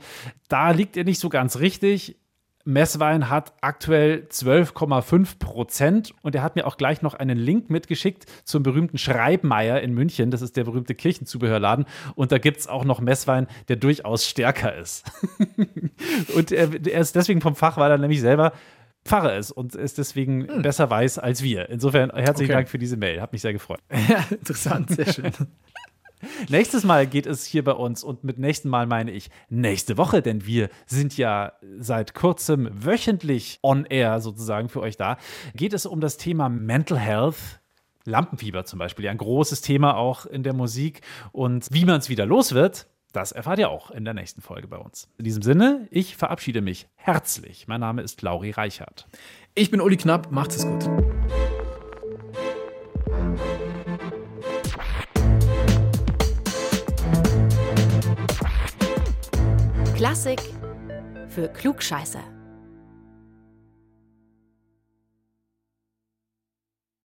da 0.49 0.73
liegt 0.73 0.99
er 0.99 1.05
nicht 1.05 1.19
so 1.19 1.31
ganz 1.31 1.59
richtig. 1.59 2.19
Messwein 2.65 3.29
hat 3.31 3.55
aktuell 3.61 4.27
12,5 4.31 5.39
Prozent 5.39 6.15
und 6.23 6.35
er 6.35 6.43
hat 6.43 6.55
mir 6.55 6.67
auch 6.67 6.77
gleich 6.77 7.03
noch 7.03 7.15
einen 7.15 7.39
Link 7.39 7.71
mitgeschickt 7.71 8.27
zum 8.45 8.63
berühmten 8.63 8.99
Schreibmeier 8.99 9.81
in 9.81 9.95
München. 9.95 10.31
Das 10.31 10.43
ist 10.43 10.57
der 10.57 10.65
berühmte 10.65 10.95
Kirchenzubehörladen 10.95 11.87
und 12.15 12.31
da 12.31 12.39
gibt 12.39 12.59
es 12.59 12.69
auch 12.69 12.85
noch 12.85 13.01
Messwein, 13.01 13.49
der 13.69 13.77
durchaus 13.77 14.29
stärker 14.29 14.77
ist. 14.77 15.11
und 16.37 16.53
er, 16.53 16.69
er 16.87 17.01
ist 17.01 17.17
deswegen 17.17 17.41
vom 17.41 17.57
Fach, 17.57 17.79
weil 17.79 17.91
er 17.91 17.99
nämlich 17.99 18.21
selber 18.21 18.53
Pfarrer 19.05 19.37
ist 19.37 19.51
und 19.51 19.75
es 19.75 19.95
deswegen 19.95 20.63
besser 20.63 20.89
weiß 20.89 21.19
als 21.19 21.43
wir. 21.43 21.69
Insofern 21.69 22.11
herzlichen 22.11 22.51
Okay. 22.51 22.59
Dank 22.59 22.69
für 22.69 22.79
diese 22.79 22.97
Mail. 22.97 23.21
Hat 23.21 23.33
mich 23.33 23.43
sehr 23.43 23.53
gefreut. 23.53 23.81
Ja, 24.09 24.25
interessant, 24.31 24.91
sehr 24.91 25.13
schön. 25.13 25.33
Nächstes 26.49 26.85
Mal 26.85 27.07
geht 27.09 27.27
es 27.27 27.45
hier 27.45 27.65
bei 27.65 27.73
uns 27.73 28.05
und 28.05 28.23
mit 28.23 28.39
nächsten 28.39 28.69
Mal 28.69 28.87
meine 28.87 29.11
ich 29.11 29.29
nächste 29.49 29.97
Woche, 29.97 30.23
denn 30.23 30.47
wir 30.47 30.69
sind 30.87 31.17
ja 31.17 31.53
seit 31.79 32.15
kurzem 32.15 32.69
wöchentlich 32.73 33.59
on 33.63 33.85
air 33.87 34.21
sozusagen 34.21 34.69
für 34.69 34.81
euch 34.81 34.97
da. 34.97 35.17
Geht 35.55 35.73
es 35.73 35.85
um 35.85 36.01
das 36.01 36.17
Thema 36.17 36.49
Mental 36.49 36.99
Health. 36.99 37.61
Lampenfieber 38.05 38.65
zum 38.65 38.81
Beispiel, 38.81 39.05
ja 39.05 39.13
ein 39.13 39.19
großes 39.19 39.61
Thema 39.61 39.97
auch 39.97 40.27
in 40.27 40.43
der 40.43 40.55
Musik 40.55 41.03
und 41.31 41.69
wie 41.71 41.85
man 41.85 42.01
es 42.01 42.09
wieder 42.09 42.27
los 42.27 42.53
wird, 42.53 42.89
das 43.13 43.33
erfahrt 43.33 43.59
ihr 43.59 43.71
auch 43.71 43.91
in 43.91 44.05
der 44.05 44.15
nächsten 44.15 44.41
Folge 44.41 44.69
bei 44.69 44.79
uns. 44.79 45.09
In 45.19 45.25
diesem 45.25 45.43
Sinne, 45.43 45.87
ich 45.91 46.17
verabschiede 46.17 46.61
mich 46.61 46.89
herzlich. 46.97 47.69
Mein 47.69 47.81
Name 47.81 48.03
ist 48.03 48.23
Lauri 48.23 48.51
Reichert. 48.51 49.07
Ich 49.55 49.71
bin 49.71 49.81
Uli 49.81 49.97
Knapp, 49.97 50.31
macht's 50.31 50.57
es 50.57 50.67
gut. 50.67 50.89
Klassik 59.95 60.41
für 61.29 61.49
Klugscheißer. 61.49 62.42